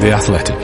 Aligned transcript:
The 0.00 0.10
Athletic. 0.12 0.58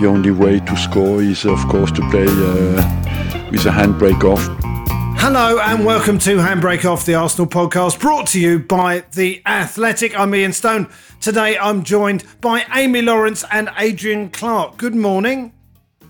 The 0.00 0.06
only 0.06 0.30
way 0.30 0.60
to 0.60 0.76
score 0.76 1.22
is, 1.22 1.44
of 1.44 1.58
course, 1.68 1.92
to 1.92 2.00
play 2.10 2.24
uh, 2.26 3.48
with 3.50 3.66
a 3.66 3.70
handbrake 3.70 4.24
off. 4.24 4.48
Hello 5.20 5.58
and 5.58 5.84
welcome 5.84 6.18
to 6.20 6.36
Handbrake 6.36 6.84
Off, 6.84 7.06
the 7.06 7.14
Arsenal 7.14 7.46
podcast, 7.46 8.00
brought 8.00 8.26
to 8.28 8.40
you 8.40 8.58
by 8.58 9.04
The 9.14 9.42
Athletic. 9.46 10.18
I'm 10.18 10.34
Ian 10.34 10.52
Stone. 10.52 10.88
Today 11.20 11.56
I'm 11.58 11.82
joined 11.82 12.24
by 12.40 12.64
Amy 12.74 13.02
Lawrence 13.02 13.44
and 13.50 13.70
Adrian 13.78 14.30
Clark. 14.30 14.76
Good 14.76 14.94
morning. 14.94 15.52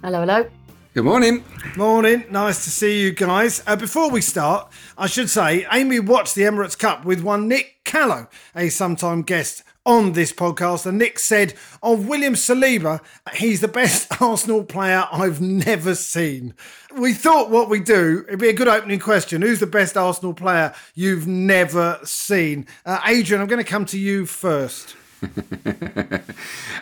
Hello, 0.02 0.20
hello. 0.20 0.48
Good 0.95 1.03
morning. 1.05 1.43
Morning. 1.77 2.25
Nice 2.30 2.62
to 2.62 2.71
see 2.71 3.03
you 3.03 3.11
guys. 3.11 3.65
Uh, 3.66 3.75
before 3.75 4.12
we 4.12 4.21
start, 4.21 4.71
I 4.97 5.09
should 5.09 5.29
say 5.29 5.67
Amy 5.73 5.98
watched 5.98 6.37
the 6.37 6.43
Emirates 6.43 6.79
Cup 6.79 7.05
with 7.05 7.20
one 7.20 7.48
Nick 7.48 7.83
Callow, 7.83 8.28
a 8.55 8.69
sometime 8.69 9.23
guest 9.23 9.64
on 9.84 10.12
this 10.12 10.33
podcast. 10.33 10.86
And 10.86 10.98
Nick 10.98 11.19
said 11.19 11.55
of 11.83 12.06
William 12.06 12.34
Saliba, 12.34 13.01
he's 13.34 13.61
the 13.61 13.67
best 13.67 14.06
Arsenal 14.23 14.62
player 14.62 15.09
I've 15.11 15.41
never 15.41 15.97
seen. 15.97 16.55
We 16.97 17.12
thought 17.12 17.51
what 17.51 17.69
we 17.69 17.81
do, 17.81 18.25
it'd 18.29 18.39
be 18.39 18.51
a 18.51 18.53
good 18.53 18.69
opening 18.69 19.01
question. 19.01 19.42
Who's 19.42 19.58
the 19.58 19.67
best 19.67 19.97
Arsenal 19.97 20.33
player 20.33 20.73
you've 20.95 21.27
never 21.27 21.98
seen? 22.05 22.69
Uh, 22.86 23.01
Adrian, 23.05 23.42
I'm 23.42 23.48
going 23.48 23.58
to 23.58 23.69
come 23.69 23.86
to 23.86 23.98
you 23.98 24.27
first. 24.27 24.95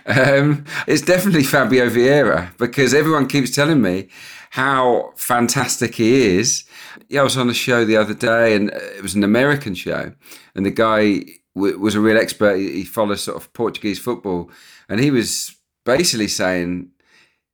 Um, 0.06 0.64
it's 0.86 1.02
definitely 1.02 1.44
Fabio 1.44 1.88
Vieira 1.88 2.56
because 2.58 2.94
everyone 2.94 3.26
keeps 3.26 3.50
telling 3.50 3.80
me 3.80 4.08
how 4.50 5.12
fantastic 5.16 5.94
he 5.94 6.36
is. 6.36 6.64
Yeah, 7.08 7.20
I 7.20 7.24
was 7.24 7.36
on 7.36 7.48
a 7.48 7.54
show 7.54 7.84
the 7.84 7.96
other 7.96 8.14
day 8.14 8.54
and 8.54 8.70
it 8.70 9.02
was 9.02 9.14
an 9.14 9.24
American 9.24 9.74
show, 9.74 10.12
and 10.54 10.66
the 10.66 10.70
guy 10.70 11.24
w- 11.54 11.78
was 11.78 11.94
a 11.94 12.00
real 12.00 12.18
expert. 12.18 12.56
He 12.56 12.84
follows 12.84 13.22
sort 13.22 13.36
of 13.36 13.52
Portuguese 13.52 13.98
football, 13.98 14.50
and 14.88 15.00
he 15.00 15.10
was 15.10 15.56
basically 15.84 16.28
saying, 16.28 16.90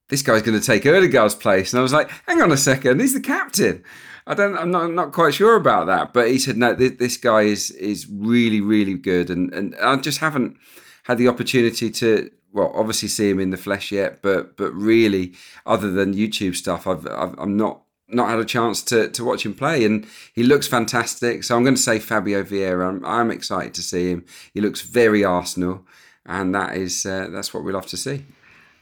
"This 0.09 0.23
guy's 0.23 0.43
going 0.43 0.59
to 0.59 0.67
take 0.67 0.87
Odegaard's 0.87 1.35
place." 1.35 1.73
And 1.73 1.81
I 1.81 1.83
was 1.83 1.93
like, 1.93 2.11
"Hang 2.27 2.43
on 2.43 2.53
a 2.53 2.57
second, 2.57 3.01
he's 3.01 3.15
the 3.15 3.21
captain." 3.21 3.85
I 4.29 4.35
don't. 4.35 4.59
I'm 4.59 4.71
not, 4.71 4.93
not 4.93 5.13
quite 5.13 5.33
sure 5.33 5.57
about 5.57 5.87
that, 5.87 6.13
but 6.13 6.31
he 6.31 6.39
said 6.39 6.59
no. 6.59 6.75
This, 6.75 6.93
this 6.99 7.17
guy 7.17 7.43
is 7.43 7.71
is 7.71 8.07
really 8.11 8.61
really 8.61 8.95
good, 8.95 9.31
and 9.31 9.53
and 9.55 9.75
I 9.77 9.97
just 9.97 10.19
haven't 10.19 10.59
had 11.05 11.17
the 11.17 11.29
opportunity 11.29 11.91
to 11.91 12.31
well 12.53 12.71
obviously 12.75 13.09
see 13.09 13.31
him 13.31 13.41
in 13.41 13.49
the 13.49 13.57
flesh 13.57 13.91
yet, 13.91 14.21
but 14.21 14.59
but 14.59 14.71
really 14.75 15.33
other 15.65 15.91
than 15.91 16.13
YouTube 16.15 16.57
stuff, 16.57 16.87
I've, 16.87 17.07
I've 17.07 17.39
I'm 17.39 17.57
not 17.57 17.81
not 18.07 18.29
had 18.29 18.39
a 18.39 18.45
chance 18.45 18.83
to 18.83 19.09
to 19.09 19.25
watch 19.25 19.47
him 19.47 19.55
play, 19.55 19.83
and 19.87 20.07
he 20.35 20.43
looks 20.43 20.69
fantastic. 20.69 21.43
So 21.43 21.57
I'm 21.57 21.63
going 21.63 21.77
to 21.77 21.81
say 21.81 21.99
Fabio 21.99 22.43
Vieira. 22.43 22.87
I'm, 22.87 23.03
I'm 23.07 23.31
excited 23.31 23.73
to 23.75 23.83
see 23.83 24.11
him. 24.11 24.27
He 24.53 24.61
looks 24.61 24.83
very 24.83 25.25
Arsenal, 25.25 25.87
and 26.27 26.55
that 26.55 26.77
is 26.77 27.07
uh, 27.07 27.29
that's 27.31 27.55
what 27.55 27.65
we 27.65 27.73
love 27.73 27.87
to 27.87 27.97
see. 27.97 28.27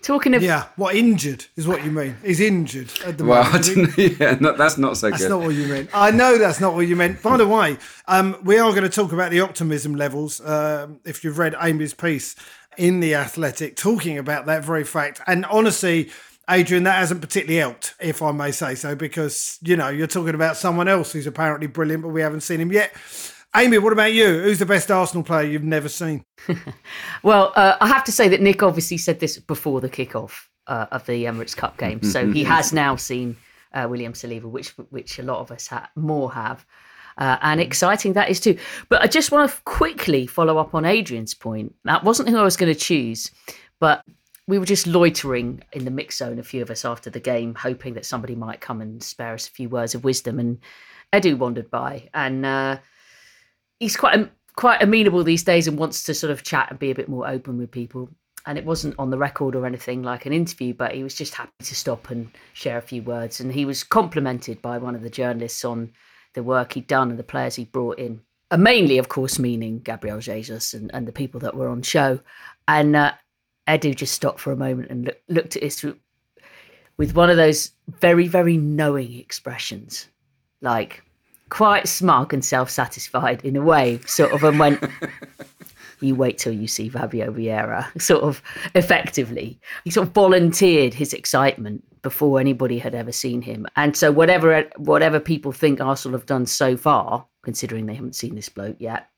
Talking 0.02 0.34
of 0.34 0.42
Yeah, 0.42 0.66
what 0.76 0.94
injured 0.94 1.46
is 1.56 1.66
what 1.66 1.84
you 1.84 1.90
mean? 1.90 2.16
He's 2.24 2.38
injured 2.40 2.90
at 3.04 3.18
the 3.18 3.24
Well, 3.24 3.42
moment. 3.46 3.68
isn't 3.68 3.94
he? 3.94 4.08
didn't- 4.10 4.20
yeah, 4.20 4.36
no, 4.40 4.52
that's 4.56 4.78
not 4.78 4.96
so 4.96 5.10
That's 5.10 5.22
good. 5.22 5.30
That's 5.30 5.38
not 5.40 5.46
what 5.46 5.54
you 5.54 5.66
meant. 5.66 5.90
I 5.92 6.10
know 6.12 6.38
that's 6.38 6.60
not 6.60 6.74
what 6.74 6.86
you 6.86 6.94
meant. 6.94 7.22
By 7.22 7.36
the 7.36 7.48
way, 7.48 7.76
um, 8.06 8.36
we 8.44 8.58
are 8.58 8.70
going 8.70 8.84
to 8.84 8.88
talk 8.88 9.12
about 9.12 9.30
the 9.32 9.40
optimism 9.40 9.94
levels. 9.96 10.40
Um, 10.46 11.00
if 11.04 11.24
you've 11.24 11.38
read 11.38 11.56
Amy's 11.60 11.94
piece 11.94 12.36
in 12.76 13.00
The 13.00 13.14
Athletic, 13.16 13.76
talking 13.76 14.16
about 14.18 14.46
that 14.46 14.64
very 14.64 14.84
fact. 14.84 15.20
And 15.26 15.44
honestly, 15.46 16.10
Adrian, 16.48 16.84
that 16.84 16.96
hasn't 16.98 17.20
particularly 17.20 17.58
helped, 17.58 17.94
if 17.98 18.22
I 18.22 18.30
may 18.30 18.52
say 18.52 18.76
so, 18.76 18.94
because, 18.94 19.58
you 19.62 19.76
know, 19.76 19.88
you're 19.88 20.06
talking 20.06 20.36
about 20.36 20.56
someone 20.56 20.86
else 20.86 21.12
who's 21.12 21.26
apparently 21.26 21.66
brilliant, 21.66 22.02
but 22.04 22.10
we 22.10 22.20
haven't 22.20 22.42
seen 22.42 22.60
him 22.60 22.70
yet. 22.70 22.92
Amy, 23.56 23.78
what 23.78 23.94
about 23.94 24.12
you? 24.12 24.42
Who's 24.42 24.58
the 24.58 24.66
best 24.66 24.90
Arsenal 24.90 25.22
player 25.22 25.48
you've 25.48 25.64
never 25.64 25.88
seen? 25.88 26.26
well, 27.22 27.54
uh, 27.56 27.76
I 27.80 27.88
have 27.88 28.04
to 28.04 28.12
say 28.12 28.28
that 28.28 28.42
Nick 28.42 28.62
obviously 28.62 28.98
said 28.98 29.18
this 29.18 29.38
before 29.38 29.80
the 29.80 29.88
kickoff 29.88 30.48
uh, 30.66 30.86
of 30.92 31.06
the 31.06 31.24
Emirates 31.24 31.56
Cup 31.56 31.78
game, 31.78 32.02
so 32.02 32.30
he 32.30 32.44
has 32.54 32.74
now 32.74 32.96
seen 32.96 33.34
uh, 33.72 33.86
William 33.88 34.12
Saliba, 34.12 34.44
which 34.44 34.68
which 34.90 35.18
a 35.18 35.22
lot 35.22 35.38
of 35.38 35.50
us 35.50 35.68
ha- 35.68 35.88
more 35.96 36.32
have. 36.32 36.66
Uh, 37.16 37.38
and 37.40 37.58
exciting 37.58 38.12
that 38.12 38.28
is 38.28 38.40
too. 38.40 38.58
But 38.90 39.00
I 39.00 39.06
just 39.06 39.32
want 39.32 39.50
to 39.50 39.62
quickly 39.62 40.26
follow 40.26 40.58
up 40.58 40.74
on 40.74 40.84
Adrian's 40.84 41.32
point. 41.32 41.74
That 41.84 42.04
wasn't 42.04 42.28
who 42.28 42.36
I 42.36 42.42
was 42.42 42.58
going 42.58 42.72
to 42.72 42.78
choose, 42.78 43.30
but 43.80 44.02
we 44.46 44.58
were 44.58 44.66
just 44.66 44.86
loitering 44.86 45.62
in 45.72 45.86
the 45.86 45.90
mix 45.90 46.18
zone, 46.18 46.38
a 46.38 46.42
few 46.42 46.60
of 46.60 46.70
us 46.70 46.84
after 46.84 47.08
the 47.08 47.20
game, 47.20 47.54
hoping 47.54 47.94
that 47.94 48.04
somebody 48.04 48.34
might 48.34 48.60
come 48.60 48.82
and 48.82 49.02
spare 49.02 49.32
us 49.32 49.48
a 49.48 49.50
few 49.50 49.70
words 49.70 49.94
of 49.94 50.04
wisdom. 50.04 50.38
And 50.38 50.58
Edu 51.10 51.38
wandered 51.38 51.70
by, 51.70 52.10
and 52.12 52.44
uh, 52.44 52.78
he's 53.78 53.96
quite 53.96 54.30
quite 54.56 54.82
amenable 54.82 55.22
these 55.22 55.44
days 55.44 55.68
and 55.68 55.78
wants 55.78 56.02
to 56.04 56.14
sort 56.14 56.30
of 56.30 56.42
chat 56.42 56.68
and 56.70 56.78
be 56.78 56.90
a 56.90 56.94
bit 56.94 57.08
more 57.08 57.28
open 57.28 57.58
with 57.58 57.70
people. 57.70 58.08
And 58.46 58.56
it 58.56 58.64
wasn't 58.64 58.94
on 58.98 59.10
the 59.10 59.18
record 59.18 59.54
or 59.54 59.66
anything 59.66 60.02
like 60.02 60.24
an 60.24 60.32
interview, 60.32 60.72
but 60.72 60.94
he 60.94 61.02
was 61.02 61.14
just 61.14 61.34
happy 61.34 61.50
to 61.62 61.74
stop 61.74 62.10
and 62.10 62.30
share 62.52 62.78
a 62.78 62.82
few 62.82 63.02
words. 63.02 63.40
And 63.40 63.52
he 63.52 63.64
was 63.64 63.82
complimented 63.82 64.62
by 64.62 64.78
one 64.78 64.94
of 64.94 65.02
the 65.02 65.10
journalists 65.10 65.64
on 65.64 65.92
the 66.34 66.42
work 66.42 66.72
he'd 66.72 66.86
done 66.86 67.10
and 67.10 67.18
the 67.18 67.24
players 67.24 67.56
he 67.56 67.64
brought 67.64 67.98
in. 67.98 68.20
And 68.50 68.62
mainly, 68.62 68.98
of 68.98 69.08
course, 69.08 69.38
meaning 69.38 69.80
Gabriel 69.80 70.20
Jesus 70.20 70.74
and, 70.74 70.90
and 70.94 71.06
the 71.06 71.12
people 71.12 71.40
that 71.40 71.56
were 71.56 71.68
on 71.68 71.82
show. 71.82 72.20
And 72.68 72.94
uh, 72.94 73.12
Edu 73.66 73.94
just 73.96 74.14
stopped 74.14 74.38
for 74.38 74.52
a 74.52 74.56
moment 74.56 74.90
and 74.90 75.06
look, 75.06 75.20
looked 75.28 75.56
at 75.56 75.64
us 75.64 75.84
with 76.96 77.14
one 77.14 77.30
of 77.30 77.36
those 77.36 77.72
very, 77.88 78.28
very 78.28 78.56
knowing 78.56 79.18
expressions, 79.18 80.08
like 80.60 81.02
quite 81.48 81.88
smug 81.88 82.32
and 82.32 82.44
self-satisfied 82.44 83.44
in 83.44 83.56
a 83.56 83.62
way, 83.62 84.00
sort 84.06 84.32
of, 84.32 84.42
and 84.44 84.58
went, 84.58 84.82
"You 86.00 86.14
wait 86.14 86.38
till 86.38 86.52
you 86.52 86.66
see 86.66 86.88
Fabio 86.88 87.32
Vieira." 87.32 88.00
Sort 88.00 88.22
of 88.22 88.42
effectively, 88.74 89.58
he 89.84 89.90
sort 89.90 90.08
of 90.08 90.14
volunteered 90.14 90.94
his 90.94 91.12
excitement 91.12 91.84
before 92.02 92.38
anybody 92.38 92.78
had 92.78 92.94
ever 92.94 93.12
seen 93.12 93.42
him, 93.42 93.66
and 93.76 93.96
so 93.96 94.10
whatever 94.12 94.68
whatever 94.76 95.20
people 95.20 95.52
think 95.52 95.80
Arsenal 95.80 96.18
have 96.18 96.26
done 96.26 96.46
so 96.46 96.76
far, 96.76 97.26
considering 97.42 97.86
they 97.86 97.94
haven't 97.94 98.16
seen 98.16 98.34
this 98.34 98.48
bloke 98.48 98.76
yet, 98.78 99.08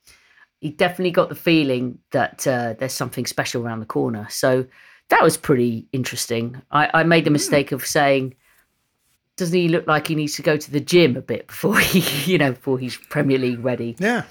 he 0.61 0.71
definitely 0.71 1.11
got 1.11 1.29
the 1.29 1.35
feeling 1.35 1.99
that 2.11 2.47
uh, 2.47 2.75
there's 2.79 2.93
something 2.93 3.27
special 3.27 3.65
around 3.65 3.81
the 3.81 3.87
corner. 3.87 4.27
So 4.31 4.67
that 5.09 5.23
was 5.23 5.37
pretty 5.37 5.89
interesting. 5.93 6.61
I, 6.71 6.91
I 6.93 7.03
made 7.05 7.25
the 7.25 7.31
mistake 7.31 7.73
of 7.73 7.87
saying 7.87 8.35
doesn't 9.39 9.57
he 9.59 9.69
look 9.69 9.87
like 9.87 10.09
he 10.09 10.15
needs 10.15 10.35
to 10.37 10.43
go 10.43 10.57
to 10.59 10.71
the 10.71 10.81
gym 10.81 11.17
a 11.17 11.23
bit 11.23 11.47
before 11.47 11.79
he, 11.79 12.01
you 12.31 12.37
know, 12.39 12.53
before 12.53 12.79
he's 12.79 12.97
Premier 12.97 13.39
League 13.39 13.65
ready? 13.65 13.97
Yeah. 13.99 14.25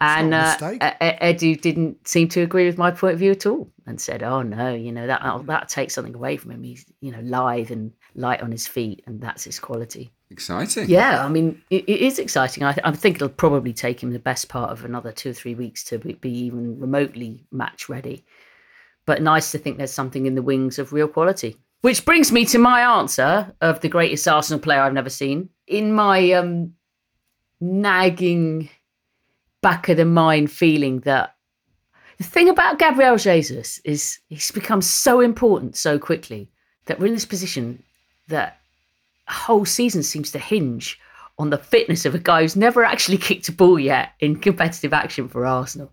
and 0.00 0.30
not 0.30 0.62
uh, 0.62 0.66
a 0.70 0.72
mistake. 0.72 1.20
Edu 1.22 1.60
didn't 1.60 2.06
seem 2.06 2.28
to 2.28 2.42
agree 2.42 2.66
with 2.66 2.76
my 2.78 2.90
point 2.90 3.14
of 3.14 3.18
view 3.18 3.30
at 3.32 3.46
all, 3.46 3.68
and 3.86 4.00
said, 4.00 4.22
"Oh 4.22 4.42
no, 4.42 4.74
you 4.74 4.92
know 4.92 5.06
that 5.06 5.22
that'll- 5.22 5.42
that 5.44 5.68
takes 5.68 5.94
something 5.94 6.14
away 6.14 6.36
from 6.36 6.50
him. 6.52 6.62
He's 6.62 6.84
you 7.00 7.10
know 7.10 7.20
lithe 7.22 7.70
and 7.70 7.92
light 8.14 8.42
on 8.42 8.52
his 8.52 8.66
feet, 8.68 9.02
and 9.06 9.20
that's 9.20 9.44
his 9.44 9.58
quality." 9.58 10.12
Exciting. 10.30 10.90
Yeah, 10.90 11.24
I 11.24 11.28
mean, 11.30 11.62
it, 11.70 11.84
it 11.88 12.00
is 12.00 12.18
exciting. 12.18 12.62
I, 12.62 12.76
I 12.84 12.92
think 12.92 13.16
it'll 13.16 13.30
probably 13.30 13.72
take 13.72 14.02
him 14.02 14.12
the 14.12 14.18
best 14.18 14.48
part 14.50 14.70
of 14.70 14.84
another 14.84 15.10
two 15.10 15.30
or 15.30 15.32
three 15.32 15.54
weeks 15.54 15.82
to 15.84 15.98
be, 15.98 16.12
be 16.12 16.30
even 16.30 16.78
remotely 16.78 17.46
match 17.50 17.88
ready. 17.88 18.26
But 19.06 19.22
nice 19.22 19.50
to 19.52 19.58
think 19.58 19.78
there's 19.78 19.90
something 19.90 20.26
in 20.26 20.34
the 20.34 20.42
wings 20.42 20.78
of 20.78 20.92
real 20.92 21.08
quality. 21.08 21.56
Which 21.80 22.04
brings 22.04 22.32
me 22.32 22.44
to 22.46 22.58
my 22.58 22.98
answer 22.98 23.54
of 23.60 23.80
the 23.80 23.88
greatest 23.88 24.26
Arsenal 24.26 24.60
player 24.60 24.80
I've 24.80 24.92
never 24.92 25.10
seen. 25.10 25.48
In 25.66 25.92
my 25.92 26.32
um, 26.32 26.74
nagging 27.60 28.68
back 29.60 29.88
of 29.88 29.96
the 29.96 30.04
mind 30.04 30.50
feeling 30.50 31.00
that 31.00 31.36
the 32.18 32.24
thing 32.24 32.48
about 32.48 32.78
Gabriel 32.78 33.16
Jesus 33.16 33.78
is 33.84 34.18
he's 34.28 34.50
become 34.50 34.82
so 34.82 35.20
important 35.20 35.76
so 35.76 35.98
quickly 35.98 36.50
that 36.86 36.98
we're 36.98 37.06
in 37.06 37.12
this 37.12 37.24
position 37.24 37.82
that 38.28 38.60
a 39.28 39.32
whole 39.32 39.64
season 39.64 40.02
seems 40.02 40.32
to 40.32 40.38
hinge 40.38 40.98
on 41.38 41.50
the 41.50 41.58
fitness 41.58 42.04
of 42.04 42.14
a 42.14 42.18
guy 42.18 42.42
who's 42.42 42.56
never 42.56 42.84
actually 42.84 43.18
kicked 43.28 43.48
a 43.48 43.52
ball 43.52 43.78
yet 43.78 44.12
in 44.20 44.36
competitive 44.36 44.92
action 44.92 45.28
for 45.28 45.46
Arsenal. 45.46 45.92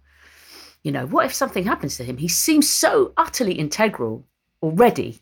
You 0.84 0.92
know, 0.92 1.06
what 1.06 1.26
if 1.26 1.34
something 1.34 1.64
happens 1.64 1.98
to 1.98 2.04
him? 2.04 2.18
He 2.18 2.28
seems 2.28 2.70
so 2.70 3.14
utterly 3.18 3.54
integral 3.54 4.26
already 4.62 5.20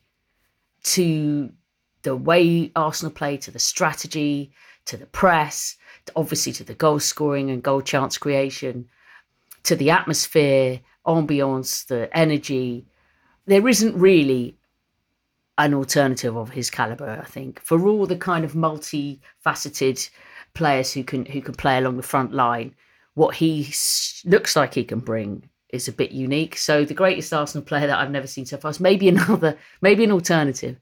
to 0.83 1.51
the 2.03 2.15
way 2.15 2.71
Arsenal 2.75 3.12
play, 3.12 3.38
to 3.38 3.51
the 3.51 3.59
strategy, 3.59 4.51
to 4.85 4.97
the 4.97 5.06
press, 5.07 5.77
obviously 6.15 6.51
to 6.53 6.63
the 6.63 6.74
goal 6.74 7.00
scoring 7.00 7.50
and 7.50 7.63
goal 7.63 7.81
chance 7.81 8.18
creation, 8.18 8.88
to 9.63 9.75
the 9.75 9.89
atmosphere, 9.89 10.81
ambiance, 11.06 11.88
the 11.88 12.15
energy. 12.15 12.85
There 13.45 13.68
isn't 13.68 13.95
really 13.95 14.57
an 15.57 15.74
alternative 15.74 16.35
of 16.35 16.50
his 16.50 16.69
caliber, 16.69 17.19
I 17.21 17.25
think, 17.25 17.62
for 17.62 17.88
all 17.88 18.06
the 18.06 18.18
kind 18.18 18.44
of 18.44 18.53
multifaceted 18.53 20.09
players 20.53 20.94
who 20.94 21.03
can 21.03 21.25
who 21.25 21.41
can 21.41 21.56
play 21.56 21.77
along 21.77 21.97
the 21.97 22.03
front 22.03 22.33
line. 22.33 22.75
What 23.13 23.35
he 23.35 23.74
looks 24.25 24.56
like 24.56 24.74
he 24.74 24.83
can 24.83 25.00
bring 25.00 25.50
is 25.74 25.88
a 25.88 25.92
bit 25.92 26.12
unique. 26.12 26.56
So 26.56 26.86
the 26.86 26.94
greatest 26.94 27.34
Arsenal 27.34 27.66
player 27.66 27.88
that 27.88 27.98
I've 27.98 28.12
never 28.12 28.28
seen 28.28 28.46
so 28.46 28.58
far 28.58 28.72
is 28.72 28.80
maybe 28.80 29.10
another, 29.10 29.58
maybe 29.81 30.04
an 30.04 30.12
alternative 30.12 30.80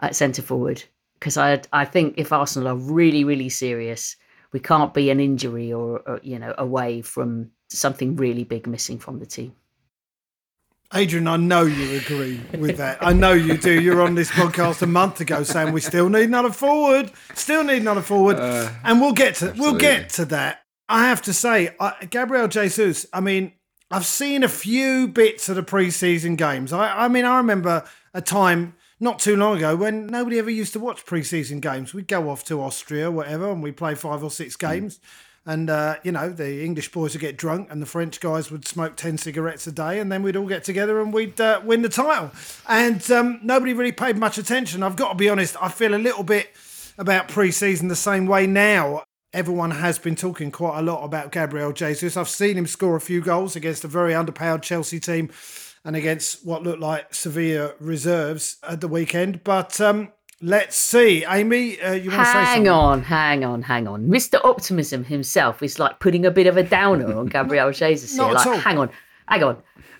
at 0.00 0.14
centre 0.14 0.42
forward. 0.42 0.84
Because 1.14 1.36
I 1.36 1.62
I 1.72 1.84
think 1.84 2.14
if 2.18 2.32
Arsenal 2.32 2.68
are 2.68 2.76
really 2.76 3.24
really 3.24 3.48
serious, 3.48 4.16
we 4.52 4.60
can't 4.60 4.92
be 4.92 5.10
an 5.10 5.20
injury 5.20 5.72
or, 5.72 6.00
or 6.06 6.20
you 6.22 6.38
know 6.38 6.54
away 6.58 7.02
from 7.02 7.50
something 7.68 8.16
really 8.16 8.44
big 8.44 8.66
missing 8.66 8.98
from 8.98 9.18
the 9.18 9.26
team. 9.26 9.54
Adrian, 10.92 11.26
I 11.26 11.36
know 11.36 11.62
you 11.62 11.98
agree 11.98 12.40
with 12.56 12.76
that. 12.76 12.98
I 13.00 13.12
know 13.12 13.32
you 13.32 13.56
do. 13.56 13.80
You're 13.80 14.02
on 14.02 14.14
this 14.14 14.30
podcast 14.30 14.82
a 14.82 14.86
month 14.86 15.20
ago 15.20 15.42
saying 15.42 15.72
we 15.72 15.80
still 15.80 16.08
need 16.08 16.24
another 16.24 16.52
forward, 16.52 17.10
still 17.34 17.64
need 17.64 17.82
another 17.82 18.02
forward, 18.02 18.36
uh, 18.38 18.70
and 18.84 19.00
we'll 19.00 19.12
get 19.12 19.36
to 19.36 19.48
absolutely. 19.48 19.60
we'll 19.60 19.80
get 19.80 20.10
to 20.10 20.24
that. 20.26 20.60
I 20.88 21.08
have 21.08 21.22
to 21.22 21.32
say, 21.32 21.74
I, 21.80 22.04
Gabriel 22.10 22.46
Jesus. 22.46 23.06
I 23.12 23.20
mean, 23.20 23.52
I've 23.90 24.06
seen 24.06 24.42
a 24.42 24.48
few 24.48 25.06
bits 25.06 25.48
of 25.48 25.56
the 25.56 25.62
preseason 25.62 26.36
games. 26.36 26.72
I, 26.72 27.04
I 27.04 27.08
mean, 27.08 27.24
I 27.24 27.36
remember 27.36 27.84
a 28.12 28.20
time 28.20 28.74
not 28.98 29.18
too 29.18 29.36
long 29.36 29.56
ago 29.58 29.76
when 29.76 30.06
nobody 30.06 30.38
ever 30.38 30.50
used 30.50 30.72
to 30.72 30.80
watch 30.80 31.04
preseason 31.04 31.60
games. 31.60 31.94
We'd 31.94 32.08
go 32.08 32.30
off 32.30 32.44
to 32.44 32.62
Austria, 32.62 33.10
whatever, 33.10 33.50
and 33.50 33.62
we'd 33.62 33.76
play 33.76 33.94
five 33.94 34.24
or 34.24 34.30
six 34.30 34.56
hmm. 34.56 34.66
games. 34.66 34.98
Mm 34.98 35.02
and 35.46 35.68
uh, 35.68 35.96
you 36.02 36.12
know 36.12 36.30
the 36.30 36.64
English 36.64 36.90
boys 36.92 37.12
would 37.12 37.20
get 37.20 37.36
drunk, 37.36 37.68
and 37.70 37.80
the 37.82 37.86
French 37.86 38.20
guys 38.20 38.50
would 38.50 38.66
smoke 38.66 38.96
ten 38.96 39.18
cigarettes 39.18 39.66
a 39.66 39.72
day, 39.72 40.00
and 40.00 40.10
then 40.10 40.22
we'd 40.22 40.36
all 40.36 40.46
get 40.46 40.64
together 40.64 41.00
and 41.00 41.12
we'd 41.12 41.40
uh, 41.40 41.60
win 41.64 41.82
the 41.82 41.88
title. 41.88 42.30
And 42.68 43.08
um, 43.10 43.40
nobody 43.42 43.74
really 43.74 43.92
paid 43.92 44.16
much 44.16 44.38
attention. 44.38 44.82
I've 44.82 44.96
got 44.96 45.10
to 45.10 45.14
be 45.14 45.28
honest; 45.28 45.56
I 45.60 45.68
feel 45.68 45.94
a 45.94 45.96
little 45.96 46.24
bit 46.24 46.50
about 46.96 47.28
pre-season 47.28 47.88
the 47.88 47.96
same 47.96 48.26
way 48.26 48.46
now. 48.46 49.04
Everyone 49.34 49.72
has 49.72 49.98
been 49.98 50.14
talking 50.14 50.52
quite 50.52 50.78
a 50.78 50.82
lot 50.82 51.02
about 51.04 51.32
Gabriel 51.32 51.72
Jesus. 51.72 52.16
I've 52.16 52.28
seen 52.28 52.56
him 52.56 52.68
score 52.68 52.94
a 52.94 53.00
few 53.00 53.20
goals 53.20 53.56
against 53.56 53.82
a 53.82 53.88
very 53.88 54.12
underpowered 54.12 54.62
Chelsea 54.62 55.00
team 55.00 55.28
and 55.84 55.96
against 55.96 56.46
what 56.46 56.62
looked 56.62 56.78
like 56.78 57.12
Sevilla 57.12 57.72
reserves 57.80 58.58
at 58.62 58.80
the 58.80 58.86
weekend. 58.86 59.42
But 59.42 59.80
um, 59.80 60.12
Let's 60.40 60.76
see, 60.76 61.24
Amy. 61.24 61.80
Uh, 61.80 61.94
you 61.94 62.10
want 62.10 62.22
to 62.22 62.26
say 62.26 62.32
something? 62.32 62.64
Hang 62.64 62.68
on, 62.68 63.02
hang 63.02 63.44
on, 63.44 63.62
hang 63.62 63.88
on. 63.88 64.08
Mr. 64.08 64.44
Optimism 64.44 65.04
himself 65.04 65.62
is 65.62 65.78
like 65.78 66.00
putting 66.00 66.26
a 66.26 66.30
bit 66.30 66.46
of 66.46 66.56
a 66.56 66.62
downer 66.62 67.16
on 67.16 67.26
Gabriel 67.26 67.70
Jesus 67.72 68.12
here. 68.12 68.22
Not 68.22 68.46
like, 68.46 68.60
hang 68.60 68.78
on, 68.78 68.90
hang 69.26 69.42
on. 69.42 69.56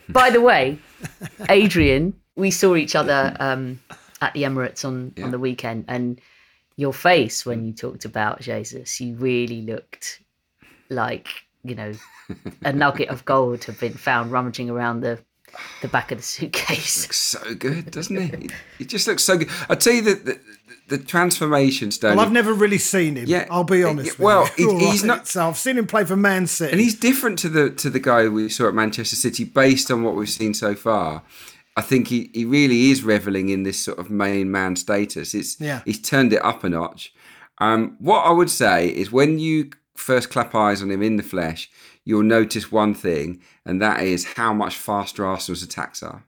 By 0.08 0.30
the 0.30 0.40
way, 0.40 0.78
Adrian, 1.48 2.14
we 2.36 2.50
saw 2.50 2.76
each 2.76 2.94
other 2.94 3.34
um, 3.40 3.80
at 4.20 4.34
the 4.34 4.42
Emirates 4.42 4.84
on 4.84 5.14
yeah. 5.16 5.24
on 5.24 5.30
the 5.30 5.38
weekend, 5.38 5.86
and 5.88 6.20
your 6.76 6.92
face 6.92 7.46
when 7.46 7.62
mm. 7.62 7.66
you 7.66 7.72
talked 7.72 8.04
about 8.04 8.40
Jesus, 8.40 9.00
you 9.00 9.14
really 9.16 9.62
looked 9.62 10.20
like 10.90 11.28
you 11.62 11.74
know 11.74 11.92
a 12.64 12.72
nugget 12.74 13.08
of 13.08 13.24
gold 13.24 13.64
had 13.64 13.78
been 13.78 13.94
found 13.94 14.32
rummaging 14.32 14.70
around 14.70 15.00
the 15.00 15.18
the 15.82 15.88
back 15.88 16.10
of 16.10 16.18
the 16.18 16.24
suitcase. 16.24 17.02
Looks 17.04 17.18
so 17.18 17.54
good, 17.54 17.90
doesn't 17.90 18.16
he? 18.16 18.50
He 18.78 18.84
just 18.84 19.06
looks 19.06 19.22
so 19.22 19.38
good. 19.38 19.48
I 19.68 19.76
tell 19.76 19.92
you 19.92 20.02
that 20.02 20.24
the, 20.24 20.40
the, 20.88 20.96
the 20.96 21.04
transformation 21.04 21.92
stone. 21.92 22.16
Well, 22.16 22.26
I've 22.26 22.32
never 22.32 22.52
really 22.52 22.78
seen 22.78 23.14
him. 23.14 23.26
Yeah, 23.28 23.46
I'll 23.50 23.62
be 23.62 23.84
honest. 23.84 24.18
well, 24.18 24.46
he, 24.56 24.64
he's 24.78 25.02
right. 25.02 25.18
not. 25.18 25.28
So 25.28 25.46
I've 25.48 25.56
seen 25.56 25.78
him 25.78 25.86
play 25.86 26.04
for 26.04 26.16
Man 26.16 26.48
City, 26.48 26.72
and 26.72 26.80
he's 26.80 26.98
different 26.98 27.38
to 27.40 27.48
the 27.48 27.70
to 27.70 27.88
the 27.88 28.00
guy 28.00 28.26
we 28.28 28.48
saw 28.48 28.68
at 28.68 28.74
Manchester 28.74 29.16
City, 29.16 29.44
based 29.44 29.90
on 29.90 30.02
what 30.02 30.16
we've 30.16 30.28
seen 30.28 30.54
so 30.54 30.74
far. 30.74 31.22
I 31.76 31.82
think 31.82 32.08
he, 32.08 32.30
he 32.32 32.44
really 32.44 32.90
is 32.90 33.02
reveling 33.02 33.48
in 33.48 33.64
this 33.64 33.80
sort 33.80 33.98
of 33.98 34.10
main 34.10 34.50
man 34.50 34.76
status. 34.76 35.34
It's 35.34 35.60
yeah. 35.60 35.82
he's 35.84 36.00
turned 36.00 36.32
it 36.32 36.44
up 36.44 36.62
a 36.64 36.68
notch. 36.68 37.12
Um, 37.58 37.96
what 37.98 38.20
I 38.20 38.30
would 38.30 38.50
say 38.50 38.88
is 38.88 39.12
when 39.12 39.38
you 39.38 39.70
first 39.96 40.30
clap 40.30 40.54
eyes 40.54 40.82
on 40.82 40.90
him 40.90 41.02
in 41.02 41.16
the 41.16 41.22
flesh, 41.22 41.70
you'll 42.04 42.22
notice 42.22 42.70
one 42.70 42.94
thing, 42.94 43.40
and 43.64 43.80
that 43.80 44.02
is 44.02 44.34
how 44.34 44.52
much 44.52 44.76
faster 44.76 45.24
Arsenal's 45.24 45.62
attacks 45.62 46.02
are. 46.02 46.24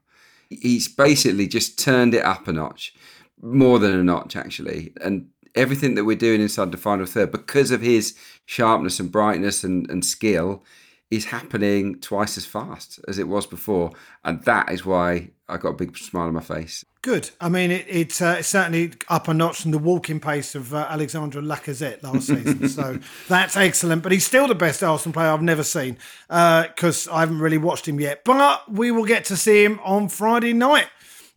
He's 0.49 0.87
basically 0.87 1.47
just 1.47 1.77
turned 1.77 2.13
it 2.13 2.23
up 2.23 2.47
a 2.47 2.53
notch, 2.53 2.93
more 3.41 3.79
than 3.79 3.91
a 3.91 4.03
notch, 4.03 4.35
actually. 4.35 4.93
And 5.01 5.27
everything 5.55 5.95
that 5.95 6.05
we're 6.05 6.15
doing 6.15 6.41
inside 6.41 6.71
the 6.71 6.77
final 6.77 7.05
third, 7.05 7.31
because 7.31 7.71
of 7.71 7.81
his 7.81 8.15
sharpness 8.45 8.99
and 8.99 9.11
brightness 9.11 9.63
and, 9.63 9.89
and 9.89 10.03
skill, 10.05 10.63
is 11.09 11.25
happening 11.25 11.99
twice 11.99 12.37
as 12.37 12.45
fast 12.45 12.99
as 13.07 13.17
it 13.17 13.27
was 13.27 13.47
before. 13.47 13.91
And 14.25 14.43
that 14.43 14.71
is 14.71 14.85
why 14.85 15.29
I 15.47 15.57
got 15.57 15.69
a 15.69 15.73
big 15.73 15.97
smile 15.97 16.27
on 16.27 16.33
my 16.33 16.41
face. 16.41 16.83
Good. 17.01 17.29
I 17.39 17.47
mean, 17.47 17.71
it, 17.71 17.85
it's 17.87 18.21
uh, 18.21 18.41
certainly 18.41 18.91
up 19.07 19.29
a 19.29 19.33
notch 19.33 19.61
from 19.61 19.71
the 19.71 19.77
walking 19.77 20.19
pace 20.19 20.55
of 20.55 20.73
uh, 20.73 20.87
Alexandre 20.89 21.41
Lacazette 21.41 22.03
last 22.03 22.27
season. 22.27 22.67
so 22.67 22.99
that's 23.29 23.55
excellent. 23.55 24.03
But 24.03 24.11
he's 24.11 24.25
still 24.25 24.47
the 24.47 24.55
best 24.55 24.83
Arsenal 24.83 25.13
player 25.13 25.29
I've 25.29 25.41
never 25.41 25.63
seen 25.63 25.97
because 26.27 27.07
uh, 27.07 27.13
I 27.13 27.21
haven't 27.21 27.39
really 27.39 27.57
watched 27.57 27.87
him 27.87 27.99
yet. 27.99 28.25
But 28.25 28.69
we 28.69 28.91
will 28.91 29.05
get 29.05 29.23
to 29.25 29.37
see 29.37 29.63
him 29.63 29.79
on 29.85 30.09
Friday 30.09 30.51
night, 30.51 30.87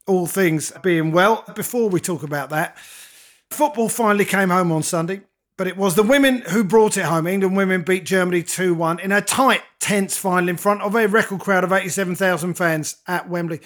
all 0.07 0.27
things 0.27 0.73
being 0.83 1.13
well. 1.13 1.45
Before 1.55 1.89
we 1.89 2.01
talk 2.01 2.25
about 2.25 2.51
that, 2.51 2.77
football 3.51 3.89
finally 3.89 4.25
came 4.25 4.51
home 4.51 4.73
on 4.73 4.83
Sunday. 4.83 5.21
But 5.61 5.67
it 5.67 5.77
was 5.77 5.95
the 5.95 6.03
women 6.03 6.41
who 6.49 6.65
brought 6.65 6.97
it 6.97 7.05
home. 7.05 7.27
England 7.27 7.55
women 7.55 7.83
beat 7.83 8.07
Germany 8.07 8.43
2 8.43 8.73
1 8.73 8.99
in 9.01 9.13
a 9.13 9.21
tight, 9.21 9.61
tense 9.79 10.17
final 10.17 10.49
in 10.49 10.57
front 10.57 10.81
of 10.81 10.95
a 10.95 11.07
record 11.07 11.41
crowd 11.41 11.65
of 11.65 11.71
87,000 11.71 12.55
fans 12.55 12.97
at 13.07 13.29
Wembley. 13.29 13.61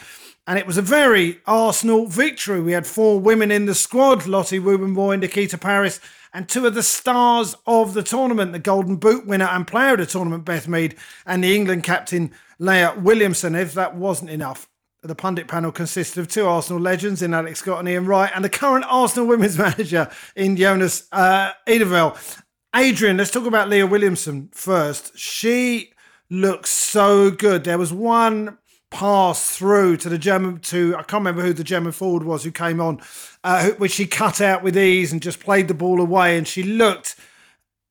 And 0.44 0.58
it 0.58 0.66
was 0.66 0.76
a 0.76 0.82
very 0.82 1.40
Arsenal 1.46 2.08
victory. 2.08 2.60
We 2.60 2.72
had 2.72 2.84
four 2.84 3.20
women 3.20 3.52
in 3.52 3.66
the 3.66 3.76
squad 3.76 4.26
Lotte 4.26 4.60
Wubben-Moy, 4.60 5.18
Nikita 5.18 5.56
Parris, 5.56 6.00
and 6.32 6.48
two 6.48 6.66
of 6.66 6.74
the 6.74 6.82
stars 6.82 7.54
of 7.64 7.94
the 7.94 8.02
tournament 8.02 8.50
the 8.50 8.58
Golden 8.58 8.96
Boot 8.96 9.24
winner 9.24 9.46
and 9.46 9.64
player 9.64 9.92
of 9.92 10.00
the 10.00 10.06
tournament, 10.06 10.44
Beth 10.44 10.66
Mead, 10.66 10.96
and 11.24 11.44
the 11.44 11.54
England 11.54 11.84
captain, 11.84 12.32
Leah 12.58 12.96
Williamson. 12.98 13.54
If 13.54 13.72
that 13.74 13.94
wasn't 13.94 14.30
enough, 14.30 14.68
the 15.08 15.14
pundit 15.14 15.48
panel 15.48 15.70
consisted 15.70 16.18
of 16.18 16.28
two 16.28 16.46
Arsenal 16.46 16.80
legends 16.80 17.20
in 17.20 17.34
Alex 17.34 17.58
Scott 17.58 17.80
and 17.80 17.88
Ian 17.88 18.06
Wright, 18.06 18.32
and 18.34 18.42
the 18.44 18.48
current 18.48 18.86
Arsenal 18.88 19.28
women's 19.28 19.58
manager 19.58 20.10
in 20.34 20.56
Jonas 20.56 21.06
uh, 21.12 21.52
Adrian, 21.66 23.16
let's 23.18 23.30
talk 23.30 23.46
about 23.46 23.68
Leah 23.68 23.86
Williamson 23.86 24.48
first. 24.52 25.16
She 25.18 25.92
looks 26.30 26.70
so 26.70 27.30
good. 27.30 27.64
There 27.64 27.78
was 27.78 27.92
one 27.92 28.58
pass 28.90 29.56
through 29.56 29.98
to 29.98 30.08
the 30.08 30.18
German 30.18 30.60
to 30.60 30.94
I 30.94 31.02
can't 31.02 31.20
remember 31.20 31.42
who 31.42 31.52
the 31.52 31.64
German 31.64 31.92
forward 31.92 32.22
was 32.22 32.44
who 32.44 32.50
came 32.50 32.80
on, 32.80 33.02
uh, 33.42 33.70
which 33.72 33.92
she 33.92 34.06
cut 34.06 34.40
out 34.40 34.62
with 34.62 34.78
ease 34.78 35.12
and 35.12 35.20
just 35.20 35.40
played 35.40 35.68
the 35.68 35.74
ball 35.74 36.00
away, 36.00 36.38
and 36.38 36.48
she 36.48 36.62
looked 36.62 37.16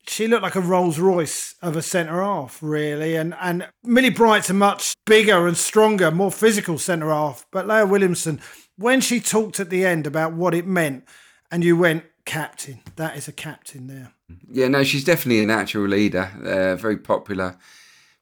she 0.07 0.27
looked 0.27 0.43
like 0.43 0.55
a 0.55 0.61
Rolls 0.61 0.99
Royce 0.99 1.55
of 1.61 1.75
a 1.75 1.81
centre 1.81 2.21
half, 2.21 2.59
really. 2.61 3.15
And 3.15 3.35
and 3.39 3.67
Millie 3.83 4.09
Bright's 4.09 4.49
a 4.49 4.53
much 4.53 4.93
bigger 5.05 5.47
and 5.47 5.57
stronger, 5.57 6.11
more 6.11 6.31
physical 6.31 6.77
centre 6.77 7.09
half. 7.09 7.45
But 7.51 7.67
Leah 7.67 7.85
Williamson, 7.85 8.41
when 8.77 9.01
she 9.01 9.19
talked 9.19 9.59
at 9.59 9.69
the 9.69 9.85
end 9.85 10.07
about 10.07 10.33
what 10.33 10.53
it 10.53 10.67
meant, 10.67 11.05
and 11.51 11.63
you 11.63 11.77
went, 11.77 12.03
captain, 12.25 12.81
that 12.95 13.17
is 13.17 13.27
a 13.27 13.31
captain 13.31 13.87
there. 13.87 14.11
Yeah, 14.51 14.67
no, 14.67 14.83
she's 14.83 15.03
definitely 15.03 15.43
a 15.43 15.47
natural 15.47 15.87
leader, 15.87 16.31
uh, 16.43 16.75
very 16.75 16.97
popular 16.97 17.57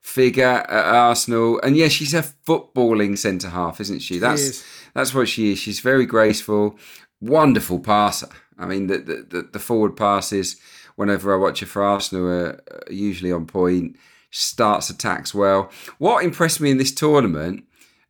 figure 0.01 0.43
at 0.43 0.85
Arsenal. 0.95 1.59
And 1.61 1.77
yeah, 1.77 1.87
she's 1.87 2.13
a 2.13 2.23
footballing 2.23 3.17
centre 3.17 3.49
half, 3.49 3.79
isn't 3.79 3.99
she? 3.99 4.19
That's 4.19 4.59
she 4.59 4.63
that's 4.93 5.13
what 5.13 5.29
she 5.29 5.53
is. 5.53 5.59
She's 5.59 5.79
very 5.79 6.05
graceful, 6.05 6.77
wonderful 7.21 7.79
passer. 7.79 8.29
I 8.57 8.65
mean, 8.65 8.87
the 8.87 8.97
the, 8.97 9.49
the 9.51 9.59
forward 9.59 9.95
passes 9.95 10.57
whenever 11.01 11.33
I 11.33 11.37
watch 11.37 11.61
her 11.61 11.65
for 11.65 11.81
Arsenal 11.81 12.27
are, 12.27 12.63
usually 12.87 13.31
on 13.31 13.47
point. 13.47 13.97
Starts 14.29 14.91
attacks 14.91 15.33
well. 15.33 15.71
What 15.97 16.23
impressed 16.23 16.61
me 16.61 16.69
in 16.69 16.77
this 16.77 16.93
tournament 16.93 17.65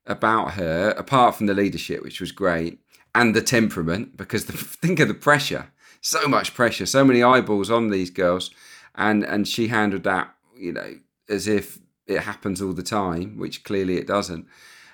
about 0.06 0.52
her, 0.52 0.90
apart 0.98 1.36
from 1.36 1.46
the 1.46 1.54
leadership, 1.54 2.04
which 2.04 2.20
was 2.20 2.34
great, 2.34 2.80
and 3.16 3.34
the 3.34 3.42
temperament, 3.42 4.18
because 4.18 4.46
the, 4.46 4.52
think 4.84 5.00
of 5.00 5.08
the 5.08 5.14
pressure, 5.14 5.72
so 6.02 6.28
much 6.28 6.54
pressure, 6.54 6.86
so 6.86 7.06
many 7.06 7.24
eyeballs 7.24 7.72
on 7.72 7.92
these 7.92 8.10
girls, 8.10 8.52
and 8.96 9.24
and 9.24 9.48
she 9.48 9.70
handled 9.70 10.04
that, 10.04 10.36
you 10.56 10.74
know, 10.74 10.96
as 11.30 11.48
if 11.48 11.80
it 12.08 12.20
happens 12.20 12.62
all 12.62 12.74
the 12.74 12.84
time, 12.84 13.38
which 13.38 13.64
clearly 13.64 13.96
it 13.96 14.06
doesn't. 14.06 14.48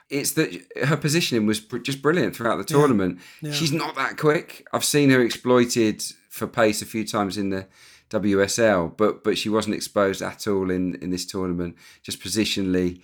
It's 0.07 0.33
that 0.33 0.55
her 0.85 0.97
positioning 0.97 1.47
was 1.47 1.59
just 1.81 2.03
brilliant 2.03 2.35
throughout 2.35 2.57
the 2.57 2.63
tournament. 2.63 3.19
Yeah. 3.41 3.49
Yeah. 3.49 3.55
She's 3.55 3.73
not 3.73 3.95
that 3.95 4.17
quick. 4.17 4.67
I've 4.71 4.85
seen 4.85 5.09
her 5.09 5.21
exploited 5.21 6.03
for 6.37 6.47
pace 6.47 6.81
a 6.81 6.85
few 6.85 7.05
times 7.05 7.37
in 7.37 7.49
the 7.49 7.67
WSL, 8.09 8.95
but 8.95 9.23
but 9.23 9.37
she 9.37 9.49
wasn't 9.49 9.75
exposed 9.75 10.21
at 10.21 10.47
all 10.47 10.71
in 10.71 10.95
in 10.95 11.09
this 11.09 11.25
tournament. 11.25 11.75
Just 12.03 12.21
positionally 12.21 13.01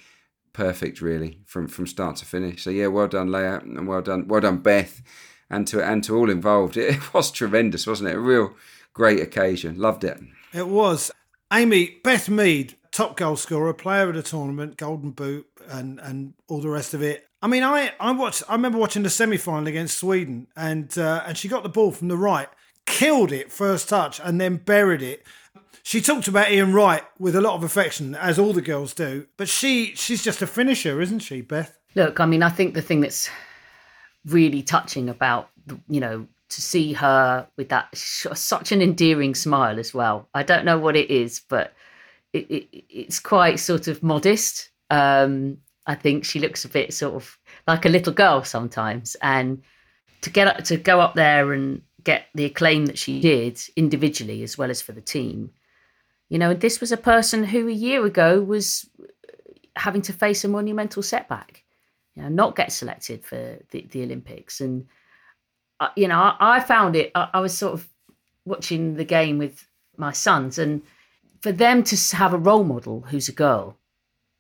perfect, 0.54 1.02
really, 1.02 1.40
from 1.46 1.68
from 1.68 1.88
start 1.88 2.18
to 2.18 2.26
finish. 2.26 2.64
So 2.64 2.70
yeah, 2.70 2.88
well 2.88 3.08
done, 3.08 3.32
Leah, 3.32 3.60
and 3.60 3.88
well 3.88 4.02
done, 4.02 4.28
well 4.28 4.42
done, 4.42 4.58
Beth, 4.58 5.02
and 5.50 5.68
to 5.68 5.84
and 5.84 6.04
to 6.06 6.16
all 6.16 6.30
involved. 6.30 6.78
It 6.78 7.14
was 7.14 7.32
tremendous, 7.32 7.86
wasn't 7.86 8.10
it? 8.10 8.16
A 8.16 8.20
real 8.20 8.56
great 8.94 9.22
occasion. 9.22 9.78
Loved 9.78 10.04
it. 10.04 10.20
It 10.54 10.68
was. 10.68 11.12
Amy, 11.52 12.00
Beth 12.04 12.30
Mead, 12.30 12.76
top 12.92 13.18
goal 13.18 13.36
scorer, 13.36 13.74
player 13.74 14.10
of 14.10 14.16
the 14.16 14.24
tournament, 14.24 14.78
golden 14.78 15.12
boot, 15.12 15.46
and, 15.68 16.00
and 16.00 16.34
all 16.48 16.62
the 16.62 16.70
rest 16.70 16.94
of 16.94 17.02
it. 17.04 17.28
I 17.44 17.48
mean, 17.48 17.64
I, 17.64 17.92
I 18.00 18.12
watched. 18.12 18.44
I 18.48 18.54
remember 18.54 18.78
watching 18.78 19.04
the 19.04 19.10
semi 19.10 19.38
final 19.38 19.68
against 19.68 19.98
Sweden, 19.98 20.48
and 20.56 20.98
uh, 20.98 21.24
and 21.28 21.38
she 21.38 21.50
got 21.50 21.64
the 21.64 21.70
ball 21.70 21.92
from 21.92 22.08
the 22.08 22.18
right, 22.18 22.48
killed 22.86 23.32
it 23.32 23.52
first 23.52 23.90
touch, 23.90 24.20
and 24.24 24.40
then 24.40 24.58
buried 24.58 25.02
it. 25.02 25.26
She 25.84 26.00
talked 26.00 26.28
about 26.28 26.52
Ian 26.52 26.74
Wright 26.74 27.04
with 27.20 27.36
a 27.36 27.42
lot 27.42 27.56
of 27.56 27.64
affection, 27.64 28.16
as 28.16 28.40
all 28.40 28.54
the 28.54 28.62
girls 28.62 28.94
do. 28.94 29.28
But 29.38 29.50
she 29.50 29.94
she's 29.96 30.24
just 30.24 30.42
a 30.42 30.48
finisher, 30.48 31.02
isn't 31.02 31.20
she, 31.20 31.42
Beth? 31.42 31.78
Look, 31.96 32.20
I 32.20 32.26
mean, 32.26 32.42
I 32.42 32.50
think 32.50 32.74
the 32.74 32.82
thing 32.82 33.02
that's 33.02 33.30
really 34.26 34.62
touching 34.62 35.10
about 35.10 35.50
you 35.90 36.00
know 36.00 36.28
to 36.50 36.62
see 36.62 36.94
her 36.94 37.48
with 37.58 37.70
that 37.70 37.96
such 37.98 38.72
an 38.72 38.82
endearing 38.82 39.36
smile 39.36 39.80
as 39.80 39.94
well. 39.94 40.30
I 40.34 40.44
don't 40.44 40.66
know 40.66 40.78
what 40.78 40.96
it 40.96 41.10
is, 41.10 41.42
but 41.50 41.74
it, 42.32 42.50
it, 42.50 42.84
it's 42.90 43.20
quite 43.20 43.60
sort 43.60 43.88
of 43.88 44.04
modest. 44.04 44.70
Um, 44.90 45.58
I 45.86 45.96
think 45.96 46.24
she 46.24 46.40
looks 46.40 46.64
a 46.64 46.70
bit 46.70 46.94
sort 46.94 47.16
of 47.16 47.38
like 47.68 47.86
a 47.86 47.90
little 47.90 48.14
girl 48.14 48.44
sometimes, 48.44 49.16
and 49.22 49.64
to 50.22 50.30
get 50.30 50.48
up, 50.48 50.64
to 50.66 50.78
go 50.78 51.00
up 51.02 51.16
there 51.16 51.54
and 51.54 51.82
get 52.04 52.26
the 52.36 52.46
acclaim 52.46 52.86
that 52.88 52.98
she 52.98 53.20
did 53.20 53.62
individually 53.76 54.44
as 54.44 54.58
well 54.58 54.70
as 54.70 54.82
for 54.82 54.92
the 54.92 55.02
team. 55.02 55.52
You 56.30 56.40
know, 56.40 56.52
and 56.52 56.62
this 56.62 56.80
was 56.80 56.92
a 56.92 56.98
person 56.98 57.44
who 57.44 57.68
a 57.68 57.72
year 57.72 58.06
ago 58.06 58.42
was 58.42 58.90
having 59.76 60.02
to 60.04 60.14
face 60.14 60.44
a 60.44 60.48
monumental 60.48 61.04
setback, 61.04 61.64
you 62.16 62.24
know, 62.24 62.30
not 62.30 62.56
get 62.56 62.72
selected 62.72 63.26
for 63.26 63.60
the, 63.72 63.88
the 63.92 64.04
Olympics. 64.04 64.62
And, 64.62 64.88
uh, 65.80 65.90
you 65.96 66.08
know, 66.08 66.18
I, 66.18 66.36
I 66.40 66.60
found 66.60 66.96
it, 66.96 67.12
I, 67.16 67.30
I 67.34 67.40
was 67.40 67.58
sort 67.58 67.74
of 67.74 67.88
watching 68.46 68.96
the 68.96 69.06
game 69.06 69.38
with 69.38 69.68
my 69.98 70.12
sons, 70.12 70.58
and 70.58 70.82
for 71.42 71.52
them 71.52 71.84
to 71.84 72.16
have 72.16 72.34
a 72.34 72.38
role 72.38 72.64
model 72.64 73.02
who's 73.02 73.30
a 73.30 73.34
girl, 73.34 73.78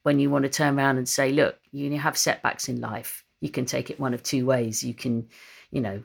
when 0.03 0.20
you 0.20 0.29
want 0.29 0.43
to 0.43 0.50
turn 0.50 0.77
around 0.77 0.98
and 0.98 1.08
say, 1.08 1.32
look, 1.32 1.58
you 1.72 1.98
have 1.98 2.17
setbacks 2.17 2.67
in 2.67 2.82
life, 2.82 3.24
you 3.39 3.50
can 3.50 3.65
take 3.65 3.89
it 3.89 4.00
one 4.00 4.13
of 4.13 4.22
two 4.24 4.46
ways. 4.46 4.84
You 4.84 4.93
can, 4.93 5.27
you 5.72 5.82
know, 5.82 6.03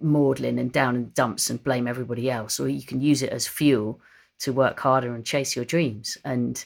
maudlin 0.00 0.58
and 0.58 0.72
down 0.72 0.96
in 0.96 1.10
dumps 1.14 1.50
and 1.50 1.62
blame 1.62 1.86
everybody 1.86 2.30
else, 2.30 2.58
or 2.58 2.68
you 2.68 2.82
can 2.82 3.00
use 3.00 3.22
it 3.22 3.30
as 3.30 3.46
fuel 3.46 4.00
to 4.40 4.52
work 4.52 4.80
harder 4.80 5.14
and 5.14 5.24
chase 5.24 5.54
your 5.54 5.64
dreams. 5.64 6.18
And 6.24 6.64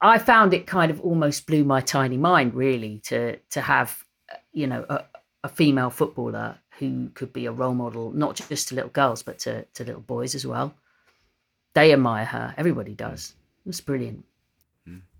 I 0.00 0.18
found 0.18 0.54
it 0.54 0.66
kind 0.66 0.90
of 0.90 1.00
almost 1.00 1.46
blew 1.46 1.64
my 1.64 1.80
tiny 1.80 2.16
mind, 2.16 2.54
really, 2.54 3.00
to 3.06 3.36
to 3.50 3.60
have, 3.60 4.04
you 4.52 4.66
know, 4.66 4.84
a, 4.88 5.04
a 5.44 5.48
female 5.48 5.90
footballer 5.90 6.58
who 6.78 7.10
could 7.14 7.32
be 7.32 7.46
a 7.46 7.52
role 7.52 7.74
model, 7.74 8.12
not 8.12 8.36
just 8.48 8.68
to 8.68 8.74
little 8.74 8.90
girls, 8.90 9.22
but 9.22 9.38
to, 9.40 9.64
to 9.74 9.84
little 9.84 10.00
boys 10.00 10.34
as 10.34 10.46
well. 10.46 10.74
They 11.74 11.92
admire 11.92 12.24
her. 12.24 12.54
Everybody 12.56 12.94
does. 12.94 13.34
It 13.64 13.68
was 13.68 13.80
brilliant. 13.80 14.24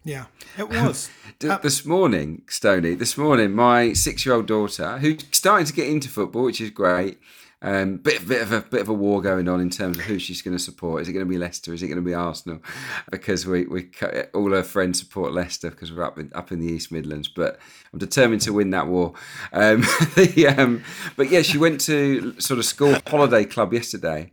Yeah, 0.09 0.25
it 0.57 0.71
was. 0.71 1.11
this 1.39 1.85
morning, 1.85 2.41
Stony, 2.49 2.95
this 2.95 3.19
morning, 3.19 3.53
my 3.53 3.93
six 3.93 4.25
year 4.25 4.37
old 4.37 4.47
daughter, 4.47 4.97
who's 4.97 5.23
starting 5.33 5.67
to 5.67 5.73
get 5.75 5.87
into 5.87 6.09
football, 6.09 6.45
which 6.45 6.63
is 6.63 6.71
great, 6.71 7.19
um, 7.61 7.99
bit, 7.99 8.27
bit 8.27 8.41
of 8.41 8.51
a 8.53 8.63
bit 8.63 8.81
of 8.81 8.89
a 8.89 8.95
war 8.95 9.21
going 9.21 9.51
on 9.51 9.61
in 9.61 9.69
terms 9.69 9.99
of 9.99 10.05
who 10.05 10.19
she's 10.19 10.41
going 10.41 10.57
to 10.57 10.63
support. 10.63 11.03
Is 11.03 11.11
it 11.11 11.13
going 11.13 11.27
to 11.27 11.31
be 11.31 11.37
Leicester? 11.37 11.75
Is 11.75 11.83
it 11.83 11.89
going 11.89 12.03
to 12.03 12.03
be 12.03 12.15
Arsenal? 12.15 12.63
Because 13.11 13.47
we 13.47 13.67
we 13.67 13.91
all 14.33 14.51
her 14.53 14.63
friends 14.63 14.99
support 14.99 15.35
Leicester 15.35 15.69
because 15.69 15.93
we're 15.93 16.05
up 16.05 16.19
in, 16.19 16.33
up 16.35 16.53
in 16.53 16.61
the 16.61 16.73
East 16.73 16.91
Midlands. 16.91 17.29
But 17.29 17.59
I'm 17.93 17.99
determined 17.99 18.41
to 18.43 18.55
win 18.55 18.71
that 18.71 18.87
war. 18.87 19.13
Um, 19.53 19.83
the, 20.15 20.55
um, 20.57 20.85
but 21.17 21.31
yeah, 21.31 21.43
she 21.43 21.59
went 21.59 21.83
to 21.83 22.35
sort 22.41 22.59
of 22.59 22.65
school 22.65 22.97
holiday 23.09 23.45
club 23.45 23.75
yesterday, 23.75 24.33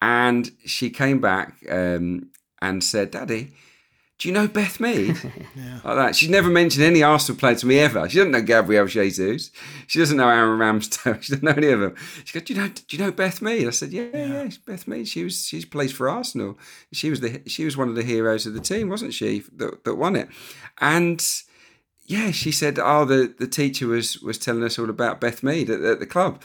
and 0.00 0.50
she 0.64 0.88
came 0.88 1.20
back 1.20 1.56
um, 1.68 2.30
and 2.62 2.82
said, 2.82 3.10
"Daddy." 3.10 3.52
Do 4.20 4.28
you 4.28 4.34
know 4.34 4.46
Beth 4.46 4.78
Mead? 4.80 5.16
yeah. 5.56 5.80
Like 5.82 5.96
that. 5.96 6.14
She's 6.14 6.28
never 6.28 6.50
mentioned 6.50 6.84
any 6.84 7.02
Arsenal 7.02 7.38
player 7.38 7.54
to 7.54 7.66
me 7.66 7.78
ever. 7.78 8.06
She 8.06 8.18
doesn't 8.18 8.32
know 8.32 8.42
Gabriel 8.42 8.86
Jesus. 8.86 9.50
She 9.86 9.98
doesn't 9.98 10.18
know 10.18 10.28
Aaron 10.28 10.58
Ramsdale. 10.58 11.22
She 11.22 11.32
doesn't 11.32 11.42
know 11.42 11.52
any 11.52 11.68
of 11.68 11.80
them. 11.80 11.94
She 12.26 12.38
goes, 12.38 12.46
do 12.46 12.52
you 12.52 12.60
know, 12.60 12.68
do 12.68 12.96
you 12.96 13.02
know 13.02 13.10
Beth 13.10 13.40
Mead? 13.40 13.66
I 13.66 13.70
said, 13.70 13.92
yeah, 13.92 14.08
yeah, 14.12 14.26
yeah 14.44 14.50
Beth 14.66 14.86
Mead. 14.86 15.08
She 15.08 15.24
was, 15.24 15.46
she's 15.46 15.64
plays 15.64 15.92
for 15.92 16.10
Arsenal. 16.10 16.58
She 16.92 17.08
was 17.08 17.20
the, 17.20 17.40
she 17.46 17.64
was 17.64 17.78
one 17.78 17.88
of 17.88 17.94
the 17.94 18.02
heroes 18.02 18.44
of 18.44 18.52
the 18.52 18.60
team, 18.60 18.90
wasn't 18.90 19.14
she? 19.14 19.42
That, 19.56 19.84
that 19.84 19.94
won 19.94 20.16
it. 20.16 20.28
And 20.82 21.26
yeah, 22.04 22.30
she 22.30 22.52
said, 22.52 22.78
oh, 22.78 23.06
the, 23.06 23.34
the 23.38 23.48
teacher 23.48 23.86
was, 23.86 24.20
was 24.20 24.36
telling 24.36 24.64
us 24.64 24.78
all 24.78 24.90
about 24.90 25.20
Beth 25.20 25.42
Mead 25.42 25.70
at, 25.70 25.80
at 25.80 25.98
the 25.98 26.06
club. 26.06 26.42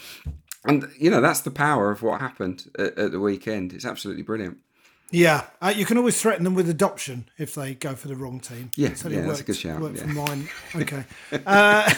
And, 0.63 0.89
you 0.97 1.11
know, 1.11 1.19
that's 1.19 1.41
the 1.41 1.51
power 1.51 1.91
of 1.91 2.01
what 2.01 2.21
happened 2.21 2.71
at, 2.79 2.97
at 2.97 3.11
the 3.11 3.19
weekend. 3.19 3.73
It's 3.73 3.85
absolutely 3.85 4.23
brilliant. 4.23 4.59
Yeah, 5.11 5.45
uh, 5.61 5.73
you 5.75 5.85
can 5.85 5.97
always 5.97 6.19
threaten 6.19 6.43
them 6.43 6.55
with 6.55 6.69
adoption 6.69 7.29
if 7.37 7.55
they 7.55 7.75
go 7.75 7.95
for 7.95 8.07
the 8.07 8.15
wrong 8.15 8.39
team. 8.39 8.71
Yeah, 8.75 8.95
so 8.95 9.07
yeah, 9.07 9.17
worked, 9.17 9.27
that's 9.27 9.39
a 9.41 9.43
good 9.43 9.55
shout. 9.55 9.79
Worked 9.79 9.97
yeah. 9.97 10.03
for 10.03 10.09
mine. 10.09 10.49
Okay. 10.75 11.03
uh, 11.45 11.93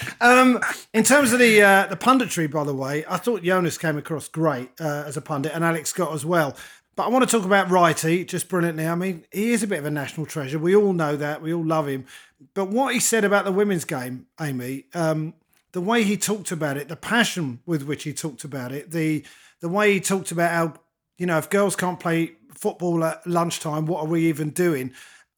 um, 0.20 0.60
in 0.92 1.02
terms 1.02 1.32
of 1.32 1.40
the 1.40 1.60
uh, 1.60 1.86
the 1.86 1.96
punditry, 1.96 2.50
by 2.50 2.64
the 2.64 2.74
way, 2.74 3.04
I 3.08 3.16
thought 3.16 3.42
Jonas 3.42 3.78
came 3.78 3.98
across 3.98 4.28
great 4.28 4.70
uh, 4.80 5.04
as 5.06 5.16
a 5.16 5.20
pundit, 5.20 5.52
and 5.54 5.64
Alex 5.64 5.90
Scott 5.90 6.14
as 6.14 6.24
well. 6.24 6.56
But 6.96 7.06
I 7.06 7.08
want 7.08 7.28
to 7.28 7.36
talk 7.36 7.44
about 7.44 7.68
Wrighty 7.68 8.26
just 8.26 8.48
brilliantly. 8.48 8.86
I 8.86 8.94
mean, 8.94 9.26
he 9.32 9.50
is 9.50 9.64
a 9.64 9.66
bit 9.66 9.80
of 9.80 9.84
a 9.84 9.90
national 9.90 10.26
treasure. 10.26 10.58
We 10.60 10.76
all 10.76 10.92
know 10.92 11.16
that. 11.16 11.42
We 11.42 11.52
all 11.52 11.64
love 11.64 11.88
him. 11.88 12.06
But 12.54 12.66
what 12.66 12.94
he 12.94 13.00
said 13.00 13.24
about 13.24 13.44
the 13.44 13.52
women's 13.52 13.84
game, 13.84 14.26
Amy, 14.40 14.84
um, 14.94 15.34
the 15.72 15.80
way 15.80 16.04
he 16.04 16.16
talked 16.16 16.52
about 16.52 16.76
it, 16.76 16.88
the 16.88 16.96
passion 16.96 17.58
with 17.66 17.82
which 17.82 18.04
he 18.04 18.12
talked 18.12 18.44
about 18.44 18.70
it, 18.70 18.92
the 18.92 19.24
the 19.60 19.68
way 19.68 19.94
he 19.94 20.00
talked 20.00 20.30
about 20.30 20.50
how 20.50 20.74
you 21.18 21.26
know, 21.26 21.38
if 21.38 21.50
girls 21.50 21.76
can't 21.76 22.00
play 22.00 22.32
football 22.54 23.04
at 23.04 23.26
lunchtime, 23.26 23.86
what 23.86 24.04
are 24.04 24.08
we 24.08 24.26
even 24.26 24.50
doing? 24.50 24.92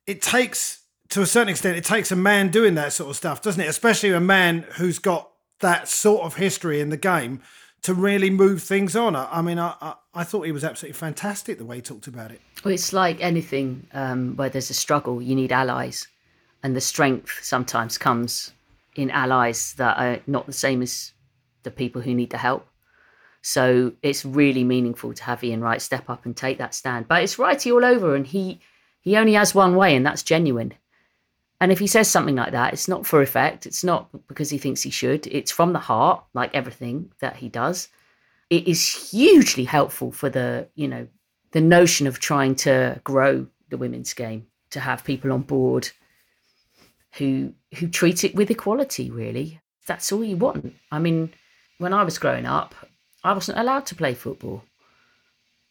It 0.06 0.22
takes, 0.22 0.82
to 1.10 1.22
a 1.22 1.26
certain 1.26 1.48
extent, 1.48 1.76
it 1.76 1.84
takes 1.84 2.10
a 2.12 2.16
man 2.16 2.50
doing 2.50 2.74
that 2.74 2.92
sort 2.92 3.10
of 3.10 3.16
stuff, 3.16 3.42
doesn't 3.42 3.60
it? 3.60 3.68
Especially 3.68 4.12
a 4.12 4.20
man 4.20 4.64
who's 4.76 4.98
got 4.98 5.30
that 5.60 5.88
sort 5.88 6.22
of 6.24 6.36
history 6.36 6.80
in 6.80 6.90
the 6.90 6.96
game 6.96 7.42
to 7.82 7.94
really 7.94 8.30
move 8.30 8.62
things 8.62 8.96
on. 8.96 9.14
I, 9.14 9.40
mean, 9.42 9.58
I, 9.58 9.74
I, 9.80 9.94
I, 10.14 10.24
thought 10.24 10.42
he 10.42 10.52
was 10.52 10.64
absolutely 10.64 10.98
fantastic 10.98 11.58
the 11.58 11.64
way 11.64 11.76
he 11.76 11.82
talked 11.82 12.06
about 12.08 12.32
it. 12.32 12.40
Well, 12.64 12.74
it's 12.74 12.92
like 12.92 13.20
anything 13.20 13.86
um, 13.92 14.34
where 14.36 14.48
there's 14.48 14.70
a 14.70 14.74
struggle, 14.74 15.22
you 15.22 15.34
need 15.34 15.52
allies. 15.52 16.08
And 16.62 16.74
the 16.74 16.80
strength 16.80 17.38
sometimes 17.42 17.96
comes 17.96 18.52
in 18.96 19.10
allies 19.10 19.74
that 19.74 19.98
are 19.98 20.20
not 20.26 20.46
the 20.46 20.52
same 20.52 20.82
as 20.82 21.12
the 21.62 21.70
people 21.70 22.02
who 22.02 22.14
need 22.14 22.30
the 22.30 22.38
help. 22.38 22.66
So 23.46 23.92
it's 24.02 24.24
really 24.24 24.64
meaningful 24.64 25.14
to 25.14 25.22
have 25.22 25.44
Ian 25.44 25.60
Wright 25.60 25.80
step 25.80 26.10
up 26.10 26.26
and 26.26 26.36
take 26.36 26.58
that 26.58 26.74
stand. 26.74 27.06
But 27.06 27.22
it's 27.22 27.36
Wrighty 27.36 27.72
all 27.72 27.84
over, 27.84 28.16
and 28.16 28.26
he 28.26 28.58
he 29.02 29.16
only 29.16 29.34
has 29.34 29.54
one 29.54 29.76
way, 29.76 29.94
and 29.94 30.04
that's 30.04 30.24
genuine. 30.24 30.74
And 31.60 31.70
if 31.70 31.78
he 31.78 31.86
says 31.86 32.08
something 32.08 32.34
like 32.34 32.50
that, 32.50 32.72
it's 32.72 32.88
not 32.88 33.06
for 33.06 33.22
effect. 33.22 33.64
It's 33.64 33.84
not 33.84 34.08
because 34.26 34.50
he 34.50 34.58
thinks 34.58 34.82
he 34.82 34.90
should. 34.90 35.28
It's 35.28 35.52
from 35.52 35.72
the 35.72 35.78
heart, 35.78 36.24
like 36.34 36.56
everything 36.56 37.12
that 37.20 37.36
he 37.36 37.48
does. 37.48 37.86
It 38.50 38.66
is 38.66 39.12
hugely 39.12 39.62
helpful 39.62 40.10
for 40.10 40.28
the 40.28 40.66
you 40.74 40.88
know 40.88 41.06
the 41.52 41.60
notion 41.60 42.08
of 42.08 42.18
trying 42.18 42.56
to 42.56 43.00
grow 43.04 43.46
the 43.68 43.78
women's 43.78 44.12
game 44.12 44.48
to 44.70 44.80
have 44.80 45.04
people 45.04 45.30
on 45.30 45.42
board 45.42 45.88
who 47.12 47.54
who 47.76 47.86
treat 47.86 48.24
it 48.24 48.34
with 48.34 48.50
equality. 48.50 49.08
Really, 49.08 49.60
that's 49.86 50.10
all 50.10 50.24
you 50.24 50.36
want. 50.36 50.74
I 50.90 50.98
mean, 50.98 51.32
when 51.78 51.92
I 51.92 52.02
was 52.02 52.18
growing 52.18 52.44
up, 52.44 52.74
I 53.26 53.32
wasn't 53.32 53.58
allowed 53.58 53.86
to 53.86 53.94
play 53.94 54.14
football. 54.14 54.62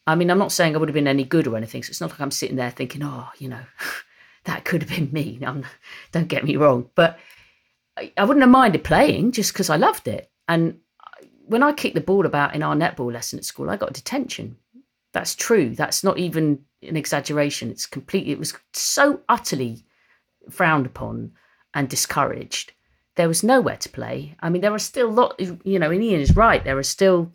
I 0.06 0.14
mean, 0.14 0.30
I'm 0.30 0.38
not 0.38 0.52
saying 0.52 0.74
I 0.74 0.78
would 0.78 0.88
have 0.88 0.94
been 0.94 1.08
any 1.08 1.24
good 1.24 1.46
or 1.46 1.56
anything. 1.56 1.82
So 1.82 1.90
it's 1.90 2.00
not 2.00 2.10
like 2.10 2.20
I'm 2.20 2.30
sitting 2.30 2.56
there 2.56 2.70
thinking, 2.70 3.02
oh, 3.02 3.28
you 3.38 3.48
know, 3.48 3.62
that 4.44 4.64
could 4.64 4.82
have 4.82 4.90
been 4.90 5.12
me. 5.12 5.38
I'm, 5.44 5.64
don't 6.12 6.28
get 6.28 6.44
me 6.44 6.56
wrong. 6.56 6.90
But 6.94 7.18
I, 7.96 8.12
I 8.16 8.24
wouldn't 8.24 8.42
have 8.42 8.50
minded 8.50 8.84
playing 8.84 9.32
just 9.32 9.52
because 9.52 9.70
I 9.70 9.76
loved 9.76 10.06
it. 10.06 10.30
And 10.48 10.78
when 11.46 11.62
I 11.62 11.72
kicked 11.72 11.94
the 11.94 12.00
ball 12.00 12.26
about 12.26 12.54
in 12.54 12.62
our 12.62 12.76
netball 12.76 13.12
lesson 13.12 13.38
at 13.38 13.44
school, 13.44 13.70
I 13.70 13.76
got 13.76 13.94
detention. 13.94 14.56
That's 15.12 15.34
true. 15.34 15.74
That's 15.74 16.04
not 16.04 16.18
even 16.18 16.60
an 16.82 16.96
exaggeration. 16.96 17.70
It's 17.70 17.86
completely, 17.86 18.32
it 18.32 18.38
was 18.38 18.54
so 18.74 19.20
utterly 19.28 19.84
frowned 20.50 20.86
upon 20.86 21.32
and 21.74 21.88
discouraged. 21.88 22.72
There 23.16 23.28
was 23.28 23.42
nowhere 23.42 23.78
to 23.78 23.88
play. 23.88 24.36
I 24.40 24.50
mean, 24.50 24.60
there 24.60 24.74
are 24.74 24.78
still 24.78 25.10
lot, 25.10 25.40
you 25.40 25.78
know, 25.78 25.90
and 25.90 26.02
Ian 26.02 26.20
is 26.20 26.36
right. 26.36 26.62
There 26.62 26.76
are 26.78 26.82
still 26.82 27.32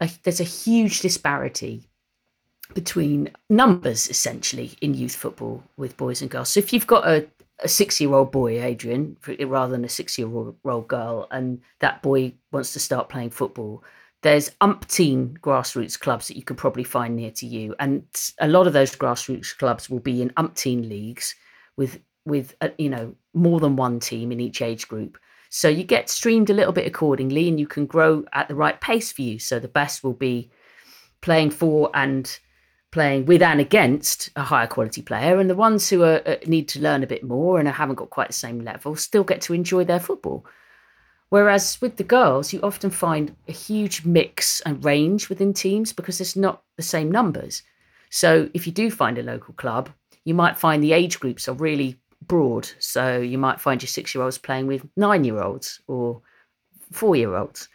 a, 0.00 0.10
there's 0.22 0.40
a 0.40 0.44
huge 0.44 1.00
disparity 1.00 1.82
between 2.74 3.30
numbers 3.48 4.08
essentially 4.08 4.72
in 4.80 4.94
youth 4.94 5.14
football 5.14 5.62
with 5.76 5.96
boys 5.96 6.22
and 6.22 6.30
girls. 6.30 6.50
So 6.50 6.60
if 6.60 6.72
you've 6.72 6.86
got 6.86 7.06
a, 7.06 7.26
a 7.60 7.68
six 7.68 8.00
year 8.00 8.12
old 8.12 8.32
boy, 8.32 8.62
Adrian, 8.62 9.16
rather 9.46 9.72
than 9.72 9.84
a 9.84 9.88
six 9.88 10.18
year 10.18 10.28
old 10.28 10.88
girl, 10.88 11.26
and 11.30 11.60
that 11.80 12.02
boy 12.02 12.32
wants 12.52 12.72
to 12.72 12.80
start 12.80 13.08
playing 13.08 13.30
football, 13.30 13.82
there's 14.22 14.50
umpteen 14.60 15.38
grassroots 15.38 15.98
clubs 15.98 16.28
that 16.28 16.36
you 16.36 16.42
can 16.42 16.56
probably 16.56 16.84
find 16.84 17.16
near 17.16 17.30
to 17.32 17.46
you. 17.46 17.74
And 17.78 18.04
a 18.40 18.48
lot 18.48 18.66
of 18.66 18.72
those 18.72 18.94
grassroots 18.94 19.56
clubs 19.56 19.88
will 19.88 20.00
be 20.00 20.22
in 20.22 20.30
umpteen 20.30 20.88
leagues 20.88 21.34
with 21.76 22.00
with 22.26 22.54
uh, 22.60 22.68
you 22.78 22.90
know 22.90 23.14
more 23.32 23.60
than 23.60 23.76
one 23.76 23.98
team 23.98 24.30
in 24.32 24.40
each 24.40 24.62
age 24.62 24.88
group. 24.88 25.18
So 25.50 25.68
you 25.68 25.84
get 25.84 26.08
streamed 26.08 26.48
a 26.48 26.54
little 26.54 26.72
bit 26.72 26.86
accordingly 26.86 27.48
and 27.48 27.60
you 27.60 27.66
can 27.66 27.84
grow 27.84 28.24
at 28.32 28.48
the 28.48 28.54
right 28.54 28.80
pace 28.80 29.12
for 29.12 29.22
you. 29.22 29.38
So 29.38 29.58
the 29.58 29.68
best 29.68 30.02
will 30.02 30.14
be 30.14 30.50
playing 31.20 31.50
for 31.50 31.90
and 31.92 32.38
playing 32.92 33.26
with 33.26 33.42
and 33.42 33.60
against 33.60 34.30
a 34.34 34.42
higher 34.42 34.66
quality 34.66 35.00
player, 35.02 35.38
and 35.38 35.48
the 35.48 35.54
ones 35.54 35.88
who 35.88 36.02
are, 36.02 36.20
uh, 36.26 36.36
need 36.46 36.66
to 36.68 36.80
learn 36.80 37.02
a 37.02 37.06
bit 37.06 37.22
more 37.22 37.60
and 37.60 37.68
haven't 37.68 37.94
got 37.94 38.10
quite 38.10 38.26
the 38.28 38.32
same 38.32 38.60
level 38.64 38.96
still 38.96 39.22
get 39.22 39.40
to 39.40 39.54
enjoy 39.54 39.84
their 39.84 40.00
football. 40.00 40.44
Whereas 41.28 41.80
with 41.80 41.96
the 41.96 42.04
girls, 42.04 42.52
you 42.52 42.60
often 42.62 42.90
find 42.90 43.36
a 43.46 43.52
huge 43.52 44.04
mix 44.04 44.60
and 44.62 44.84
range 44.84 45.28
within 45.28 45.54
teams 45.54 45.92
because 45.92 46.18
there's 46.18 46.34
not 46.34 46.64
the 46.76 46.82
same 46.82 47.12
numbers. 47.12 47.62
So 48.10 48.50
if 48.54 48.66
you 48.66 48.72
do 48.72 48.90
find 48.90 49.16
a 49.18 49.22
local 49.22 49.54
club, 49.54 49.90
you 50.24 50.34
might 50.34 50.58
find 50.58 50.82
the 50.82 50.92
age 50.92 51.20
groups 51.20 51.48
are 51.48 51.54
really 51.54 51.99
broad. 52.30 52.70
So 52.78 53.18
you 53.18 53.38
might 53.38 53.60
find 53.60 53.82
your 53.82 53.88
six 53.88 54.14
year 54.14 54.22
olds 54.22 54.38
playing 54.38 54.68
with 54.68 54.86
nine 54.96 55.24
year 55.24 55.42
olds 55.42 55.80
or 55.88 56.22
four 56.92 57.16
year 57.16 57.34
olds. 57.34 57.68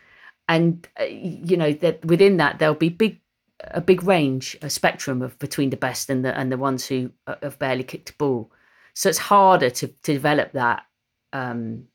And, 0.47 0.87
uh, 0.97 1.03
you 1.03 1.57
know, 1.57 1.73
that 1.73 2.05
within 2.05 2.37
that, 2.37 2.57
there'll 2.57 2.73
be 2.73 2.87
big 2.87 3.19
a 3.59 3.81
big 3.81 4.03
range, 4.03 4.57
a 4.61 4.69
spectrum 4.69 5.21
of 5.21 5.37
between 5.39 5.71
the 5.71 5.77
best 5.77 6.09
and 6.09 6.23
the 6.23 6.37
and 6.37 6.51
the 6.51 6.57
ones 6.57 6.85
who 6.85 7.11
uh, 7.27 7.35
have 7.43 7.59
barely 7.59 7.83
kicked 7.83 8.11
a 8.11 8.13
ball. 8.13 8.49
So 8.93 9.09
it's 9.09 9.17
harder 9.17 9.69
to 9.69 9.87
to 9.87 10.13
develop 10.13 10.53
that 10.53 10.85
um, 11.33 11.87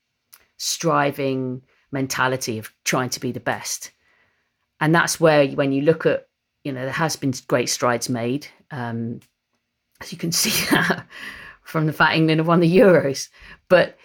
striving 0.57 1.63
mentality 1.91 2.59
of 2.59 2.71
trying 2.83 3.09
to 3.09 3.19
be 3.19 3.31
the 3.31 3.39
best, 3.39 3.91
and 4.79 4.93
that's 4.93 5.19
where 5.19 5.47
when 5.47 5.71
you 5.71 5.81
look 5.81 6.05
at 6.05 6.27
you 6.63 6.71
know 6.71 6.81
there 6.81 6.91
has 6.91 7.15
been 7.15 7.33
great 7.47 7.69
strides 7.69 8.09
made, 8.09 8.47
um, 8.69 9.19
as 10.01 10.11
you 10.11 10.17
can 10.17 10.31
see 10.43 10.51
that 10.71 11.07
from 11.71 11.87
the 11.87 11.93
fact 11.93 12.15
England 12.15 12.39
have 12.39 12.47
won 12.47 12.59
the 12.59 12.77
Euros, 12.77 13.29
but 13.69 13.97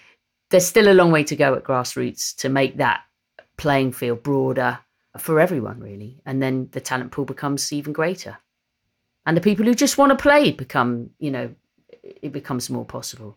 there's 0.50 0.66
still 0.66 0.88
a 0.88 0.94
long 0.94 1.10
way 1.10 1.24
to 1.24 1.36
go 1.36 1.54
at 1.54 1.64
grassroots 1.64 2.34
to 2.36 2.48
make 2.48 2.76
that 2.76 3.02
playing 3.56 3.92
field 3.92 4.22
broader 4.22 4.78
for 5.18 5.40
everyone, 5.40 5.80
really. 5.80 6.20
And 6.24 6.42
then 6.42 6.68
the 6.72 6.80
talent 6.80 7.12
pool 7.12 7.24
becomes 7.24 7.72
even 7.72 7.92
greater. 7.92 8.38
And 9.24 9.36
the 9.36 9.40
people 9.40 9.64
who 9.64 9.74
just 9.74 9.98
want 9.98 10.10
to 10.10 10.22
play 10.22 10.52
become, 10.52 11.10
you 11.18 11.30
know, 11.30 11.54
it 12.02 12.32
becomes 12.32 12.70
more 12.70 12.84
possible. 12.84 13.36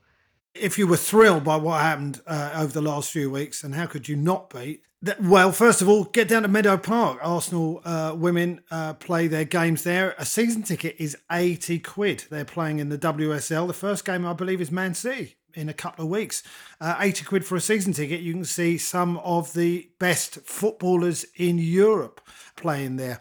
If 0.53 0.77
you 0.77 0.87
were 0.87 0.97
thrilled 0.97 1.43
by 1.43 1.55
what 1.55 1.81
happened 1.81 2.21
uh, 2.27 2.51
over 2.55 2.71
the 2.71 2.81
last 2.81 3.11
few 3.11 3.31
weeks, 3.31 3.63
and 3.63 3.73
how 3.73 3.87
could 3.87 4.07
you 4.07 4.15
not 4.15 4.49
be? 4.49 4.81
Well, 5.21 5.53
first 5.53 5.81
of 5.81 5.87
all, 5.87 6.03
get 6.03 6.27
down 6.27 6.41
to 6.41 6.49
Meadow 6.49 6.77
Park. 6.77 7.19
Arsenal 7.21 7.81
uh, 7.85 8.13
women 8.17 8.59
uh, 8.69 8.95
play 8.95 9.27
their 9.27 9.45
games 9.45 9.83
there. 9.83 10.13
A 10.17 10.25
season 10.25 10.61
ticket 10.61 10.97
is 10.99 11.15
80 11.31 11.79
quid. 11.79 12.25
They're 12.29 12.43
playing 12.43 12.79
in 12.79 12.89
the 12.89 12.97
WSL. 12.97 13.65
The 13.65 13.73
first 13.73 14.03
game, 14.03 14.25
I 14.25 14.33
believe, 14.33 14.59
is 14.59 14.71
Man 14.71 14.93
City 14.93 15.37
in 15.53 15.69
a 15.69 15.73
couple 15.73 16.03
of 16.03 16.11
weeks. 16.11 16.43
Uh, 16.81 16.97
80 16.99 17.23
quid 17.23 17.45
for 17.45 17.55
a 17.55 17.61
season 17.61 17.93
ticket. 17.93 18.19
You 18.19 18.33
can 18.33 18.43
see 18.43 18.77
some 18.77 19.17
of 19.19 19.53
the 19.53 19.89
best 19.99 20.41
footballers 20.41 21.25
in 21.37 21.59
Europe 21.59 22.19
playing 22.57 22.97
there. 22.97 23.19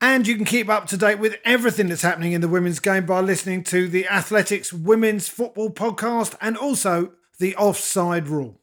And 0.00 0.24
you 0.24 0.36
can 0.36 0.44
keep 0.44 0.68
up 0.68 0.86
to 0.86 0.96
date 0.96 1.18
with 1.18 1.36
everything 1.44 1.88
that's 1.88 2.02
happening 2.02 2.30
in 2.30 2.40
the 2.40 2.46
women's 2.46 2.78
game 2.78 3.06
by 3.06 3.20
listening 3.20 3.64
to 3.64 3.88
the 3.88 4.06
Athletics 4.06 4.72
Women's 4.72 5.26
Football 5.26 5.70
Podcast 5.70 6.36
and 6.40 6.56
also 6.56 7.10
the 7.40 7.56
Offside 7.56 8.28
Rule. 8.28 8.60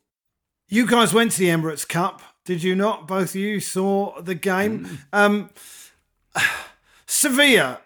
You 0.69 0.87
guys 0.87 1.13
went 1.13 1.33
to 1.33 1.39
the 1.39 1.49
Emirates 1.49 1.87
Cup, 1.87 2.21
did 2.45 2.63
you 2.63 2.75
not? 2.75 3.07
Both 3.07 3.31
of 3.31 3.35
you 3.35 3.59
saw 3.59 4.21
the 4.21 4.35
game. 4.35 4.85
Mm. 4.85 4.99
Um, 5.11 5.49
Sevilla, 7.07 7.81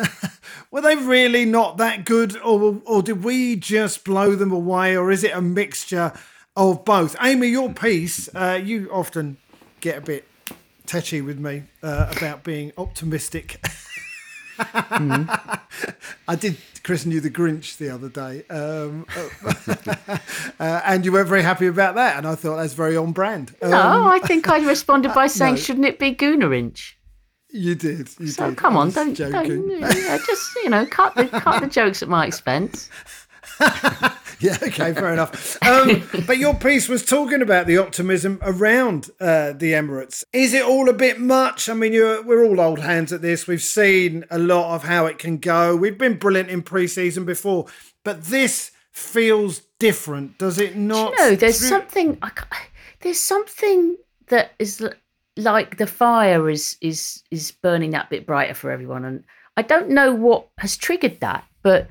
were 0.70 0.80
they 0.82 0.96
really 0.96 1.44
not 1.44 1.78
that 1.78 2.04
good, 2.04 2.36
or 2.38 2.80
or 2.84 3.02
did 3.02 3.24
we 3.24 3.56
just 3.56 4.04
blow 4.04 4.34
them 4.34 4.52
away, 4.52 4.96
or 4.96 5.10
is 5.10 5.24
it 5.24 5.32
a 5.32 5.40
mixture 5.40 6.12
of 6.56 6.84
both? 6.84 7.16
Amy, 7.22 7.48
your 7.48 7.72
piece, 7.72 8.28
uh, 8.34 8.60
you 8.62 8.88
often 8.92 9.38
get 9.80 9.98
a 9.98 10.00
bit 10.00 10.26
tetchy 10.86 11.20
with 11.20 11.38
me 11.38 11.64
uh, 11.82 12.12
about 12.16 12.44
being 12.44 12.72
optimistic. 12.78 13.60
mm. 14.58 15.60
I 16.28 16.34
did 16.34 16.56
christen 16.86 17.10
you 17.10 17.20
the 17.20 17.28
Grinch 17.28 17.78
the 17.78 17.90
other 17.90 18.08
day, 18.08 18.44
um, 18.48 19.06
uh, 20.60 20.80
and 20.84 21.04
you 21.04 21.10
weren't 21.10 21.28
very 21.28 21.42
happy 21.42 21.66
about 21.66 21.96
that, 21.96 22.16
and 22.16 22.26
I 22.26 22.36
thought 22.36 22.56
that's 22.56 22.74
very 22.74 22.96
on 22.96 23.10
brand. 23.10 23.54
Um, 23.60 23.72
no, 23.72 24.06
I 24.06 24.20
think 24.20 24.48
I 24.48 24.64
responded 24.64 25.12
by 25.12 25.26
saying, 25.38 25.54
no. 25.54 25.60
"Shouldn't 25.60 25.84
it 25.84 25.98
be 25.98 26.14
Goonarinch?" 26.14 26.92
You 27.50 27.74
did. 27.74 28.08
You 28.20 28.28
so 28.28 28.50
did. 28.50 28.58
come 28.58 28.76
on, 28.76 28.90
don't, 28.90 29.16
don't 29.16 29.68
yeah, 29.68 30.18
just 30.26 30.54
you 30.62 30.70
know 30.70 30.86
cut 30.86 31.16
the 31.16 31.26
cut 31.26 31.60
the 31.60 31.66
jokes 31.66 32.02
at 32.02 32.08
my 32.08 32.24
expense. 32.24 32.88
yeah, 34.40 34.56
okay, 34.62 34.92
fair 34.92 35.12
enough. 35.12 35.56
Um, 35.62 36.08
but 36.26 36.38
your 36.38 36.54
piece 36.54 36.88
was 36.88 37.04
talking 37.04 37.42
about 37.42 37.66
the 37.66 37.78
optimism 37.78 38.38
around 38.42 39.10
uh, 39.20 39.52
the 39.52 39.72
Emirates. 39.72 40.24
Is 40.32 40.52
it 40.52 40.62
all 40.62 40.88
a 40.88 40.92
bit 40.92 41.18
much? 41.20 41.68
I 41.68 41.74
mean, 41.74 41.92
we're 41.92 42.44
all 42.44 42.60
old 42.60 42.80
hands 42.80 43.12
at 43.12 43.22
this. 43.22 43.46
We've 43.46 43.62
seen 43.62 44.24
a 44.30 44.38
lot 44.38 44.74
of 44.74 44.84
how 44.84 45.06
it 45.06 45.18
can 45.18 45.38
go. 45.38 45.74
We've 45.74 45.98
been 45.98 46.18
brilliant 46.18 46.50
in 46.50 46.62
pre-season 46.62 47.24
before, 47.24 47.66
but 48.04 48.24
this 48.24 48.72
feels 48.92 49.62
different, 49.78 50.38
does 50.38 50.58
it 50.58 50.76
not? 50.76 51.12
You 51.12 51.18
know, 51.18 51.34
there's 51.36 51.58
something. 51.58 52.18
There's 53.00 53.20
something 53.20 53.96
that 54.28 54.52
is 54.58 54.82
like 55.36 55.76
the 55.76 55.86
fire 55.86 56.48
is 56.48 56.76
is 56.80 57.22
is 57.30 57.52
burning 57.52 57.90
that 57.90 58.10
bit 58.10 58.26
brighter 58.26 58.54
for 58.54 58.70
everyone 58.70 59.04
and 59.04 59.24
i 59.56 59.62
don't 59.62 59.90
know 59.90 60.14
what 60.14 60.48
has 60.58 60.76
triggered 60.76 61.20
that 61.20 61.44
but 61.62 61.88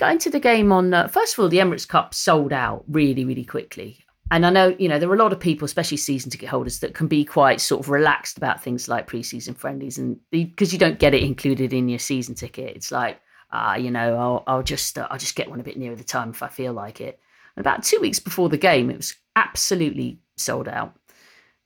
going 0.00 0.18
to 0.18 0.30
the 0.30 0.40
game 0.40 0.72
on 0.72 0.92
uh, 0.92 1.06
first 1.06 1.34
of 1.34 1.38
all 1.40 1.48
the 1.48 1.58
emirates 1.58 1.86
cup 1.86 2.14
sold 2.14 2.52
out 2.52 2.84
really 2.88 3.24
really 3.24 3.44
quickly. 3.44 3.98
And 4.32 4.46
i 4.46 4.50
know 4.50 4.74
you 4.78 4.88
know 4.88 4.98
there 4.98 5.10
are 5.10 5.14
a 5.14 5.18
lot 5.18 5.32
of 5.32 5.40
people 5.40 5.66
especially 5.66 5.98
season 5.98 6.30
ticket 6.30 6.48
holders 6.48 6.78
that 6.80 6.94
can 6.94 7.06
be 7.06 7.24
quite 7.24 7.60
sort 7.60 7.80
of 7.80 7.90
relaxed 7.90 8.38
about 8.38 8.62
things 8.62 8.88
like 8.88 9.08
preseason 9.08 9.56
friendlies 9.56 9.98
and 9.98 10.18
because 10.30 10.72
you 10.72 10.78
don't 10.78 10.98
get 10.98 11.14
it 11.14 11.22
included 11.22 11.72
in 11.72 11.88
your 11.88 11.98
season 11.98 12.34
ticket. 12.34 12.76
It's 12.76 12.90
like 12.90 13.20
ah 13.52 13.72
uh, 13.72 13.76
you 13.76 13.90
know 13.90 14.16
i'll, 14.16 14.44
I'll 14.46 14.62
just 14.62 14.98
uh, 14.98 15.06
i'll 15.10 15.18
just 15.18 15.36
get 15.36 15.50
one 15.50 15.60
a 15.60 15.64
bit 15.64 15.76
nearer 15.76 15.96
the 15.96 16.04
time 16.04 16.30
if 16.30 16.42
i 16.42 16.48
feel 16.48 16.72
like 16.72 17.00
it. 17.00 17.20
And 17.56 17.66
about 17.66 17.82
two 17.82 18.00
weeks 18.00 18.18
before 18.18 18.48
the 18.48 18.56
game 18.56 18.90
it 18.90 18.96
was 18.96 19.14
absolutely 19.36 20.20
sold 20.36 20.68
out. 20.68 20.94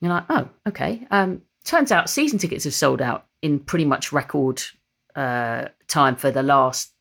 You're 0.01 0.13
like, 0.13 0.25
oh, 0.29 0.49
okay. 0.67 1.07
Um, 1.11 1.43
turns 1.65 1.93
out 1.93 2.11
season 2.11 2.39
tickets 2.39 2.65
have 2.65 2.75
sold 2.75 3.01
out 3.01 3.27
in 3.43 3.61
pretty 3.61 3.85
much 3.85 4.13
record 4.13 4.63
uh, 5.15 5.67
time 5.87 6.17
for 6.17 6.31
the 6.31 6.43
last 6.43 6.94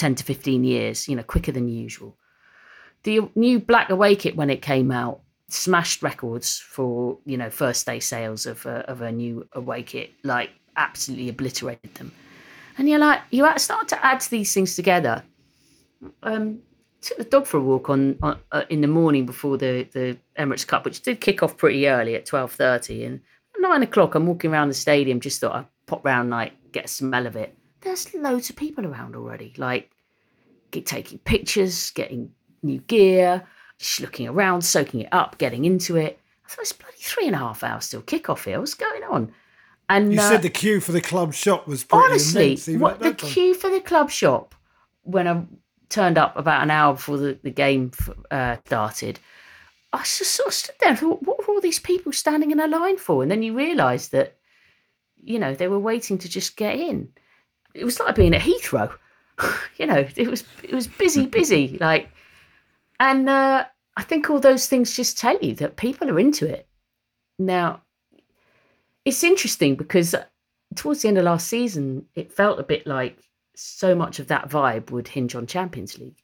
10 0.00 0.14
to 0.14 0.24
15 0.24 0.64
years, 0.64 1.06
you 1.08 1.14
know, 1.14 1.22
quicker 1.22 1.52
than 1.52 1.68
usual. 1.68 2.16
The 3.02 3.20
new 3.34 3.60
Black 3.60 3.90
Away 3.90 4.16
kit, 4.16 4.34
when 4.34 4.48
it 4.48 4.62
came 4.62 4.90
out, 4.90 5.20
smashed 5.48 6.02
records 6.02 6.58
for, 6.58 7.18
you 7.26 7.36
know, 7.36 7.50
first 7.50 7.84
day 7.84 8.00
sales 8.00 8.46
of 8.46 8.64
a, 8.64 8.78
of 8.90 9.02
a 9.02 9.12
new 9.12 9.46
away 9.52 9.82
kit, 9.82 10.10
like 10.24 10.50
absolutely 10.76 11.28
obliterated 11.28 11.94
them. 11.94 12.12
And 12.78 12.88
you're 12.88 12.98
like, 12.98 13.20
you 13.30 13.46
start 13.58 13.88
to 13.88 14.04
add 14.04 14.22
these 14.22 14.54
things 14.54 14.74
together. 14.74 15.22
Um, 16.22 16.60
took 17.02 17.18
the 17.18 17.24
dog 17.24 17.46
for 17.46 17.58
a 17.58 17.62
walk 17.62 17.90
on, 17.90 18.18
on 18.22 18.38
uh, 18.52 18.64
in 18.70 18.80
the 18.80 18.86
morning 18.86 19.26
before 19.26 19.58
the 19.58 19.86
the 19.92 20.16
Emirates 20.38 20.66
Cup, 20.66 20.86
which 20.86 21.02
did 21.02 21.20
kick 21.20 21.42
off 21.42 21.58
pretty 21.58 21.86
early 21.88 22.14
at 22.14 22.24
twelve 22.24 22.52
thirty, 22.52 23.04
and 23.04 23.20
nine 23.58 23.82
o'clock 23.82 24.14
I'm 24.14 24.26
walking 24.26 24.50
around 24.50 24.68
the 24.68 24.74
stadium. 24.74 25.20
Just 25.20 25.40
thought 25.40 25.54
I'd 25.54 25.66
pop 25.86 26.06
round, 26.06 26.30
like 26.30 26.52
get 26.72 26.86
a 26.86 26.88
smell 26.88 27.26
of 27.26 27.36
it. 27.36 27.54
There's 27.80 28.12
loads 28.14 28.50
of 28.50 28.56
people 28.56 28.86
around 28.86 29.16
already, 29.16 29.54
like 29.56 29.90
get, 30.70 30.86
taking 30.86 31.18
pictures, 31.18 31.90
getting 31.92 32.30
new 32.62 32.78
gear, 32.80 33.46
just 33.78 34.00
looking 34.00 34.28
around, 34.28 34.62
soaking 34.62 35.00
it 35.00 35.08
up, 35.12 35.38
getting 35.38 35.64
into 35.64 35.96
it. 35.96 36.18
I 36.44 36.48
thought 36.48 36.62
it's 36.62 36.72
bloody 36.72 36.96
three 36.98 37.26
and 37.26 37.34
a 37.34 37.38
half 37.38 37.62
hours 37.62 37.88
till 37.88 38.02
kick 38.02 38.28
off 38.28 38.44
here. 38.44 38.58
What's 38.58 38.74
going 38.74 39.02
on? 39.04 39.32
And 39.88 40.12
you 40.12 40.20
uh, 40.20 40.28
said 40.28 40.42
the 40.42 40.50
queue 40.50 40.80
for 40.80 40.92
the 40.92 41.00
club 41.00 41.34
shop 41.34 41.66
was 41.66 41.84
honestly 41.90 42.56
what 42.76 43.00
the 43.00 43.12
time. 43.12 43.30
queue 43.30 43.54
for 43.54 43.70
the 43.70 43.80
club 43.80 44.10
shop 44.10 44.54
when 45.02 45.26
I 45.26 45.44
turned 45.88 46.18
up 46.18 46.36
about 46.36 46.62
an 46.62 46.70
hour 46.70 46.94
before 46.94 47.18
the, 47.18 47.38
the 47.42 47.50
game 47.50 47.90
uh, 48.30 48.56
started. 48.66 49.18
I 49.92 49.98
just 49.98 50.32
sort 50.32 50.48
of 50.48 50.54
stood 50.54 50.76
there 50.78 50.90
and 50.90 50.98
thought, 50.98 51.22
what 51.24 51.38
were 51.38 51.54
all 51.54 51.60
these 51.60 51.80
people 51.80 52.12
standing 52.12 52.52
in 52.52 52.60
a 52.60 52.68
line 52.68 52.96
for? 52.96 53.22
And 53.22 53.30
then 53.30 53.42
you 53.42 53.56
realise 53.56 54.08
that, 54.08 54.36
you 55.16 55.38
know, 55.38 55.54
they 55.54 55.66
were 55.66 55.80
waiting 55.80 56.16
to 56.18 56.28
just 56.28 56.56
get 56.56 56.76
in. 56.76 57.08
It 57.74 57.84
was 57.84 58.00
like 58.00 58.14
being 58.14 58.34
at 58.34 58.42
Heathrow. 58.42 58.92
you 59.78 59.86
know, 59.86 60.06
it 60.16 60.28
was 60.28 60.44
it 60.62 60.72
was 60.72 60.86
busy, 60.86 61.26
busy. 61.26 61.76
like, 61.80 62.10
and 62.98 63.28
uh, 63.28 63.64
I 63.96 64.02
think 64.02 64.30
all 64.30 64.40
those 64.40 64.66
things 64.66 64.96
just 64.96 65.18
tell 65.18 65.38
you 65.38 65.54
that 65.56 65.76
people 65.76 66.10
are 66.10 66.18
into 66.18 66.46
it. 66.46 66.66
Now, 67.38 67.82
it's 69.04 69.24
interesting 69.24 69.76
because 69.76 70.14
towards 70.74 71.02
the 71.02 71.08
end 71.08 71.18
of 71.18 71.24
last 71.24 71.48
season, 71.48 72.06
it 72.14 72.32
felt 72.32 72.60
a 72.60 72.64
bit 72.64 72.86
like 72.86 73.18
so 73.54 73.94
much 73.94 74.18
of 74.18 74.28
that 74.28 74.48
vibe 74.48 74.90
would 74.90 75.08
hinge 75.08 75.34
on 75.34 75.46
Champions 75.46 75.98
League. 75.98 76.22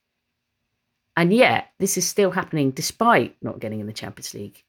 And 1.16 1.32
yet, 1.32 1.72
this 1.78 1.96
is 1.96 2.06
still 2.06 2.30
happening 2.30 2.70
despite 2.70 3.36
not 3.40 3.60
getting 3.60 3.80
in 3.80 3.86
the 3.86 3.92
Champions 3.92 4.34
League, 4.34 4.62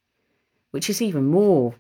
which 0.72 0.90
is 0.90 1.02
even 1.02 1.26
more 1.26 1.76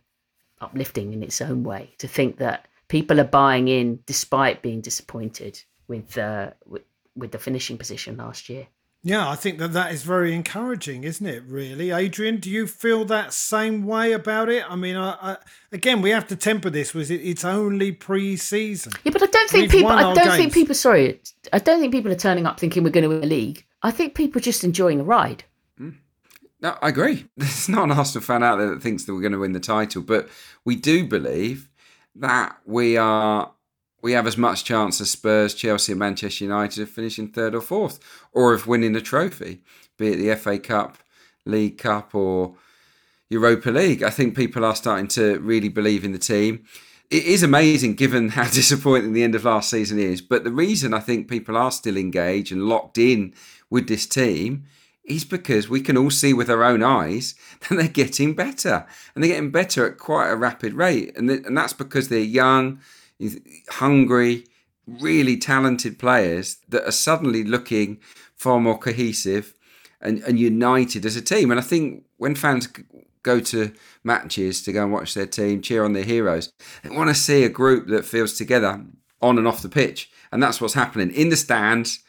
uplifting 0.59 1.13
in 1.13 1.23
its 1.23 1.39
own 1.41 1.63
way 1.63 1.93
to 1.99 2.07
think 2.07 2.37
that 2.37 2.67
people 2.87 3.19
are 3.19 3.25
buying 3.25 3.67
in 3.67 3.99
despite 4.05 4.61
being 4.61 4.81
disappointed 4.81 5.61
with, 5.87 6.17
uh, 6.17 6.51
with, 6.65 6.83
with 7.15 7.31
the 7.31 7.39
finishing 7.39 7.77
position 7.77 8.17
last 8.17 8.49
year. 8.49 8.67
Yeah, 9.03 9.29
I 9.29 9.35
think 9.35 9.59
that 9.59 9.73
that 9.73 9.93
is 9.93 10.03
very 10.03 10.33
encouraging, 10.33 11.03
isn't 11.03 11.25
it? 11.25 11.43
Really, 11.47 11.91
Adrian, 11.91 12.37
do 12.37 12.49
you 12.49 12.67
feel 12.67 13.05
that 13.05 13.31
same 13.31 13.85
way 13.85 14.11
about 14.11 14.49
it? 14.49 14.69
I 14.69 14.75
mean, 14.75 14.97
I, 14.97 15.15
I, 15.21 15.37
again, 15.71 16.01
we 16.01 16.09
have 16.09 16.27
to 16.27 16.35
temper 16.35 16.69
this 16.69 16.93
with 16.93 17.09
it. 17.11 17.21
It's 17.21 17.45
only 17.45 17.91
pre-season. 17.91 18.93
Yeah, 19.03 19.11
but 19.13 19.23
I 19.23 19.27
don't 19.27 19.49
think 19.49 19.61
We've 19.63 19.71
people. 19.71 19.91
I 19.91 20.13
don't 20.13 20.15
games. 20.15 20.35
think 20.35 20.53
people. 20.53 20.75
Sorry, 20.75 21.21
I 21.53 21.59
don't 21.59 21.79
think 21.79 21.93
people 21.93 22.11
are 22.11 22.15
turning 22.15 22.45
up 22.45 22.59
thinking 22.59 22.83
we're 22.83 22.89
going 22.89 23.03
to 23.03 23.09
win 23.09 23.21
the 23.21 23.27
league. 23.27 23.65
I 23.81 23.91
think 23.91 24.15
people 24.15 24.39
are 24.39 24.43
just 24.43 24.63
enjoying 24.63 24.97
the 24.97 25.05
ride. 25.05 25.45
No, 26.59 26.75
I 26.81 26.89
agree. 26.89 27.27
There's 27.37 27.69
not 27.69 27.83
an 27.83 27.91
Arsenal 27.91 28.23
fan 28.23 28.43
out 28.43 28.57
there 28.57 28.69
that 28.69 28.81
thinks 28.81 29.05
that 29.05 29.13
we're 29.13 29.21
going 29.21 29.33
to 29.33 29.39
win 29.39 29.53
the 29.53 29.59
title, 29.59 30.01
but 30.01 30.27
we 30.65 30.75
do 30.75 31.07
believe 31.07 31.69
that 32.19 32.57
we 32.65 32.97
are 32.97 33.51
we 34.01 34.11
have 34.13 34.27
as 34.27 34.37
much 34.37 34.63
chance 34.63 35.01
as 35.01 35.09
Spurs, 35.09 35.53
Chelsea, 35.53 35.91
and 35.91 35.99
Manchester 35.99 36.43
United 36.43 36.81
of 36.83 36.89
finishing 36.89 37.29
third 37.29 37.55
or 37.55 37.61
fourth, 37.61 37.99
or 38.31 38.53
of 38.53 38.67
winning 38.67 38.95
a 38.95 39.01
trophy, 39.01 39.61
be 39.97 40.09
it 40.09 40.17
the 40.17 40.35
FA 40.35 40.59
Cup, 40.59 40.99
League 41.45 41.77
Cup, 41.77 42.13
or 42.13 42.55
Europa 43.29 43.71
League. 43.71 44.03
I 44.03 44.09
think 44.09 44.35
people 44.35 44.63
are 44.63 44.75
starting 44.75 45.07
to 45.09 45.39
really 45.39 45.69
believe 45.69 46.05
in 46.05 46.11
the 46.11 46.19
team. 46.19 46.65
It 47.09 47.23
is 47.23 47.41
amazing 47.43 47.95
given 47.95 48.29
how 48.37 48.45
disappointing 48.45 49.13
the 49.13 49.23
end 49.23 49.35
of 49.35 49.45
last 49.45 49.69
season 49.69 49.99
is. 49.99 50.21
But 50.21 50.43
the 50.43 50.51
reason 50.51 50.93
I 50.93 50.99
think 50.99 51.27
people 51.27 51.57
are 51.57 51.71
still 51.71 51.97
engaged 51.97 52.51
and 52.51 52.67
locked 52.67 52.97
in 52.97 53.33
with 53.69 53.87
this 53.87 54.05
team 54.05 54.65
is 55.07 55.23
because 55.23 55.69
we 55.69 55.81
can 55.81 55.97
all 55.97 56.11
see 56.11 56.33
with 56.33 56.49
our 56.49 56.63
own 56.63 56.83
eyes 56.83 57.35
that 57.69 57.75
they're 57.75 57.87
getting 57.87 58.33
better. 58.33 58.85
And 59.15 59.23
they're 59.23 59.31
getting 59.31 59.51
better 59.51 59.87
at 59.87 59.97
quite 59.97 60.29
a 60.29 60.35
rapid 60.35 60.73
rate. 60.73 61.17
And, 61.17 61.29
th- 61.29 61.45
and 61.45 61.57
that's 61.57 61.73
because 61.73 62.09
they're 62.09 62.19
young, 62.19 62.79
hungry, 63.69 64.45
really 64.85 65.37
talented 65.37 65.99
players 65.99 66.57
that 66.69 66.85
are 66.85 66.91
suddenly 66.91 67.43
looking 67.43 67.99
far 68.35 68.59
more 68.59 68.77
cohesive 68.77 69.53
and, 70.01 70.19
and 70.23 70.39
united 70.39 71.05
as 71.05 71.15
a 71.15 71.21
team. 71.21 71.51
And 71.51 71.59
I 71.59 71.63
think 71.63 72.05
when 72.17 72.35
fans 72.35 72.67
go 73.23 73.39
to 73.39 73.73
matches 74.03 74.61
to 74.63 74.71
go 74.71 74.83
and 74.83 74.93
watch 74.93 75.13
their 75.13 75.25
team, 75.25 75.61
cheer 75.61 75.83
on 75.83 75.93
their 75.93 76.03
heroes, 76.03 76.53
they 76.83 76.89
want 76.89 77.09
to 77.09 77.15
see 77.15 77.43
a 77.43 77.49
group 77.49 77.87
that 77.87 78.05
feels 78.05 78.37
together 78.37 78.85
on 79.21 79.37
and 79.37 79.47
off 79.47 79.61
the 79.61 79.69
pitch. 79.69 80.09
And 80.31 80.41
that's 80.41 80.61
what's 80.61 80.75
happening 80.75 81.11
in 81.11 81.29
the 81.29 81.35
stands. 81.35 81.99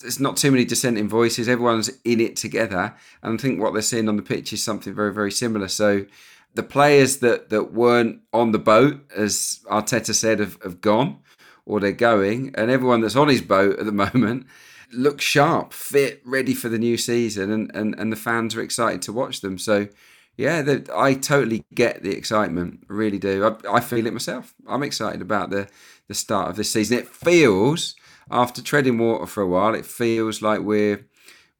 There's 0.00 0.20
not 0.20 0.36
too 0.36 0.50
many 0.50 0.64
dissenting 0.64 1.08
voices. 1.08 1.48
Everyone's 1.48 1.90
in 2.04 2.20
it 2.20 2.36
together. 2.36 2.94
And 3.22 3.38
I 3.38 3.42
think 3.42 3.60
what 3.60 3.72
they're 3.72 3.82
seeing 3.82 4.08
on 4.08 4.16
the 4.16 4.22
pitch 4.22 4.52
is 4.52 4.62
something 4.62 4.94
very, 4.94 5.12
very 5.12 5.32
similar. 5.32 5.68
So 5.68 6.06
the 6.54 6.62
players 6.62 7.18
that, 7.18 7.50
that 7.50 7.72
weren't 7.72 8.20
on 8.32 8.52
the 8.52 8.58
boat, 8.58 9.00
as 9.16 9.60
Arteta 9.70 10.14
said, 10.14 10.38
have, 10.38 10.58
have 10.62 10.80
gone 10.80 11.18
or 11.66 11.80
they're 11.80 11.92
going. 11.92 12.52
And 12.54 12.70
everyone 12.70 13.00
that's 13.00 13.16
on 13.16 13.28
his 13.28 13.42
boat 13.42 13.78
at 13.78 13.86
the 13.86 13.92
moment 14.14 14.46
looks 14.92 15.24
sharp, 15.24 15.72
fit, 15.72 16.22
ready 16.24 16.54
for 16.54 16.68
the 16.68 16.78
new 16.78 16.96
season. 16.96 17.50
And, 17.50 17.70
and, 17.74 17.94
and 17.98 18.10
the 18.10 18.16
fans 18.16 18.56
are 18.56 18.62
excited 18.62 19.02
to 19.02 19.12
watch 19.12 19.40
them. 19.40 19.58
So, 19.58 19.88
yeah, 20.36 20.64
I 20.94 21.14
totally 21.14 21.64
get 21.74 22.02
the 22.02 22.16
excitement. 22.16 22.84
Really 22.88 23.18
do. 23.18 23.44
I, 23.44 23.76
I 23.76 23.80
feel 23.80 24.06
it 24.06 24.12
myself. 24.12 24.54
I'm 24.66 24.82
excited 24.82 25.20
about 25.20 25.50
the, 25.50 25.68
the 26.06 26.14
start 26.14 26.48
of 26.48 26.56
this 26.56 26.72
season. 26.72 26.98
It 26.98 27.08
feels, 27.08 27.94
after 28.30 28.62
treading 28.62 28.98
water 28.98 29.26
for 29.26 29.42
a 29.42 29.46
while, 29.46 29.74
it 29.74 29.86
feels 29.86 30.42
like 30.42 30.60
we're 30.60 31.06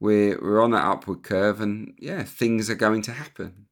we're 0.00 0.38
we're 0.40 0.62
on 0.62 0.70
that 0.72 0.84
upward 0.84 1.22
curve, 1.22 1.60
and 1.60 1.94
yeah, 1.98 2.22
things 2.22 2.70
are 2.70 2.74
going 2.74 3.02
to 3.02 3.12
happen. 3.12 3.66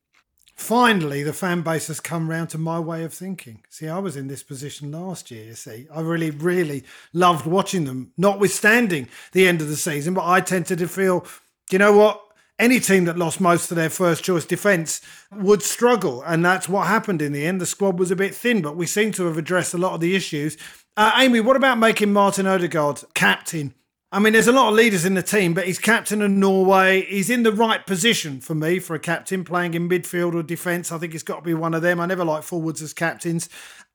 Finally, 0.56 1.22
the 1.22 1.34
fan 1.34 1.60
base 1.60 1.88
has 1.88 2.00
come 2.00 2.30
round 2.30 2.48
to 2.48 2.56
my 2.56 2.80
way 2.80 3.04
of 3.04 3.12
thinking. 3.12 3.62
See, 3.68 3.88
I 3.88 3.98
was 3.98 4.16
in 4.16 4.26
this 4.26 4.42
position 4.42 4.90
last 4.90 5.30
year, 5.30 5.44
you 5.44 5.54
see. 5.54 5.86
I 5.94 6.00
really, 6.00 6.30
really 6.30 6.82
loved 7.12 7.44
watching 7.44 7.84
them, 7.84 8.12
notwithstanding 8.16 9.08
the 9.32 9.46
end 9.46 9.60
of 9.60 9.68
the 9.68 9.76
season. 9.76 10.14
But 10.14 10.26
I 10.26 10.40
tended 10.40 10.78
to 10.78 10.88
feel, 10.88 11.26
you 11.70 11.78
know 11.78 11.92
what? 11.92 12.22
Any 12.58 12.80
team 12.80 13.04
that 13.04 13.18
lost 13.18 13.38
most 13.38 13.70
of 13.70 13.76
their 13.76 13.90
first 13.90 14.24
choice 14.24 14.46
defence 14.46 15.02
would 15.30 15.62
struggle. 15.62 16.22
And 16.22 16.42
that's 16.42 16.70
what 16.70 16.86
happened 16.86 17.20
in 17.20 17.32
the 17.32 17.44
end. 17.44 17.60
The 17.60 17.66
squad 17.66 17.98
was 17.98 18.10
a 18.10 18.16
bit 18.16 18.34
thin, 18.34 18.62
but 18.62 18.76
we 18.76 18.86
seem 18.86 19.12
to 19.12 19.26
have 19.26 19.36
addressed 19.36 19.74
a 19.74 19.78
lot 19.78 19.92
of 19.92 20.00
the 20.00 20.16
issues. 20.16 20.56
Uh, 20.96 21.12
Amy, 21.18 21.40
what 21.40 21.56
about 21.56 21.78
making 21.78 22.12
Martin 22.12 22.46
Odegaard 22.46 23.02
captain? 23.14 23.74
I 24.10 24.18
mean, 24.18 24.32
there's 24.32 24.46
a 24.46 24.52
lot 24.52 24.68
of 24.68 24.74
leaders 24.74 25.04
in 25.04 25.12
the 25.12 25.22
team, 25.22 25.52
but 25.52 25.66
he's 25.66 25.78
captain 25.78 26.22
of 26.22 26.30
Norway. 26.30 27.02
He's 27.02 27.28
in 27.28 27.42
the 27.42 27.52
right 27.52 27.84
position 27.84 28.40
for 28.40 28.54
me 28.54 28.78
for 28.78 28.94
a 28.94 28.98
captain, 28.98 29.44
playing 29.44 29.74
in 29.74 29.90
midfield 29.90 30.34
or 30.34 30.42
defence. 30.42 30.90
I 30.90 30.96
think 30.96 31.12
he's 31.12 31.22
got 31.22 31.36
to 31.36 31.42
be 31.42 31.52
one 31.52 31.74
of 31.74 31.82
them. 31.82 32.00
I 32.00 32.06
never 32.06 32.24
like 32.24 32.44
forwards 32.44 32.80
as 32.80 32.94
captains. 32.94 33.50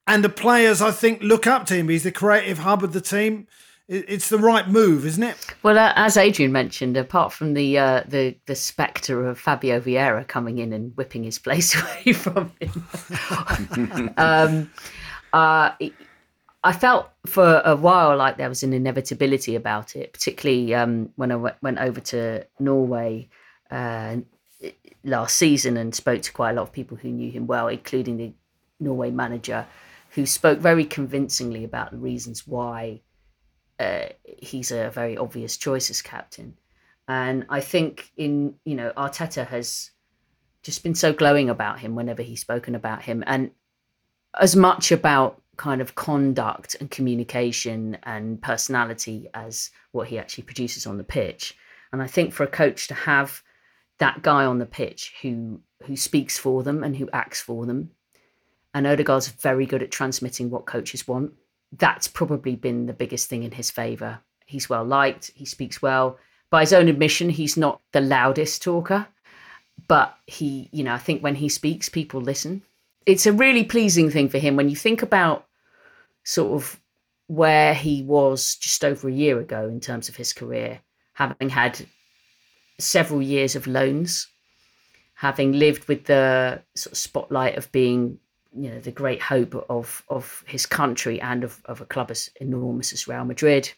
And 0.06 0.24
the 0.24 0.30
players, 0.30 0.80
I 0.80 0.92
think, 0.92 1.24
look 1.24 1.48
up 1.48 1.66
to 1.68 1.76
him. 1.76 1.90
He's 1.90 2.04
the 2.04 2.12
creative 2.12 2.60
hub 2.60 2.84
of 2.84 2.94
the 2.94 3.02
team. 3.02 3.48
It's 3.88 4.30
the 4.30 4.38
right 4.38 4.70
move, 4.70 5.06
isn't 5.06 5.24
it? 5.24 5.56
Well, 5.64 5.80
uh, 5.80 5.94
as 5.96 6.18
Adrian 6.18 6.52
mentioned, 6.52 6.98
apart 6.98 7.34
from 7.34 7.56
the 7.56 7.78
uh, 7.78 8.04
the 8.08 8.38
the 8.46 8.56
spectre 8.56 9.28
of 9.28 9.38
Fabio 9.38 9.82
Vieira 9.82 10.26
coming 10.26 10.60
in 10.60 10.72
and 10.72 10.96
whipping 10.96 11.24
his 11.24 11.40
place 11.46 11.76
away 11.76 12.14
from 12.14 12.52
him, 12.62 14.14
um, 14.18 14.72
uh, 15.34 15.72
I 16.64 16.74
felt 16.74 17.10
for 17.26 17.62
a 17.66 17.76
while 17.76 18.16
like 18.16 18.38
there 18.38 18.50
was 18.50 18.64
an 18.64 18.74
inevitability 18.74 19.56
about 19.56 19.96
it, 19.96 20.14
particularly 20.14 20.76
um, 20.76 21.10
when 21.16 21.32
I 21.32 21.36
w- 21.36 21.56
went 21.62 21.80
over 21.80 22.00
to 22.00 22.46
Norway 22.60 23.30
uh, 23.72 24.18
last 25.04 25.38
season 25.38 25.78
and 25.78 25.96
spoke 25.96 26.22
to 26.22 26.32
quite 26.32 26.52
a 26.52 26.54
lot 26.54 26.64
of 26.64 26.72
people 26.72 26.98
who 26.98 27.10
knew 27.10 27.32
him 27.32 27.48
well, 27.48 27.68
including 27.68 28.18
the 28.18 28.34
Norway 28.80 29.10
manager, 29.10 29.66
who 30.12 30.26
spoke 30.26 30.60
very 30.60 30.86
convincingly 30.86 31.64
about 31.64 31.92
the 31.92 31.98
reasons 31.98 32.46
why 32.46 33.02
uh, 33.80 34.10
he's 34.24 34.72
a 34.72 34.92
very 34.92 35.18
obvious 35.18 35.58
choice 35.58 35.90
as 35.90 36.02
captain. 36.02 36.58
And 37.08 37.46
I 37.50 37.62
think 37.62 38.12
in 38.16 38.56
you 38.66 38.76
know 38.76 38.92
Arteta 38.96 39.48
has 39.48 39.92
just 40.62 40.84
been 40.84 40.94
so 40.94 41.12
glowing 41.12 41.50
about 41.50 41.80
him 41.80 41.96
whenever 41.96 42.22
he's 42.22 42.42
spoken 42.42 42.76
about 42.76 43.02
him, 43.02 43.24
and 43.26 43.50
as 44.40 44.56
much 44.56 44.92
about 44.92 45.41
kind 45.62 45.80
of 45.80 45.94
conduct 45.94 46.76
and 46.80 46.90
communication 46.90 47.96
and 48.02 48.42
personality 48.42 49.30
as 49.36 49.70
what 49.92 50.08
he 50.08 50.18
actually 50.18 50.44
produces 50.44 50.88
on 50.88 50.98
the 50.98 51.04
pitch. 51.04 51.56
And 51.94 52.02
I 52.02 52.08
think 52.08 52.34
for 52.34 52.44
a 52.44 52.48
coach 52.48 52.88
to 52.88 52.96
have 52.96 53.44
that 54.00 54.24
guy 54.24 54.44
on 54.44 54.58
the 54.58 54.66
pitch 54.66 55.14
who 55.22 55.62
who 55.84 55.96
speaks 55.96 56.36
for 56.36 56.64
them 56.64 56.84
and 56.84 56.98
who 56.98 57.08
acts 57.14 57.42
for 57.42 57.68
them, 57.68 57.92
and 58.74 58.88
Odegaard's 58.88 59.28
very 59.28 59.68
good 59.68 59.84
at 59.84 59.92
transmitting 59.92 60.50
what 60.50 60.66
coaches 60.66 61.08
want. 61.08 61.34
That's 61.78 62.08
probably 62.08 62.56
been 62.56 62.88
the 62.88 62.94
biggest 62.94 63.30
thing 63.30 63.44
in 63.44 63.52
his 63.52 63.70
favour. 63.70 64.20
He's 64.48 64.68
well 64.68 64.84
liked. 64.84 65.30
He 65.36 65.46
speaks 65.46 65.80
well. 65.80 66.18
By 66.50 66.62
his 66.62 66.74
own 66.74 66.88
admission, 66.88 67.30
he's 67.30 67.56
not 67.56 67.82
the 67.92 68.02
loudest 68.02 68.64
talker, 68.64 69.08
but 69.88 70.18
he, 70.26 70.70
you 70.72 70.84
know, 70.84 70.96
I 70.96 70.98
think 70.98 71.22
when 71.22 71.36
he 71.36 71.50
speaks, 71.50 71.88
people 71.88 72.20
listen. 72.20 72.64
It's 73.06 73.28
a 73.28 73.32
really 73.32 73.64
pleasing 73.64 74.10
thing 74.10 74.28
for 74.28 74.40
him 74.40 74.56
when 74.56 74.70
you 74.70 74.76
think 74.76 75.04
about 75.04 75.46
sort 76.24 76.54
of 76.54 76.80
where 77.28 77.74
he 77.74 78.04
was 78.04 78.56
just 78.56 78.84
over 78.84 79.08
a 79.08 79.14
year 79.14 79.40
ago 79.40 79.68
in 79.70 79.80
terms 79.80 80.10
of 80.10 80.16
his 80.16 80.34
career, 80.34 80.82
having 81.14 81.50
had 81.50 81.86
several 82.80 83.22
years 83.22 83.56
of 83.56 83.68
loans, 83.68 84.28
having 85.14 85.54
lived 85.54 85.88
with 85.88 86.06
the 86.06 86.62
sort 86.76 86.92
of 86.92 86.98
spotlight 86.98 87.58
of 87.58 87.72
being, 87.72 88.18
you 88.54 88.70
know, 88.70 88.80
the 88.80 88.92
great 88.92 89.22
hope 89.22 89.56
of 89.70 90.04
of 90.10 90.44
his 90.48 90.66
country 90.66 91.22
and 91.22 91.44
of, 91.44 91.62
of 91.66 91.80
a 91.80 91.86
club 91.86 92.12
as 92.12 92.30
enormous 92.42 92.92
as 92.92 93.08
Real 93.08 93.24
Madrid. 93.24 93.72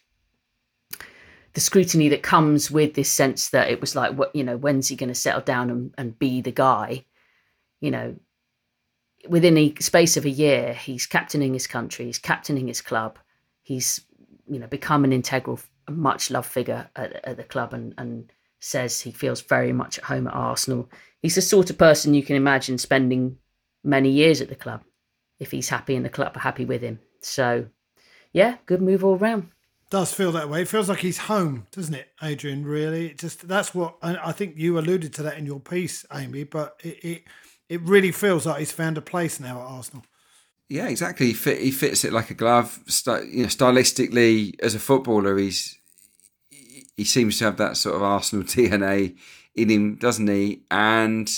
The 1.52 1.60
scrutiny 1.60 2.08
that 2.08 2.24
comes 2.24 2.72
with 2.72 2.94
this 2.94 3.10
sense 3.10 3.50
that 3.50 3.70
it 3.70 3.80
was 3.80 3.94
like, 3.94 4.14
what 4.14 4.34
you 4.34 4.42
know, 4.42 4.56
when's 4.56 4.88
he 4.88 4.96
going 4.96 5.10
to 5.10 5.14
settle 5.14 5.42
down 5.42 5.70
and, 5.70 5.94
and 5.96 6.18
be 6.18 6.40
the 6.40 6.50
guy? 6.50 7.04
You 7.80 7.92
know, 7.92 8.16
within 9.28 9.56
a 9.56 9.74
space 9.80 10.16
of 10.16 10.24
a 10.24 10.30
year, 10.30 10.74
he's 10.74 11.06
captaining 11.06 11.52
his 11.52 11.66
country, 11.66 12.06
he's 12.06 12.18
captaining 12.18 12.68
his 12.68 12.80
club, 12.80 13.18
he's 13.62 14.00
you 14.46 14.58
know 14.58 14.66
become 14.66 15.04
an 15.04 15.12
integral, 15.12 15.60
much 15.88 16.30
loved 16.30 16.48
figure 16.48 16.88
at, 16.96 17.24
at 17.24 17.36
the 17.36 17.44
club, 17.44 17.72
and 17.72 17.94
and 17.98 18.32
says 18.60 19.00
he 19.00 19.10
feels 19.10 19.42
very 19.42 19.72
much 19.72 19.98
at 19.98 20.04
home 20.04 20.26
at 20.26 20.34
Arsenal. 20.34 20.88
He's 21.20 21.34
the 21.34 21.42
sort 21.42 21.70
of 21.70 21.78
person 21.78 22.14
you 22.14 22.22
can 22.22 22.36
imagine 22.36 22.78
spending 22.78 23.38
many 23.82 24.10
years 24.10 24.40
at 24.40 24.48
the 24.48 24.54
club 24.54 24.82
if 25.38 25.50
he's 25.50 25.68
happy 25.68 25.94
and 25.94 26.04
the 26.04 26.10
club 26.10 26.36
are 26.36 26.40
happy 26.40 26.64
with 26.64 26.80
him. 26.80 26.98
So, 27.20 27.66
yeah, 28.32 28.56
good 28.66 28.80
move 28.80 29.04
all 29.04 29.16
round. 29.16 29.50
Does 29.90 30.12
feel 30.12 30.32
that 30.32 30.48
way. 30.48 30.62
It 30.62 30.68
feels 30.68 30.88
like 30.88 31.00
he's 31.00 31.18
home, 31.18 31.66
doesn't 31.70 31.94
it, 31.94 32.08
Adrian? 32.22 32.64
Really, 32.64 33.08
it 33.08 33.18
just 33.18 33.46
that's 33.46 33.74
what 33.74 33.96
I 34.02 34.32
think 34.32 34.54
you 34.56 34.78
alluded 34.78 35.12
to 35.14 35.22
that 35.24 35.36
in 35.36 35.46
your 35.46 35.60
piece, 35.60 36.04
Amy. 36.12 36.44
But 36.44 36.80
it, 36.82 37.04
it 37.04 37.22
it 37.74 37.80
really 37.82 38.12
feels 38.12 38.46
like 38.46 38.60
he's 38.60 38.70
found 38.70 38.96
a 38.96 39.02
place 39.02 39.40
now 39.40 39.60
at 39.60 39.66
Arsenal. 39.66 40.04
Yeah, 40.68 40.86
exactly. 40.86 41.26
He, 41.26 41.32
fit, 41.32 41.60
he 41.60 41.72
fits 41.72 42.04
it 42.04 42.12
like 42.12 42.30
a 42.30 42.34
glove. 42.34 42.78
You 42.86 43.42
know, 43.42 43.48
stylistically, 43.48 44.58
as 44.60 44.74
a 44.74 44.78
footballer, 44.78 45.36
he's 45.36 45.76
he 46.96 47.04
seems 47.04 47.38
to 47.38 47.44
have 47.46 47.56
that 47.56 47.76
sort 47.76 47.96
of 47.96 48.02
Arsenal 48.02 48.44
DNA 48.44 49.16
in 49.56 49.68
him, 49.68 49.96
doesn't 49.96 50.28
he? 50.28 50.62
And 50.70 51.28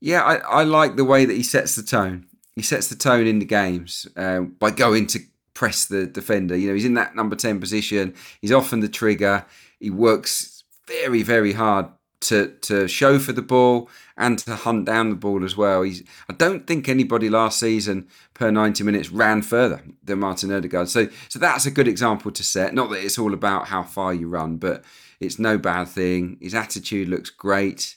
yeah, 0.00 0.22
I, 0.22 0.36
I 0.36 0.62
like 0.64 0.96
the 0.96 1.04
way 1.04 1.26
that 1.26 1.36
he 1.36 1.42
sets 1.42 1.76
the 1.76 1.82
tone. 1.82 2.26
He 2.56 2.62
sets 2.62 2.88
the 2.88 2.96
tone 2.96 3.26
in 3.26 3.38
the 3.38 3.44
games 3.44 4.06
uh, 4.16 4.40
by 4.40 4.70
going 4.70 5.06
to 5.08 5.20
press 5.52 5.84
the 5.84 6.06
defender. 6.06 6.56
You 6.56 6.68
know, 6.68 6.74
he's 6.74 6.86
in 6.86 6.94
that 6.94 7.14
number 7.14 7.36
ten 7.36 7.60
position. 7.60 8.14
He's 8.40 8.52
often 8.52 8.80
the 8.80 8.88
trigger. 8.88 9.44
He 9.78 9.90
works 9.90 10.64
very, 10.86 11.22
very 11.22 11.52
hard 11.52 11.86
to 12.24 12.48
to 12.62 12.88
show 12.88 13.18
for 13.18 13.32
the 13.32 13.42
ball 13.42 13.88
and 14.16 14.38
to 14.40 14.54
hunt 14.54 14.86
down 14.86 15.10
the 15.10 15.16
ball 15.16 15.44
as 15.44 15.56
well. 15.56 15.82
He's 15.82 16.02
I 16.28 16.32
don't 16.32 16.66
think 16.66 16.88
anybody 16.88 17.28
last 17.28 17.58
season 17.60 18.08
per 18.34 18.50
90 18.50 18.84
minutes 18.84 19.10
ran 19.10 19.42
further 19.42 19.82
than 20.02 20.20
Martin 20.20 20.52
Odegaard. 20.52 20.88
So 20.88 21.08
so 21.28 21.38
that's 21.38 21.66
a 21.66 21.70
good 21.70 21.88
example 21.88 22.30
to 22.32 22.42
set. 22.42 22.74
Not 22.74 22.90
that 22.90 23.04
it's 23.04 23.18
all 23.18 23.34
about 23.34 23.68
how 23.68 23.82
far 23.82 24.14
you 24.14 24.28
run, 24.28 24.56
but 24.56 24.84
it's 25.20 25.38
no 25.38 25.58
bad 25.58 25.88
thing. 25.88 26.38
His 26.40 26.54
attitude 26.54 27.08
looks 27.08 27.30
great. 27.30 27.96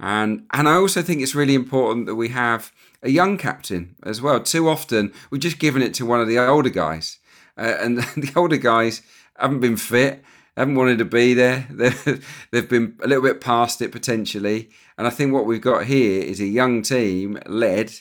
And 0.00 0.46
and 0.52 0.68
I 0.68 0.74
also 0.74 1.02
think 1.02 1.20
it's 1.22 1.34
really 1.34 1.54
important 1.54 2.06
that 2.06 2.16
we 2.16 2.28
have 2.28 2.72
a 3.02 3.10
young 3.10 3.36
captain 3.38 3.96
as 4.02 4.20
well. 4.20 4.40
Too 4.40 4.68
often 4.68 5.12
we've 5.30 5.40
just 5.40 5.58
given 5.58 5.82
it 5.82 5.94
to 5.94 6.06
one 6.06 6.20
of 6.20 6.28
the 6.28 6.38
older 6.38 6.70
guys. 6.70 7.18
Uh, 7.56 7.76
and 7.80 7.98
the 8.16 8.32
older 8.36 8.56
guys 8.56 9.02
haven't 9.36 9.60
been 9.60 9.76
fit 9.76 10.22
haven't 10.60 10.76
wanted 10.76 10.98
to 10.98 11.04
be 11.04 11.34
there. 11.34 11.66
They've, 11.70 12.46
they've 12.50 12.68
been 12.68 12.96
a 13.02 13.08
little 13.08 13.24
bit 13.24 13.40
past 13.40 13.82
it 13.82 13.92
potentially. 13.92 14.70
And 14.96 15.06
I 15.06 15.10
think 15.10 15.32
what 15.32 15.46
we've 15.46 15.60
got 15.60 15.86
here 15.86 16.22
is 16.22 16.40
a 16.40 16.46
young 16.46 16.82
team 16.82 17.38
led 17.46 17.92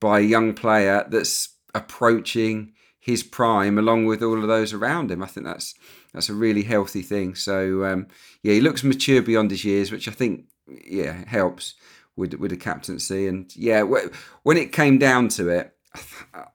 by 0.00 0.20
a 0.20 0.22
young 0.22 0.54
player 0.54 1.06
that's 1.08 1.50
approaching 1.74 2.72
his 2.98 3.22
prime 3.22 3.78
along 3.78 4.06
with 4.06 4.22
all 4.22 4.40
of 4.40 4.48
those 4.48 4.72
around 4.72 5.10
him. 5.10 5.22
I 5.22 5.26
think 5.26 5.46
that's 5.46 5.74
that's 6.12 6.28
a 6.28 6.34
really 6.34 6.62
healthy 6.62 7.02
thing. 7.02 7.34
So 7.34 7.84
um, 7.84 8.06
yeah, 8.42 8.54
he 8.54 8.60
looks 8.60 8.84
mature 8.84 9.22
beyond 9.22 9.50
his 9.50 9.64
years, 9.64 9.92
which 9.92 10.08
I 10.08 10.12
think 10.12 10.46
yeah 10.66 11.24
helps 11.26 11.74
with 12.16 12.34
with 12.34 12.50
the 12.50 12.56
captaincy. 12.56 13.26
And 13.26 13.54
yeah, 13.56 13.82
when 13.82 14.56
it 14.56 14.72
came 14.72 14.98
down 14.98 15.28
to 15.28 15.48
it, 15.48 15.74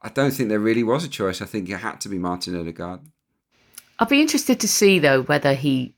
I 0.01 0.09
don't 0.09 0.31
think 0.31 0.49
there 0.49 0.59
really 0.59 0.83
was 0.83 1.03
a 1.03 1.09
choice. 1.09 1.41
I 1.41 1.45
think 1.45 1.69
it 1.69 1.77
had 1.77 2.01
to 2.01 2.09
be 2.09 2.19
Martin 2.19 2.59
Odegaard. 2.59 3.01
I'll 3.99 4.07
be 4.07 4.21
interested 4.21 4.59
to 4.59 4.67
see 4.67 4.99
though 4.99 5.21
whether 5.23 5.53
he 5.53 5.95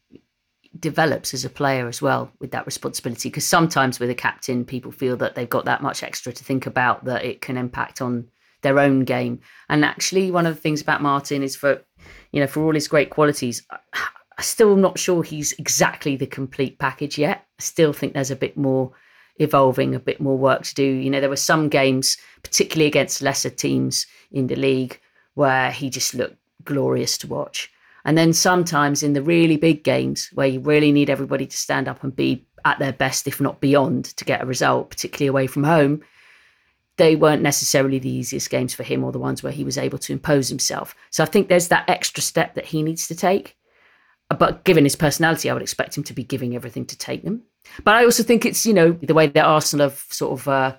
develops 0.79 1.33
as 1.33 1.45
a 1.45 1.49
player 1.49 1.87
as 1.87 2.01
well 2.01 2.31
with 2.39 2.51
that 2.51 2.65
responsibility 2.65 3.29
because 3.29 3.47
sometimes 3.47 3.99
with 3.99 4.09
a 4.09 4.15
captain 4.15 4.65
people 4.65 4.91
feel 4.91 5.15
that 5.17 5.35
they've 5.35 5.49
got 5.49 5.65
that 5.65 5.81
much 5.81 6.03
extra 6.03 6.33
to 6.33 6.43
think 6.43 6.65
about 6.65 7.05
that 7.05 7.23
it 7.23 7.41
can 7.41 7.57
impact 7.57 8.01
on 8.01 8.27
their 8.61 8.79
own 8.79 9.05
game. 9.05 9.39
And 9.69 9.85
actually 9.85 10.31
one 10.31 10.45
of 10.45 10.55
the 10.55 10.61
things 10.61 10.81
about 10.81 11.01
martin 11.01 11.43
is 11.43 11.55
for 11.55 11.81
you 12.31 12.41
know 12.41 12.47
for 12.47 12.63
all 12.63 12.73
his 12.73 12.87
great 12.87 13.09
qualities 13.09 13.65
i 14.37 14.41
still 14.41 14.73
am 14.73 14.81
not 14.81 14.99
sure 14.99 15.23
he's 15.23 15.53
exactly 15.53 16.15
the 16.15 16.27
complete 16.27 16.77
package 16.77 17.17
yet. 17.17 17.45
I 17.59 17.63
still 17.63 17.93
think 17.93 18.13
there's 18.13 18.31
a 18.31 18.35
bit 18.35 18.57
more 18.57 18.91
evolving 19.37 19.95
a 19.95 19.99
bit 19.99 20.19
more 20.19 20.37
work 20.37 20.63
to 20.63 20.75
do. 20.75 20.83
You 20.83 21.09
know 21.09 21.21
there 21.21 21.29
were 21.29 21.35
some 21.37 21.69
games 21.69 22.17
particularly 22.43 22.87
against 22.87 23.21
lesser 23.21 23.49
teams 23.49 24.05
in 24.31 24.47
the 24.47 24.55
league 24.55 24.99
where 25.35 25.71
he 25.71 25.89
just 25.89 26.13
looked 26.13 26.37
glorious 26.65 27.17
to 27.19 27.27
watch 27.27 27.71
and 28.05 28.15
then 28.17 28.33
sometimes 28.33 29.01
in 29.01 29.13
the 29.13 29.21
really 29.21 29.57
big 29.57 29.83
games 29.83 30.29
where 30.33 30.47
you 30.47 30.59
really 30.59 30.91
need 30.91 31.09
everybody 31.09 31.47
to 31.47 31.57
stand 31.57 31.87
up 31.87 32.03
and 32.03 32.15
be 32.15 32.45
at 32.63 32.77
their 32.77 32.93
best, 32.93 33.27
if 33.27 33.41
not 33.41 33.59
beyond, 33.59 34.05
to 34.05 34.25
get 34.25 34.43
a 34.43 34.45
result, 34.45 34.91
particularly 34.91 35.27
away 35.27 35.47
from 35.47 35.63
home, 35.63 36.01
they 36.97 37.15
weren't 37.15 37.41
necessarily 37.41 37.97
the 37.97 38.09
easiest 38.09 38.49
games 38.51 38.73
for 38.73 38.83
him 38.83 39.03
or 39.03 39.11
the 39.11 39.19
ones 39.19 39.41
where 39.41 39.51
he 39.51 39.63
was 39.63 39.77
able 39.77 39.97
to 39.97 40.13
impose 40.13 40.49
himself. 40.49 40.95
So 41.09 41.23
I 41.23 41.25
think 41.25 41.49
there's 41.49 41.67
that 41.69 41.89
extra 41.89 42.21
step 42.21 42.53
that 42.53 42.65
he 42.65 42.83
needs 42.83 43.07
to 43.07 43.15
take. 43.15 43.57
But 44.29 44.63
given 44.63 44.85
his 44.85 44.95
personality, 44.95 45.49
I 45.49 45.53
would 45.53 45.61
expect 45.61 45.97
him 45.97 46.03
to 46.03 46.13
be 46.13 46.23
giving 46.23 46.55
everything 46.55 46.85
to 46.85 46.97
take 46.97 47.23
them. 47.23 47.43
But 47.83 47.95
I 47.95 48.05
also 48.05 48.23
think 48.23 48.45
it's, 48.45 48.65
you 48.65 48.73
know, 48.73 48.91
the 48.91 49.13
way 49.13 49.27
that 49.27 49.45
Arsenal 49.45 49.89
have 49.89 50.05
sort 50.09 50.39
of 50.39 50.47
uh, 50.47 50.75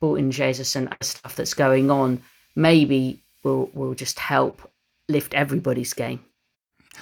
brought 0.00 0.18
in 0.18 0.30
Jesus 0.30 0.76
and 0.76 0.94
stuff 1.00 1.36
that's 1.36 1.54
going 1.54 1.90
on, 1.90 2.22
maybe 2.56 3.22
will 3.42 3.70
will 3.74 3.94
just 3.94 4.18
help 4.18 4.70
lift 5.08 5.34
everybody's 5.34 5.92
game 5.92 6.20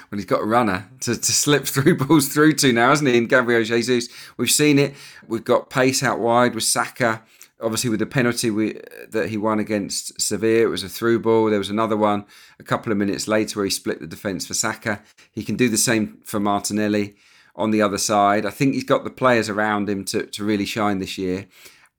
when 0.08 0.18
he's 0.18 0.26
got 0.26 0.42
a 0.42 0.46
runner 0.46 0.88
to, 1.00 1.16
to 1.16 1.32
slip 1.32 1.66
through 1.66 1.98
balls 1.98 2.28
through 2.28 2.54
to 2.54 2.72
now, 2.72 2.90
hasn't 2.90 3.10
he? 3.10 3.16
In 3.16 3.26
Gabriel 3.26 3.64
Jesus, 3.64 4.08
we've 4.36 4.50
seen 4.50 4.78
it. 4.78 4.94
We've 5.26 5.44
got 5.44 5.70
pace 5.70 6.02
out 6.02 6.18
wide 6.18 6.54
with 6.54 6.64
Saka. 6.64 7.22
Obviously, 7.60 7.90
with 7.90 8.00
the 8.00 8.06
penalty 8.06 8.50
we, 8.50 8.80
that 9.10 9.28
he 9.28 9.36
won 9.36 9.60
against 9.60 10.20
Sevilla, 10.20 10.64
it 10.64 10.70
was 10.70 10.82
a 10.82 10.88
through 10.88 11.20
ball. 11.20 11.48
There 11.48 11.58
was 11.58 11.70
another 11.70 11.96
one 11.96 12.24
a 12.58 12.64
couple 12.64 12.90
of 12.90 12.98
minutes 12.98 13.28
later 13.28 13.58
where 13.58 13.64
he 13.64 13.70
split 13.70 14.00
the 14.00 14.06
defence 14.06 14.46
for 14.46 14.54
Saka. 14.54 15.00
He 15.30 15.44
can 15.44 15.56
do 15.56 15.68
the 15.68 15.76
same 15.76 16.18
for 16.24 16.40
Martinelli 16.40 17.14
on 17.54 17.70
the 17.70 17.82
other 17.82 17.98
side. 17.98 18.44
I 18.46 18.50
think 18.50 18.74
he's 18.74 18.84
got 18.84 19.04
the 19.04 19.10
players 19.10 19.48
around 19.48 19.88
him 19.88 20.04
to, 20.06 20.26
to 20.26 20.44
really 20.44 20.64
shine 20.64 20.98
this 20.98 21.18
year. 21.18 21.46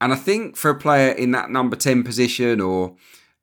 And 0.01 0.12
I 0.12 0.17
think 0.17 0.58
for 0.58 0.69
a 0.69 0.77
player 0.77 1.12
in 1.12 1.32
that 1.32 1.49
number 1.49 1.77
10 1.77 2.03
position 2.03 2.60
or 2.60 2.95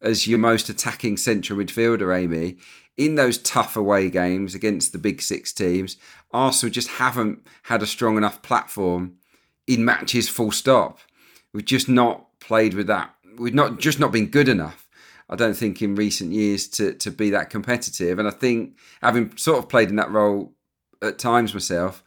as 0.03 0.27
your 0.27 0.39
most 0.39 0.69
attacking 0.69 1.17
central 1.17 1.59
midfielder, 1.59 2.17
Amy, 2.17 2.57
in 3.01 3.15
those 3.15 3.39
tough 3.39 3.79
away 3.79 4.11
games 4.11 4.55
against 4.55 4.93
the 4.93 4.99
big 4.99 5.23
six 5.23 5.55
teams, 5.55 5.97
Arsenal 6.33 6.71
just 6.71 6.89
haven't 6.89 7.47
had 7.63 7.83
a 7.83 7.87
strong 7.87 8.19
enough 8.19 8.43
platform 8.43 9.15
in 9.67 9.87
matches 9.87 10.29
full 10.29 10.53
stop. 10.53 10.99
We've 11.55 11.65
just 11.65 11.89
not 11.89 12.27
played 12.41 12.75
with 12.75 12.89
that. 12.89 13.15
We've 13.39 13.55
not 13.55 13.81
just 13.81 13.99
not 13.99 14.13
been 14.13 14.27
good 14.27 14.51
enough. 14.51 14.87
I 15.31 15.37
don't 15.37 15.57
think 15.57 15.81
in 15.81 15.95
recent 15.95 16.33
years 16.33 16.69
to 16.69 16.93
to 16.93 17.11
be 17.11 17.31
that 17.31 17.49
competitive. 17.49 18.19
And 18.19 18.29
I 18.29 18.33
think 18.33 18.77
having 19.01 19.35
sort 19.39 19.61
of 19.61 19.71
played 19.71 19.89
in 19.89 19.97
that 19.97 20.11
role 20.11 20.53
at 21.01 21.19
times 21.19 21.55
myself, 21.55 22.05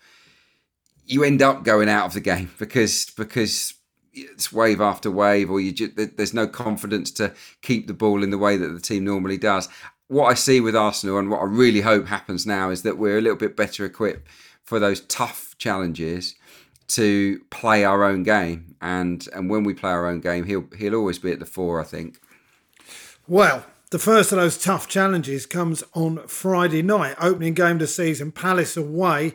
you 1.06 1.24
end 1.24 1.42
up 1.42 1.64
going 1.64 1.90
out 1.90 2.06
of 2.06 2.14
the 2.14 2.22
game 2.22 2.52
because 2.60 3.08
because 3.18 3.74
it's 4.14 4.54
wave 4.54 4.80
after 4.80 5.10
wave, 5.10 5.50
or 5.50 5.60
you 5.60 5.72
just, 5.72 5.96
there's 5.96 6.36
no 6.36 6.46
confidence 6.46 7.10
to 7.10 7.34
keep 7.64 7.88
the 7.88 7.96
ball 7.96 8.22
in 8.22 8.30
the 8.30 8.38
way 8.38 8.58
that 8.58 8.68
the 8.68 8.80
team 8.80 9.06
normally 9.06 9.40
does 9.40 9.68
what 10.14 10.32
I 10.32 10.36
see 10.36 10.62
with 10.62 10.76
Arsenal 10.76 11.18
and 11.18 11.30
what 11.30 11.42
I 11.42 11.46
really 11.46 11.82
hope 11.82 12.08
happens 12.08 12.46
now 12.46 12.70
is 12.70 12.84
that 12.84 12.98
we're 12.98 13.18
a 13.18 13.22
little 13.22 13.38
bit 13.38 13.58
better 13.58 13.84
equipped 13.84 14.28
for 14.64 14.80
those 14.80 15.02
tough 15.02 15.56
challenges 15.58 16.36
to 16.90 17.42
play 17.50 17.84
our 17.84 18.04
own 18.04 18.24
game. 18.24 18.76
And 18.82 19.28
and 19.34 19.50
when 19.50 19.64
we 19.64 19.74
play 19.74 19.92
our 19.92 20.08
own 20.08 20.22
game, 20.22 20.46
he'll 20.46 20.66
he'll 20.78 20.96
always 20.96 21.20
be 21.20 21.32
at 21.32 21.40
the 21.40 21.46
fore, 21.46 21.82
I 21.82 21.84
think. 21.84 22.20
Well, 23.28 23.66
the 23.90 24.00
first 24.00 24.32
of 24.32 24.38
those 24.38 24.58
tough 24.58 24.88
challenges 24.88 25.46
comes 25.46 25.84
on 25.94 26.28
Friday 26.28 26.84
night, 26.84 27.16
opening 27.20 27.54
game 27.54 27.74
of 27.74 27.80
the 27.80 27.88
season. 27.88 28.32
Palace 28.32 28.78
away 28.78 29.34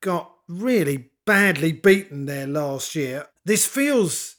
got 0.00 0.32
really 0.48 1.10
badly 1.24 1.72
beaten 1.72 2.26
there 2.26 2.46
last 2.46 2.96
year. 2.96 3.26
This 3.44 3.66
feels 3.66 4.36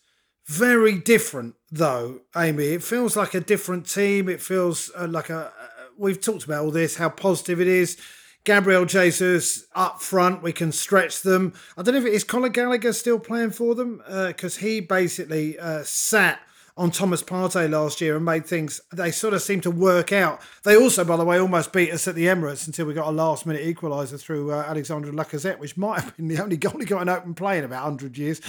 very 0.53 0.97
different 0.97 1.55
though, 1.71 2.21
Amy. 2.35 2.65
It 2.65 2.83
feels 2.83 3.15
like 3.15 3.33
a 3.33 3.39
different 3.39 3.89
team. 3.89 4.29
It 4.29 4.41
feels 4.41 4.91
uh, 4.97 5.07
like 5.07 5.29
a. 5.29 5.47
Uh, 5.47 5.49
we've 5.97 6.21
talked 6.21 6.45
about 6.45 6.63
all 6.63 6.71
this, 6.71 6.97
how 6.97 7.09
positive 7.09 7.59
it 7.59 7.67
is. 7.67 7.97
Gabriel 8.43 8.85
Jesus 8.85 9.65
up 9.73 10.01
front, 10.01 10.43
we 10.43 10.51
can 10.51 10.71
stretch 10.71 11.21
them. 11.21 11.53
I 11.77 11.81
don't 11.81 11.93
know 11.95 12.01
if 12.01 12.05
it 12.05 12.13
is 12.13 12.25
Conor 12.25 12.49
Gallagher 12.49 12.91
still 12.91 13.19
playing 13.19 13.51
for 13.51 13.73
them 13.73 14.01
because 14.27 14.57
uh, 14.57 14.61
he 14.61 14.81
basically 14.81 15.57
uh, 15.57 15.83
sat 15.83 16.41
on 16.75 16.89
Thomas 16.89 17.21
Partey 17.21 17.69
last 17.69 18.01
year 18.01 18.15
and 18.15 18.25
made 18.25 18.45
things. 18.45 18.81
They 18.91 19.11
sort 19.11 19.33
of 19.33 19.41
seem 19.41 19.61
to 19.61 19.71
work 19.71 20.11
out. 20.11 20.41
They 20.63 20.75
also, 20.75 21.05
by 21.05 21.17
the 21.17 21.25
way, 21.25 21.39
almost 21.39 21.71
beat 21.71 21.91
us 21.91 22.07
at 22.07 22.15
the 22.15 22.25
Emirates 22.25 22.65
until 22.65 22.87
we 22.87 22.93
got 22.93 23.07
a 23.07 23.11
last 23.11 23.45
minute 23.45 23.63
equaliser 23.63 24.19
through 24.19 24.51
uh, 24.51 24.65
Alexandre 24.67 25.11
Lacazette, 25.11 25.59
which 25.59 25.77
might 25.77 26.01
have 26.01 26.17
been 26.17 26.27
the 26.27 26.41
only 26.41 26.57
goal 26.57 26.79
he 26.79 26.85
got 26.85 27.01
an 27.01 27.09
open 27.09 27.35
play 27.35 27.59
in 27.59 27.63
about 27.63 27.83
100 27.83 28.17
years. 28.17 28.41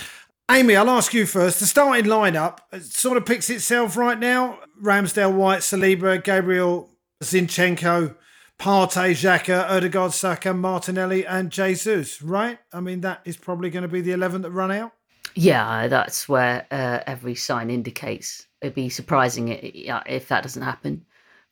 Amy, 0.51 0.77
I'll 0.77 0.91
ask 0.91 1.15
you 1.15 1.25
first. 1.25 1.61
The 1.61 1.67
starting 1.67 2.05
lineup 2.05 2.59
sort 2.83 3.17
of 3.17 3.25
picks 3.25 3.49
itself 3.49 3.97
right 3.97 4.19
now. 4.19 4.59
Ramsdale, 4.83 5.33
White, 5.33 5.61
Saliba, 5.61 6.23
Gabriel, 6.23 6.91
Zinchenko, 7.23 8.15
Partey, 8.59 9.13
Xhaka, 9.13 9.69
Odegaard, 9.71 10.13
Saka, 10.13 10.53
Martinelli, 10.53 11.27
and 11.27 11.51
Jesus, 11.51 12.21
right? 12.21 12.59
I 12.75 12.81
mean, 12.81 13.01
that 13.01 13.23
is 13.25 13.39
probably 13.39 13.71
going 13.71 13.83
to 13.83 13.89
be 13.89 14.03
the 14.03 14.13
11 14.13 14.43
that 14.43 14.51
run 14.51 14.71
out. 14.71 14.93
Yeah, 15.35 15.89
that's 15.89 16.29
where 16.29 16.67
uh, 16.71 17.01
every 17.07 17.35
sign 17.35 17.71
indicates. 17.71 18.47
It'd 18.61 18.75
be 18.75 18.91
surprising 18.91 19.49
if 19.49 20.29
that 20.29 20.43
doesn't 20.43 20.63
happen. 20.63 21.07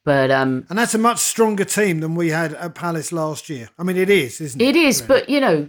But 0.04 0.30
um, 0.30 0.66
and 0.68 0.78
that's 0.78 0.94
a 0.94 0.98
much 0.98 1.18
stronger 1.18 1.64
team 1.64 2.00
than 2.00 2.16
we 2.16 2.30
had 2.30 2.54
at 2.54 2.74
Palace 2.74 3.12
last 3.12 3.48
year. 3.48 3.70
I 3.78 3.84
mean, 3.84 3.96
it 3.96 4.10
is, 4.10 4.40
isn't 4.40 4.60
it? 4.60 4.68
It 4.68 4.76
is, 4.76 5.00
really? 5.00 5.08
but 5.08 5.28
you 5.28 5.40
know, 5.40 5.68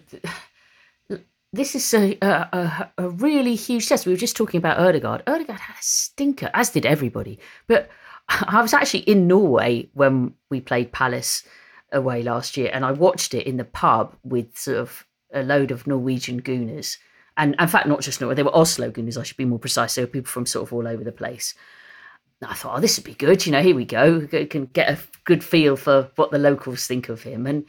this 1.54 1.76
is 1.76 1.94
a, 1.94 2.18
a, 2.22 2.92
a, 2.98 3.10
really 3.10 3.54
huge 3.54 3.88
test. 3.88 4.08
We 4.08 4.12
were 4.12 4.18
just 4.18 4.36
talking 4.36 4.58
about 4.58 4.80
Odegaard. 4.80 5.22
Odegaard 5.28 5.60
had 5.60 5.76
a 5.76 5.84
stinker, 5.84 6.50
as 6.56 6.72
did 6.72 6.86
everybody. 6.86 7.40
But 7.68 7.90
I 8.30 8.62
was 8.62 8.74
actually 8.74 9.02
in 9.02 9.28
Norway 9.28 9.90
when 9.94 10.34
we 10.50 10.60
played 10.60 10.92
Palace 10.92 11.44
away 11.92 12.24
last 12.24 12.58
year, 12.58 12.72
and 12.74 12.84
I 12.84 12.92
watched 12.92 13.36
it 13.36 13.46
in 13.46 13.58
the 13.58 13.66
pub 13.66 14.16
with 14.24 14.58
sort 14.58 14.78
of 14.78 15.06
a 15.32 15.44
load 15.44 15.70
of 15.70 15.86
Norwegian 15.86 16.42
gooners. 16.42 16.98
And 17.38 17.56
in 17.60 17.68
fact, 17.68 17.88
not 17.88 18.02
just 18.02 18.20
Norway, 18.20 18.36
they 18.36 18.44
were 18.44 18.56
Oslo 18.56 18.90
gooners, 18.90 19.18
I 19.18 19.24
should 19.24 19.38
be 19.38 19.46
more 19.46 19.60
precise. 19.60 19.94
They 19.94 20.02
were 20.02 20.08
people 20.08 20.30
from 20.30 20.48
sort 20.48 20.68
of 20.68 20.74
all 20.74 20.88
over 20.88 21.04
the 21.04 21.12
place. 21.12 21.54
And 22.42 22.50
I 22.50 22.56
thought, 22.56 22.78
oh, 22.78 22.82
this 22.82 22.98
would 22.98 23.06
be 23.06 23.14
good. 23.14 23.46
You 23.46 23.52
know, 23.52 23.62
here 23.62 23.76
we 23.76 23.86
go. 23.86 24.28
We 24.32 24.46
can 24.48 24.66
get 24.66 24.90
a 24.90 25.00
good 25.24 25.44
feel 25.44 25.76
for 25.76 26.10
what 26.16 26.32
the 26.32 26.40
locals 26.40 26.88
think 26.88 27.10
of 27.10 27.22
him. 27.22 27.46
And 27.46 27.66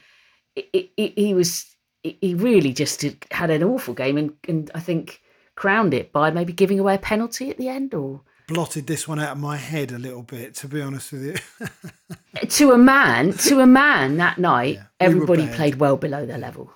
it, 0.56 0.90
it, 0.96 1.12
he 1.16 1.34
was 1.34 1.73
he 2.04 2.34
really 2.34 2.72
just 2.72 3.04
had 3.30 3.50
an 3.50 3.64
awful 3.64 3.94
game 3.94 4.16
and, 4.18 4.32
and 4.46 4.70
I 4.74 4.80
think 4.80 5.20
crowned 5.56 5.94
it 5.94 6.12
by 6.12 6.30
maybe 6.30 6.52
giving 6.52 6.78
away 6.78 6.96
a 6.96 6.98
penalty 6.98 7.50
at 7.50 7.58
the 7.58 7.68
end 7.68 7.94
or 7.94 8.20
blotted 8.46 8.86
this 8.86 9.08
one 9.08 9.18
out 9.18 9.32
of 9.32 9.38
my 9.38 9.56
head 9.56 9.90
a 9.90 9.98
little 9.98 10.22
bit 10.22 10.54
to 10.54 10.68
be 10.68 10.80
honest 10.82 11.12
with 11.12 11.24
you 11.24 11.66
eh, 12.36 12.44
to 12.46 12.72
a 12.72 12.78
man 12.78 13.32
to 13.32 13.60
a 13.60 13.66
man 13.66 14.18
that 14.18 14.36
night 14.36 14.76
yeah, 14.76 14.84
everybody 15.00 15.46
played 15.48 15.76
well 15.76 15.96
below 15.96 16.26
their 16.26 16.38
level 16.38 16.70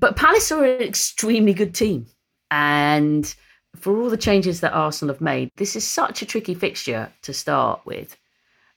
But 0.00 0.16
Palace 0.16 0.50
are 0.50 0.64
an 0.64 0.80
extremely 0.80 1.52
good 1.52 1.74
team. 1.74 2.06
And 2.50 3.32
for 3.76 4.00
all 4.00 4.08
the 4.08 4.16
changes 4.16 4.60
that 4.60 4.72
Arsenal 4.72 5.14
have 5.14 5.20
made, 5.20 5.50
this 5.56 5.76
is 5.76 5.86
such 5.86 6.22
a 6.22 6.26
tricky 6.26 6.54
fixture 6.54 7.12
to 7.22 7.34
start 7.34 7.82
with. 7.84 8.16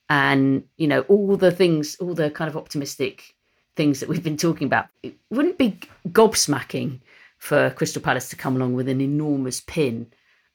And, 0.09 0.65
you 0.77 0.85
know, 0.85 1.01
all 1.01 1.37
the 1.37 1.51
things, 1.51 1.95
all 1.95 2.13
the 2.13 2.29
kind 2.29 2.49
of 2.49 2.57
optimistic 2.57 3.35
things 3.75 3.99
that 3.99 4.09
we've 4.09 4.23
been 4.23 4.37
talking 4.37 4.67
about, 4.67 4.87
it 5.01 5.15
wouldn't 5.29 5.57
be 5.57 5.79
gobsmacking 6.09 6.99
for 7.37 7.71
Crystal 7.71 8.01
Palace 8.01 8.29
to 8.29 8.35
come 8.35 8.55
along 8.55 8.73
with 8.73 8.87
an 8.87 9.01
enormous 9.01 9.61
pin 9.61 10.07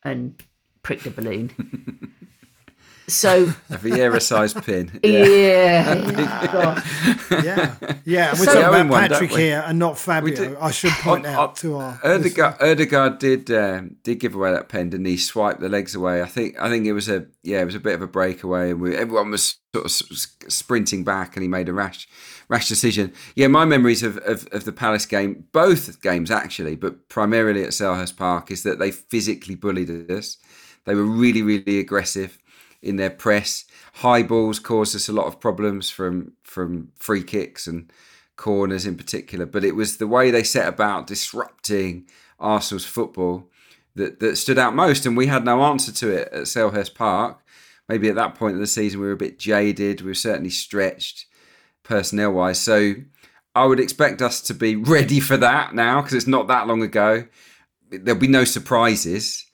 and 0.05 0.43
prick 0.83 1.03
the 1.03 1.11
balloon. 1.11 2.15
So 3.09 3.45
a 3.71 3.77
Vieira-sized 3.79 4.63
pin. 4.65 5.01
Yeah, 5.09 5.95
yeah, 5.95 6.83
yeah, 7.43 7.75
yeah. 8.05 8.33
We're 8.33 8.45
So- 8.45 8.61
talking 8.63 8.87
about 8.87 9.09
Patrick 9.11 9.31
don't 9.31 9.39
here 9.39 9.65
and 9.67 9.79
not 9.79 9.99
Fabio. 9.99 10.59
I 10.61 10.71
should 10.71 10.91
point 10.93 11.25
On- 11.27 11.33
out 11.35 11.49
on- 11.51 11.55
to 11.57 11.77
our 11.77 12.01
Odegaard, 12.05 12.61
Odegaard 12.61 13.19
did 13.19 13.51
um, 13.51 13.97
did 14.03 14.21
give 14.21 14.35
away 14.35 14.53
that 14.53 14.69
pen, 14.69 14.91
didn't 14.91 15.07
he? 15.07 15.17
Swipe 15.17 15.59
the 15.59 15.69
legs 15.69 15.95
away. 15.95 16.21
I 16.23 16.27
think 16.27 16.61
I 16.61 16.69
think 16.69 16.87
it 16.87 16.93
was 16.93 17.09
a 17.09 17.27
yeah, 17.43 17.61
it 17.63 17.65
was 17.65 17.75
a 17.75 17.81
bit 17.81 17.95
of 17.95 18.03
a 18.03 18.07
breakaway, 18.07 18.71
and 18.71 18.81
we, 18.81 18.95
everyone 18.97 19.31
was 19.31 19.57
sort 19.75 19.85
of 19.87 19.91
s- 19.91 20.03
s- 20.11 20.55
sprinting 20.55 21.05
back, 21.05 21.35
and 21.37 21.43
he 21.43 21.49
made 21.49 21.69
a 21.69 21.73
rash 21.73 22.07
rash 22.49 22.69
decision. 22.69 23.13
Yeah, 23.35 23.47
my 23.49 23.65
memories 23.65 24.03
of, 24.03 24.19
of, 24.19 24.47
of 24.53 24.65
the 24.65 24.73
Palace 24.73 25.07
game, 25.07 25.45
both 25.53 26.03
games 26.03 26.31
actually, 26.31 26.77
but 26.77 27.09
primarily 27.09 27.63
at 27.63 27.71
Selhurst 27.71 28.17
Park, 28.17 28.51
is 28.51 28.63
that 28.65 28.79
they 28.79 28.91
physically 28.91 29.55
bullied 29.55 30.11
us. 30.11 30.37
They 30.85 30.95
were 30.95 31.05
really 31.05 31.43
really 31.43 31.79
aggressive 31.79 32.39
in 32.83 32.97
their 32.97 33.11
press. 33.11 33.65
High 33.95 34.23
balls 34.23 34.59
caused 34.59 34.95
us 34.95 35.09
a 35.09 35.13
lot 35.13 35.27
of 35.27 35.41
problems 35.41 35.91
from 35.91 36.33
from 36.43 36.93
free 36.97 37.23
kicks 37.23 37.67
and 37.67 37.91
corners 38.39 38.87
in 38.87 38.97
particular. 38.97 39.45
But 39.45 39.65
it 39.65 39.77
was 39.77 39.99
the 39.99 40.07
way 40.07 40.31
they 40.31 40.43
set 40.43 40.67
about 40.67 41.07
disrupting 41.07 42.07
Arsenal's 42.39 42.87
football 42.87 43.51
that, 43.97 44.21
that 44.21 44.37
stood 44.37 44.59
out 44.59 44.75
most. 44.75 45.05
And 45.05 45.17
we 45.17 45.27
had 45.27 45.45
no 45.45 45.63
answer 45.65 45.93
to 45.93 46.09
it 46.09 46.33
at 46.33 46.45
Selhurst 46.45 46.95
Park. 46.95 47.45
Maybe 47.89 48.09
at 48.09 48.15
that 48.15 48.35
point 48.35 48.55
of 48.55 48.61
the 48.61 48.67
season 48.67 49.01
we 49.01 49.07
were 49.07 49.13
a 49.13 49.17
bit 49.17 49.39
jaded. 49.39 50.01
We 50.01 50.09
were 50.09 50.15
certainly 50.15 50.51
stretched 50.51 51.27
personnel 51.83 52.33
wise. 52.33 52.61
So 52.61 52.95
I 53.55 53.67
would 53.67 53.81
expect 53.81 54.23
us 54.23 54.41
to 54.43 54.55
be 54.55 54.77
ready 54.95 55.21
for 55.21 55.37
that 55.37 55.75
now 55.75 56.01
because 56.01 56.15
it's 56.15 56.27
not 56.27 56.49
that 56.49 56.67
long 56.67 56.83
ago. 56.83 57.27
There'll 57.91 58.21
be 58.21 58.29
no 58.29 58.45
surprises. 58.45 59.45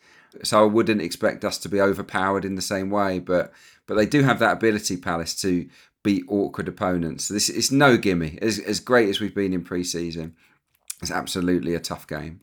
So 0.42 0.62
I 0.62 0.66
wouldn't 0.66 1.00
expect 1.00 1.44
us 1.44 1.58
to 1.58 1.68
be 1.68 1.80
overpowered 1.80 2.44
in 2.44 2.54
the 2.54 2.62
same 2.62 2.90
way. 2.90 3.18
But 3.18 3.52
but 3.86 3.94
they 3.94 4.06
do 4.06 4.22
have 4.22 4.38
that 4.38 4.54
ability, 4.54 4.96
Palace, 4.96 5.34
to 5.42 5.68
beat 6.02 6.24
awkward 6.28 6.68
opponents. 6.68 7.28
This 7.28 7.48
is 7.48 7.72
no 7.72 7.96
gimme. 7.96 8.38
As, 8.40 8.58
as 8.58 8.80
great 8.80 9.08
as 9.08 9.20
we've 9.20 9.34
been 9.34 9.52
in 9.52 9.64
pre-season, 9.64 10.36
it's 11.02 11.10
absolutely 11.10 11.74
a 11.74 11.80
tough 11.80 12.06
game. 12.06 12.40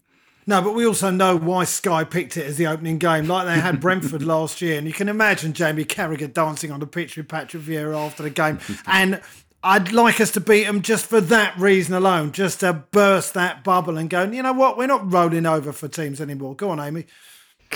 No, 0.48 0.62
but 0.62 0.74
we 0.74 0.86
also 0.86 1.12
know 1.12 1.38
why 1.38 1.66
Sky 1.66 2.04
picked 2.04 2.36
it 2.36 2.46
as 2.46 2.58
the 2.58 2.66
opening 2.68 2.98
game, 2.98 3.28
like 3.28 3.46
they 3.46 3.60
had 3.60 3.80
Brentford 3.80 4.24
last 4.24 4.62
year. 4.62 4.78
And 4.78 4.88
you 4.88 4.94
can 4.94 5.08
imagine 5.08 5.54
Jamie 5.54 5.86
Carragher 5.86 6.34
dancing 6.34 6.72
on 6.72 6.80
the 6.80 6.88
pitch 6.88 7.16
with 7.16 7.28
Patrick 7.28 7.64
Vieira 7.64 7.96
after 7.96 8.24
the 8.24 8.30
game. 8.30 8.60
And 8.88 9.22
I'd 9.64 9.92
like 9.92 10.20
us 10.20 10.32
to 10.32 10.40
beat 10.40 10.64
them 10.64 10.82
just 10.82 11.06
for 11.06 11.22
that 11.22 11.58
reason 11.60 11.94
alone, 11.94 12.32
just 12.32 12.62
to 12.62 12.74
burst 12.74 13.36
that 13.36 13.64
bubble 13.64 13.98
and 13.98 14.10
go, 14.10 14.24
you 14.24 14.42
know 14.42 14.54
what, 14.54 14.78
we're 14.78 14.88
not 14.88 15.14
rolling 15.14 15.46
over 15.46 15.72
for 15.72 15.88
teams 15.88 16.20
anymore. 16.20 16.56
Go 16.56 16.72
on, 16.72 16.80
Amy. 16.80 17.06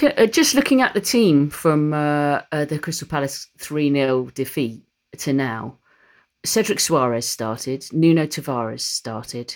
Uh, 0.02 0.26
Just 0.26 0.56
looking 0.56 0.82
at 0.82 0.94
the 0.94 1.02
team 1.02 1.50
from 1.50 1.94
uh, 1.94 2.42
uh, 2.52 2.66
the 2.66 2.80
Crystal 2.80 3.08
Palace 3.08 3.48
3 3.60 3.92
0 3.92 4.30
defeat 4.34 4.82
to 5.18 5.34
now, 5.34 5.78
Cedric 6.46 6.80
Soares 6.80 7.24
started, 7.24 7.86
Nuno 7.94 8.26
Tavares 8.26 8.82
started, 8.82 9.56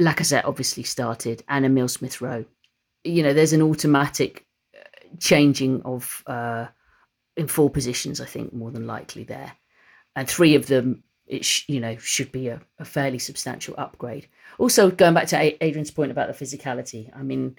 Lacazette 0.00 0.44
obviously 0.44 0.82
started, 0.82 1.42
and 1.48 1.64
Emil 1.64 1.88
Smith 1.88 2.20
Rowe. 2.20 2.44
You 3.04 3.22
know, 3.22 3.32
there's 3.32 3.52
an 3.52 3.62
automatic 3.62 4.46
uh, 4.76 4.80
changing 5.18 5.82
of 5.82 6.22
uh, 6.26 6.66
in 7.36 7.46
four 7.46 7.70
positions, 7.70 8.20
I 8.20 8.26
think, 8.26 8.52
more 8.52 8.70
than 8.70 8.86
likely 8.86 9.24
there. 9.24 9.52
And 10.14 10.28
three 10.28 10.54
of 10.56 10.66
them, 10.66 11.04
it 11.26 11.44
sh- 11.44 11.64
you 11.68 11.80
know, 11.80 11.96
should 11.96 12.32
be 12.32 12.48
a, 12.48 12.60
a 12.78 12.84
fairly 12.84 13.18
substantial 13.18 13.74
upgrade. 13.78 14.28
Also, 14.58 14.90
going 14.90 15.14
back 15.14 15.28
to 15.28 15.64
Adrian's 15.64 15.90
point 15.90 16.10
about 16.10 16.28
the 16.28 16.44
physicality, 16.44 17.10
I 17.16 17.22
mean, 17.22 17.56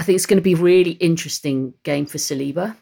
I 0.00 0.02
think 0.02 0.16
it's 0.16 0.24
going 0.24 0.38
to 0.38 0.42
be 0.42 0.54
a 0.54 0.56
really 0.56 0.92
interesting 0.92 1.74
game 1.82 2.06
for 2.06 2.16
Saliba, 2.16 2.74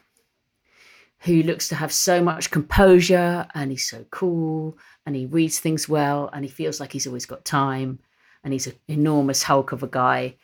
who 1.19 1.43
looks 1.43 1.67
to 1.67 1.75
have 1.75 1.91
so 1.91 2.23
much 2.23 2.49
composure 2.49 3.45
and 3.53 3.71
he's 3.71 3.89
so 3.89 4.05
cool 4.09 4.77
and 5.05 5.17
he 5.17 5.25
reads 5.25 5.59
things 5.59 5.89
well 5.89 6.29
and 6.31 6.45
he 6.45 6.49
feels 6.49 6.79
like 6.79 6.93
he's 6.93 7.05
always 7.05 7.25
got 7.25 7.43
time 7.43 7.99
and 8.41 8.53
he's 8.53 8.67
an 8.67 8.75
enormous 8.87 9.43
hulk 9.43 9.73
of 9.73 9.83
a 9.83 9.87
guy. 9.87 10.37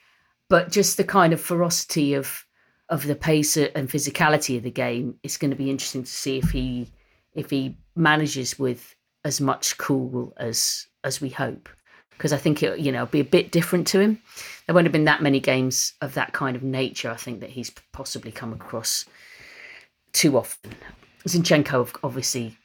But 0.50 0.70
just 0.70 0.98
the 0.98 1.06
kind 1.06 1.32
of 1.32 1.40
ferocity 1.40 2.14
of 2.14 2.46
of 2.90 3.08
the 3.08 3.16
pace 3.16 3.56
and 3.56 3.90
physicality 3.90 4.58
of 4.58 4.64
the 4.64 4.70
game, 4.70 5.16
it's 5.24 5.38
going 5.38 5.52
to 5.52 5.58
be 5.58 5.70
interesting 5.70 6.04
to 6.04 6.12
see 6.12 6.40
if 6.40 6.50
he 6.50 6.92
if 7.34 7.50
he 7.52 7.78
manages 7.96 8.60
with 8.60 8.98
as 9.24 9.40
much 9.40 9.78
cool 9.78 10.34
as 10.36 10.88
as 11.06 11.22
we 11.22 11.30
hope 11.30 11.70
because 12.18 12.34
I 12.34 12.38
think 12.38 12.64
it 12.64 12.80
you 12.80 12.92
know 12.92 13.06
be 13.06 13.20
a 13.20 13.26
bit 13.26 13.52
different 13.52 13.88
to 13.88 14.00
him. 14.00 14.22
There 14.66 14.74
won't 14.74 14.86
have 14.86 14.92
been 14.94 15.06
that 15.06 15.22
many 15.22 15.40
games 15.40 15.94
of 16.02 16.14
that 16.16 16.34
kind 16.34 16.56
of 16.56 16.64
nature. 16.64 17.12
I 17.12 17.16
think 17.16 17.40
that 17.42 17.52
he's 17.52 17.72
possibly 17.92 18.32
come 18.32 18.54
across 18.54 19.06
too 20.14 20.38
often. 20.38 20.74
Zinchenko 21.28 21.96
obviously 22.04 22.58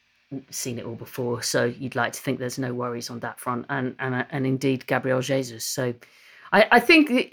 seen 0.51 0.79
it 0.79 0.85
all 0.85 0.95
before, 0.95 1.43
so 1.43 1.65
you'd 1.65 1.97
like 1.97 2.13
to 2.13 2.21
think 2.21 2.39
there's 2.39 2.59
no 2.59 2.73
worries 2.73 3.11
on 3.11 3.21
that 3.21 3.41
front, 3.41 3.67
and 3.69 3.97
and 3.99 4.15
uh, 4.15 4.25
and 4.31 4.47
indeed 4.47 4.87
Gabriel 4.87 5.21
Jesus. 5.21 5.65
So 5.65 5.95
I, 6.53 6.69
I 6.73 6.81
think. 6.81 7.09
that- 7.09 7.31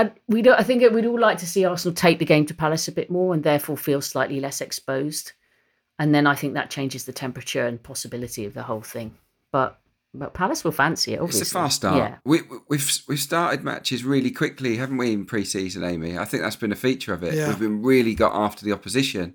I, 0.00 0.12
we 0.28 0.42
don't, 0.42 0.56
I 0.56 0.62
think 0.62 0.88
we'd 0.92 1.06
all 1.06 1.18
like 1.18 1.38
to 1.38 1.46
see 1.46 1.64
Arsenal 1.64 1.92
take 1.92 2.20
the 2.20 2.24
game 2.24 2.46
to 2.46 2.54
Palace 2.54 2.86
a 2.86 2.92
bit 2.92 3.10
more 3.10 3.34
and 3.34 3.42
therefore 3.42 3.76
feel 3.76 4.00
slightly 4.00 4.38
less 4.38 4.60
exposed. 4.60 5.32
And 5.98 6.14
then 6.14 6.24
I 6.24 6.36
think 6.36 6.54
that 6.54 6.70
changes 6.70 7.04
the 7.04 7.12
temperature 7.12 7.66
and 7.66 7.82
possibility 7.82 8.44
of 8.44 8.54
the 8.54 8.62
whole 8.62 8.80
thing. 8.80 9.16
But 9.50 9.76
but 10.14 10.34
Palace 10.34 10.64
will 10.64 10.72
fancy 10.72 11.14
it. 11.14 11.20
Obviously, 11.20 11.42
It's 11.42 11.50
a 11.50 11.54
fast 11.54 11.76
start. 11.76 11.96
Yeah, 11.96 12.16
We, 12.24 12.40
we've 12.68 13.02
we've 13.08 13.20
started 13.20 13.62
matches 13.62 14.04
really 14.04 14.30
quickly, 14.30 14.76
haven't 14.76 14.96
we, 14.96 15.12
in 15.12 15.24
pre-season, 15.26 15.84
Amy? 15.84 16.18
I 16.18 16.24
think 16.24 16.42
that's 16.42 16.56
been 16.56 16.72
a 16.72 16.76
feature 16.76 17.12
of 17.12 17.22
it. 17.22 17.34
Yeah. 17.34 17.48
We've 17.48 17.58
been 17.58 17.82
really 17.82 18.14
got 18.14 18.34
after 18.34 18.64
the 18.64 18.72
opposition, 18.72 19.34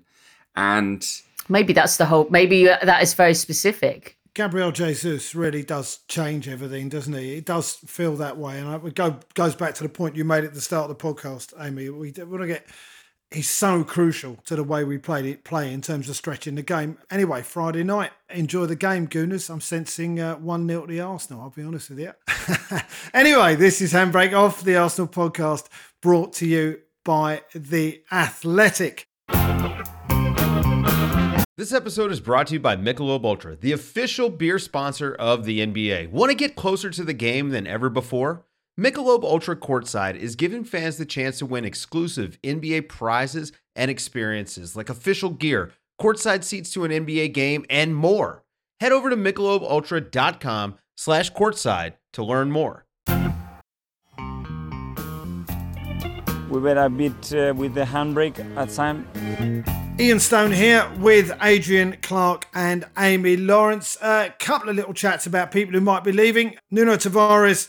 and 0.56 1.06
maybe 1.48 1.72
that's 1.72 1.96
the 1.96 2.06
whole. 2.06 2.26
Maybe 2.30 2.68
uh, 2.68 2.78
that 2.82 3.02
is 3.02 3.14
very 3.14 3.34
specific. 3.34 4.18
Gabriel 4.34 4.72
Jesus 4.72 5.32
really 5.36 5.62
does 5.62 5.98
change 6.08 6.48
everything, 6.48 6.88
doesn't 6.88 7.12
he? 7.14 7.36
It 7.36 7.46
does 7.46 7.74
feel 7.74 8.16
that 8.16 8.36
way, 8.36 8.58
and 8.58 8.84
it 8.84 8.94
go, 8.96 9.20
goes 9.34 9.54
back 9.54 9.74
to 9.76 9.84
the 9.84 9.88
point 9.88 10.16
you 10.16 10.24
made 10.24 10.42
at 10.42 10.54
the 10.54 10.60
start 10.60 10.90
of 10.90 10.98
the 10.98 11.04
podcast, 11.04 11.54
Amy. 11.64 11.88
We 11.88 12.12
want 12.18 12.40
to 12.40 12.46
get. 12.48 12.66
He's 13.34 13.50
so 13.50 13.82
crucial 13.82 14.36
to 14.44 14.54
the 14.54 14.62
way 14.62 14.84
we 14.84 14.96
played 14.96 15.24
it, 15.24 15.42
play 15.42 15.72
in 15.72 15.82
terms 15.82 16.08
of 16.08 16.14
stretching 16.14 16.54
the 16.54 16.62
game. 16.62 16.98
Anyway, 17.10 17.42
Friday 17.42 17.82
night, 17.82 18.12
enjoy 18.30 18.66
the 18.66 18.76
game, 18.76 19.08
Gooners. 19.08 19.50
I'm 19.50 19.60
sensing 19.60 20.20
uh, 20.20 20.36
one 20.36 20.68
0 20.68 20.82
to 20.82 20.92
the 20.92 21.00
Arsenal. 21.00 21.42
I'll 21.42 21.50
be 21.50 21.64
honest 21.64 21.90
with 21.90 21.98
you. 21.98 22.12
anyway, 23.12 23.56
this 23.56 23.80
is 23.80 23.92
Handbrake 23.92 24.38
Off, 24.38 24.62
the 24.62 24.76
Arsenal 24.76 25.08
podcast, 25.08 25.66
brought 26.00 26.32
to 26.34 26.46
you 26.46 26.78
by 27.04 27.42
the 27.56 28.04
Athletic. 28.12 29.08
This 31.56 31.72
episode 31.72 32.12
is 32.12 32.20
brought 32.20 32.46
to 32.48 32.54
you 32.54 32.60
by 32.60 32.76
Michelob 32.76 33.24
Ultra, 33.24 33.56
the 33.56 33.72
official 33.72 34.30
beer 34.30 34.60
sponsor 34.60 35.12
of 35.12 35.44
the 35.44 35.58
NBA. 35.58 36.08
Want 36.10 36.30
to 36.30 36.36
get 36.36 36.54
closer 36.54 36.88
to 36.90 37.02
the 37.02 37.12
game 37.12 37.48
than 37.48 37.66
ever 37.66 37.90
before? 37.90 38.44
Michelob 38.78 39.22
Ultra 39.22 39.54
Courtside 39.54 40.16
is 40.16 40.34
giving 40.34 40.64
fans 40.64 40.96
the 40.96 41.06
chance 41.06 41.38
to 41.38 41.46
win 41.46 41.64
exclusive 41.64 42.40
NBA 42.42 42.88
prizes 42.88 43.52
and 43.76 43.88
experiences 43.88 44.74
like 44.74 44.88
official 44.88 45.30
gear, 45.30 45.70
courtside 46.00 46.42
seats 46.42 46.72
to 46.72 46.82
an 46.82 46.90
NBA 46.90 47.32
game, 47.34 47.64
and 47.70 47.94
more. 47.94 48.42
Head 48.80 48.90
over 48.90 49.10
to 49.10 49.16
michelobultra.com 49.16 50.74
slash 50.96 51.32
courtside 51.32 51.92
to 52.14 52.24
learn 52.24 52.50
more. 52.50 52.84
We 56.50 56.60
were 56.60 56.76
a 56.76 56.90
bit 56.90 57.32
uh, 57.32 57.54
with 57.54 57.74
the 57.74 57.84
handbrake 57.84 58.40
at 58.56 58.70
time. 58.70 59.06
Ian 60.00 60.18
Stone 60.18 60.50
here 60.50 60.90
with 60.98 61.30
Adrian 61.40 61.98
Clark 62.02 62.48
and 62.52 62.86
Amy 62.98 63.36
Lawrence. 63.36 63.96
A 64.02 64.34
couple 64.40 64.68
of 64.68 64.74
little 64.74 64.94
chats 64.94 65.26
about 65.26 65.52
people 65.52 65.74
who 65.74 65.80
might 65.80 66.02
be 66.02 66.10
leaving. 66.10 66.56
Nuno 66.72 66.96
Tavares 66.96 67.68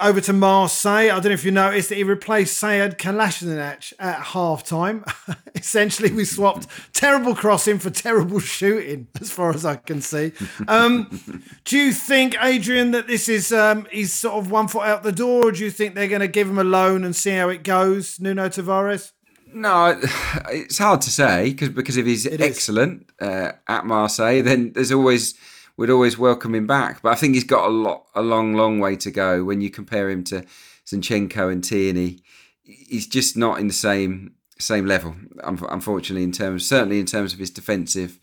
over 0.00 0.20
to 0.20 0.32
Marseille. 0.32 1.10
I 1.10 1.20
don't 1.20 1.26
know 1.26 1.30
if 1.32 1.44
you 1.44 1.50
noticed 1.50 1.88
that 1.88 1.96
he 1.96 2.04
replaced 2.04 2.56
Sayed 2.56 2.98
Kalashnikov 2.98 3.92
at 3.98 4.20
half 4.20 4.64
time. 4.64 5.04
Essentially, 5.54 6.12
we 6.12 6.24
swapped 6.24 6.66
terrible 6.92 7.34
crossing 7.34 7.78
for 7.78 7.90
terrible 7.90 8.38
shooting, 8.38 9.08
as 9.20 9.30
far 9.30 9.50
as 9.50 9.64
I 9.64 9.76
can 9.76 10.00
see. 10.00 10.32
Um, 10.68 11.42
do 11.64 11.76
you 11.76 11.92
think, 11.92 12.36
Adrian, 12.40 12.92
that 12.92 13.06
this 13.06 13.28
is 13.28 13.52
um, 13.52 13.86
he's 13.90 14.12
sort 14.12 14.34
of 14.34 14.50
one 14.50 14.68
foot 14.68 14.84
out 14.84 15.02
the 15.02 15.12
door, 15.12 15.48
or 15.48 15.52
do 15.52 15.64
you 15.64 15.70
think 15.70 15.94
they're 15.94 16.08
going 16.08 16.20
to 16.20 16.28
give 16.28 16.48
him 16.48 16.58
a 16.58 16.64
loan 16.64 17.04
and 17.04 17.14
see 17.14 17.30
how 17.30 17.48
it 17.48 17.64
goes, 17.64 18.20
Nuno 18.20 18.48
Tavares? 18.48 19.12
No, 19.52 20.00
it's 20.48 20.78
hard 20.78 21.00
to 21.02 21.10
say 21.10 21.50
because 21.50 21.70
because 21.70 21.96
if 21.96 22.06
he's 22.06 22.26
is. 22.26 22.40
excellent 22.40 23.10
uh, 23.20 23.52
at 23.66 23.84
Marseille, 23.86 24.42
then 24.42 24.72
there's 24.72 24.92
always 24.92 25.34
we'd 25.78 25.88
always 25.88 26.18
welcome 26.18 26.54
him 26.54 26.66
back. 26.66 27.00
But 27.00 27.12
I 27.12 27.14
think 27.14 27.34
he's 27.34 27.44
got 27.44 27.66
a 27.66 27.72
lot, 27.72 28.04
a 28.14 28.20
long, 28.20 28.52
long 28.52 28.80
way 28.80 28.96
to 28.96 29.10
go. 29.10 29.44
When 29.44 29.62
you 29.62 29.70
compare 29.70 30.10
him 30.10 30.24
to 30.24 30.44
Zinchenko 30.84 31.50
and 31.50 31.64
Tierney, 31.64 32.18
he's 32.64 33.06
just 33.06 33.34
not 33.36 33.60
in 33.60 33.68
the 33.68 33.72
same 33.72 34.34
same 34.58 34.86
level. 34.86 35.14
Unfortunately, 35.42 36.24
in 36.24 36.32
terms 36.32 36.66
certainly 36.66 37.00
in 37.00 37.06
terms 37.06 37.32
of 37.32 37.38
his 37.38 37.50
defensive 37.50 38.18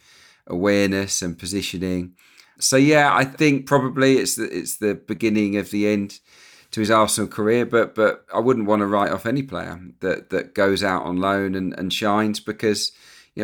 awareness 0.45 1.21
and 1.23 1.39
positioning. 1.39 2.13
So 2.59 2.75
yeah, 2.75 3.15
I 3.15 3.23
think 3.23 3.65
probably 3.65 4.17
it's 4.17 4.35
the, 4.35 4.43
it's 4.55 4.77
the 4.77 4.95
beginning 4.95 5.55
of 5.55 5.71
the 5.71 5.87
end 5.87 6.19
to 6.71 6.81
his 6.81 6.91
Arsenal 6.91 7.29
career. 7.29 7.65
But 7.65 7.95
but 7.95 8.25
I 8.33 8.39
wouldn't 8.39 8.67
want 8.67 8.81
to 8.81 8.85
write 8.85 9.11
off 9.11 9.25
any 9.25 9.43
player 9.43 9.79
that 10.01 10.29
that 10.29 10.53
goes 10.53 10.83
out 10.83 11.03
on 11.03 11.17
loan 11.17 11.55
and, 11.55 11.73
and 11.79 11.93
shines 11.93 12.41
because 12.41 12.91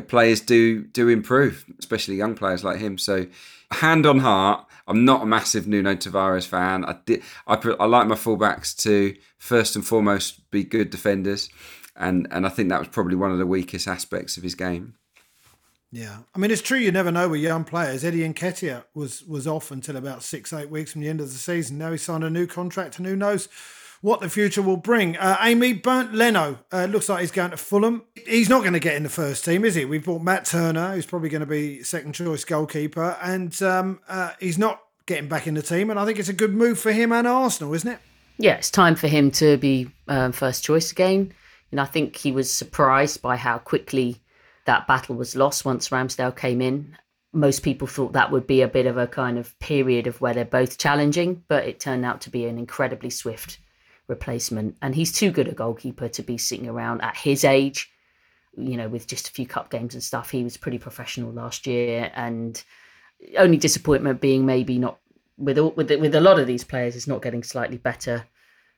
players 0.09 0.41
do 0.41 0.83
do 0.83 1.07
improve, 1.07 1.63
especially 1.79 2.15
young 2.15 2.35
players 2.35 2.63
like 2.65 2.79
him. 2.79 2.97
So 2.97 3.27
hand 3.71 4.05
on 4.05 4.19
heart, 4.19 4.65
I'm 4.87 5.05
not 5.05 5.23
a 5.23 5.25
massive 5.25 5.67
Nuno 5.67 5.95
Tavares 5.95 6.45
fan. 6.45 6.85
I 6.85 6.97
did 7.05 7.23
I, 7.47 7.55
I 7.55 7.85
like 7.85 8.07
my 8.07 8.15
fullbacks 8.15 8.75
to 8.83 9.15
first 9.37 9.75
and 9.75 9.85
foremost 9.85 10.49
be 10.51 10.63
good 10.63 10.89
defenders, 10.89 11.49
and 11.95 12.27
and 12.31 12.45
I 12.45 12.49
think 12.49 12.69
that 12.69 12.79
was 12.79 12.89
probably 12.89 13.15
one 13.15 13.31
of 13.31 13.37
the 13.37 13.47
weakest 13.47 13.87
aspects 13.87 14.37
of 14.37 14.43
his 14.43 14.55
game. 14.55 14.95
Yeah, 15.91 16.19
I 16.33 16.39
mean 16.39 16.51
it's 16.51 16.61
true. 16.61 16.77
You 16.77 16.91
never 16.91 17.11
know 17.11 17.29
with 17.29 17.41
young 17.41 17.63
players. 17.63 18.03
Eddie 18.03 18.27
Nketiah 18.27 18.85
was 18.93 19.23
was 19.23 19.45
off 19.45 19.71
until 19.71 19.97
about 19.97 20.23
six 20.23 20.53
eight 20.53 20.69
weeks 20.69 20.93
from 20.93 21.01
the 21.01 21.09
end 21.09 21.21
of 21.21 21.31
the 21.31 21.37
season. 21.37 21.77
Now 21.77 21.91
he 21.91 21.97
signed 21.97 22.23
a 22.23 22.29
new 22.29 22.47
contract, 22.47 22.97
and 22.97 23.05
who 23.05 23.15
knows 23.15 23.49
what 24.01 24.19
the 24.19 24.29
future 24.29 24.61
will 24.61 24.77
bring. 24.77 25.15
Uh, 25.15 25.37
Amy 25.41 25.73
Bernd 25.73 26.13
Leno 26.13 26.59
uh, 26.71 26.85
looks 26.85 27.07
like 27.07 27.21
he's 27.21 27.31
going 27.31 27.51
to 27.51 27.57
Fulham. 27.57 28.03
He's 28.27 28.49
not 28.49 28.61
going 28.61 28.73
to 28.73 28.79
get 28.79 28.95
in 28.95 29.03
the 29.03 29.09
first 29.09 29.45
team, 29.45 29.63
is 29.63 29.75
he? 29.75 29.85
We've 29.85 30.03
bought 30.03 30.23
Matt 30.23 30.45
Turner, 30.45 30.93
who's 30.93 31.05
probably 31.05 31.29
going 31.29 31.41
to 31.41 31.45
be 31.45 31.83
second 31.83 32.13
choice 32.13 32.43
goalkeeper, 32.43 33.17
and 33.21 33.59
um, 33.61 33.99
uh, 34.07 34.31
he's 34.39 34.57
not 34.57 34.81
getting 35.05 35.29
back 35.29 35.47
in 35.47 35.53
the 35.53 35.61
team. 35.61 35.89
And 35.89 35.99
I 35.99 36.05
think 36.05 36.19
it's 36.19 36.29
a 36.29 36.33
good 36.33 36.53
move 36.53 36.79
for 36.79 36.91
him 36.91 37.11
and 37.11 37.27
Arsenal, 37.27 37.73
isn't 37.73 37.89
it? 37.89 37.99
Yeah, 38.37 38.55
it's 38.55 38.71
time 38.71 38.95
for 38.95 39.07
him 39.07 39.29
to 39.31 39.57
be 39.57 39.89
um, 40.07 40.31
first 40.31 40.63
choice 40.63 40.91
again. 40.91 41.33
And 41.69 41.79
I 41.79 41.85
think 41.85 42.17
he 42.17 42.31
was 42.31 42.51
surprised 42.51 43.21
by 43.21 43.37
how 43.37 43.59
quickly 43.59 44.21
that 44.65 44.87
battle 44.87 45.15
was 45.15 45.35
lost 45.35 45.63
once 45.63 45.89
Ramsdale 45.89 46.35
came 46.35 46.61
in. 46.61 46.97
Most 47.33 47.61
people 47.61 47.87
thought 47.87 48.13
that 48.13 48.31
would 48.31 48.45
be 48.45 48.61
a 48.61 48.67
bit 48.67 48.87
of 48.87 48.97
a 48.97 49.07
kind 49.07 49.37
of 49.37 49.57
period 49.59 50.05
of 50.07 50.19
where 50.19 50.33
they're 50.33 50.43
both 50.43 50.77
challenging, 50.77 51.43
but 51.47 51.65
it 51.65 51.79
turned 51.79 52.03
out 52.03 52.21
to 52.21 52.29
be 52.29 52.45
an 52.45 52.57
incredibly 52.57 53.09
swift 53.09 53.57
replacement. 54.11 54.77
And 54.81 54.93
he's 54.93 55.11
too 55.11 55.31
good 55.31 55.47
a 55.47 55.53
goalkeeper 55.53 56.09
to 56.09 56.21
be 56.21 56.37
sitting 56.37 56.69
around 56.69 57.01
at 57.01 57.17
his 57.17 57.43
age, 57.43 57.89
you 58.55 58.77
know, 58.77 58.87
with 58.87 59.07
just 59.07 59.27
a 59.27 59.31
few 59.31 59.47
cup 59.47 59.71
games 59.71 59.95
and 59.95 60.03
stuff. 60.03 60.29
He 60.29 60.43
was 60.43 60.57
pretty 60.57 60.77
professional 60.77 61.31
last 61.31 61.65
year, 61.65 62.11
and 62.13 62.63
only 63.37 63.57
disappointment 63.57 64.21
being 64.21 64.45
maybe 64.45 64.77
not 64.77 64.99
with 65.37 65.57
all, 65.57 65.71
with 65.71 65.89
with 65.89 66.15
a 66.15 66.21
lot 66.21 66.39
of 66.39 66.45
these 66.47 66.63
players 66.63 66.95
is 66.95 67.07
not 67.07 67.23
getting 67.23 67.43
slightly 67.43 67.77
better 67.77 68.25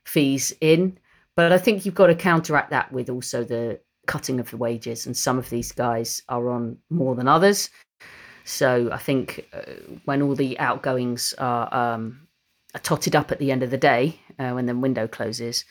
fees 0.06 0.56
in. 0.62 0.98
But 1.36 1.52
I 1.52 1.58
think 1.58 1.86
you've 1.86 1.96
got 1.96 2.08
to 2.08 2.16
counteract 2.16 2.70
that 2.70 2.92
with 2.92 3.10
also 3.10 3.44
the 3.44 3.80
cutting 4.06 4.40
of 4.40 4.50
the 4.50 4.58
wages, 4.58 5.06
and 5.06 5.18
some 5.18 5.40
of 5.40 5.50
these 5.50 5.72
guys 5.72 6.22
are 6.30 6.50
on 6.50 6.78
more 6.90 7.16
than 7.16 7.28
others. 7.28 7.70
So 8.46 8.90
I 8.92 8.98
think 8.98 9.48
uh, 9.54 9.62
when 10.06 10.22
all 10.22 10.36
the 10.36 10.60
outgoings 10.60 11.34
are, 11.38 11.74
um, 11.74 12.28
are 12.76 12.82
totted 12.82 13.16
up 13.16 13.32
at 13.32 13.40
the 13.40 13.52
end 13.52 13.64
of 13.64 13.72
the 13.72 13.78
day, 13.78 14.20
uh, 14.40 14.52
when 14.52 14.66
the 14.66 14.76
window 14.76 15.08
closes, 15.08 15.66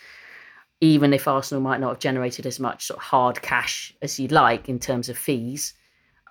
even 0.81 1.13
if 1.13 1.29
Arsenal 1.29 1.63
might 1.63 1.81
not 1.81 1.91
have 1.91 1.99
generated 1.99 2.47
as 2.47 2.59
much 2.59 2.87
sort 2.87 2.99
of 2.99 3.05
hard 3.05 3.41
cash 3.41 3.95
as 4.03 4.19
you'd 4.19 4.33
like 4.33 4.69
in 4.69 4.79
terms 4.79 5.09
of 5.09 5.17
fees, 5.17 5.75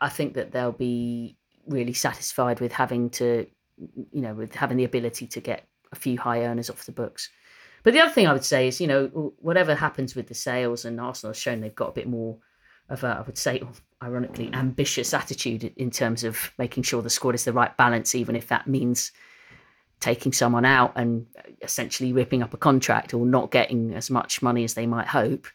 I 0.01 0.09
think 0.09 0.33
that 0.33 0.51
they'll 0.51 0.71
be 0.71 1.37
really 1.67 1.93
satisfied 1.93 2.59
with 2.59 2.73
having 2.73 3.09
to, 3.11 3.47
you 3.77 4.21
know, 4.21 4.33
with 4.33 4.53
having 4.53 4.77
the 4.77 4.83
ability 4.83 5.27
to 5.27 5.39
get 5.39 5.67
a 5.91 5.95
few 5.95 6.17
high 6.17 6.43
earners 6.43 6.69
off 6.69 6.85
the 6.85 6.91
books. 6.91 7.29
But 7.83 7.93
the 7.93 7.99
other 7.99 8.11
thing 8.11 8.27
I 8.27 8.33
would 8.33 8.45
say 8.45 8.67
is, 8.67 8.81
you 8.81 8.87
know, 8.87 9.33
whatever 9.39 9.73
happens 9.73 10.15
with 10.15 10.27
the 10.27 10.35
sales, 10.35 10.85
and 10.85 10.99
Arsenal 10.99 11.31
has 11.31 11.37
shown 11.37 11.61
they've 11.61 11.73
got 11.73 11.89
a 11.89 11.93
bit 11.93 12.07
more 12.07 12.37
of 12.89 13.03
a, 13.03 13.07
I 13.07 13.21
would 13.21 13.37
say, 13.37 13.63
ironically, 14.03 14.49
ambitious 14.53 15.13
attitude 15.13 15.63
in 15.77 15.89
terms 15.89 16.23
of 16.23 16.51
making 16.57 16.83
sure 16.83 17.01
the 17.01 17.09
squad 17.09 17.35
is 17.35 17.45
the 17.45 17.53
right 17.53 17.75
balance, 17.77 18.13
even 18.15 18.35
if 18.35 18.47
that 18.49 18.67
means 18.67 19.11
taking 20.01 20.33
someone 20.33 20.65
out 20.65 20.91
and 20.95 21.27
essentially 21.61 22.11
ripping 22.11 22.43
up 22.43 22.53
a 22.53 22.57
contract 22.57 23.13
or 23.13 23.25
not 23.25 23.51
getting 23.51 23.93
as 23.93 24.09
much 24.09 24.41
money 24.41 24.63
as 24.63 24.73
they 24.73 24.87
might 24.87 25.07
hope. 25.07 25.47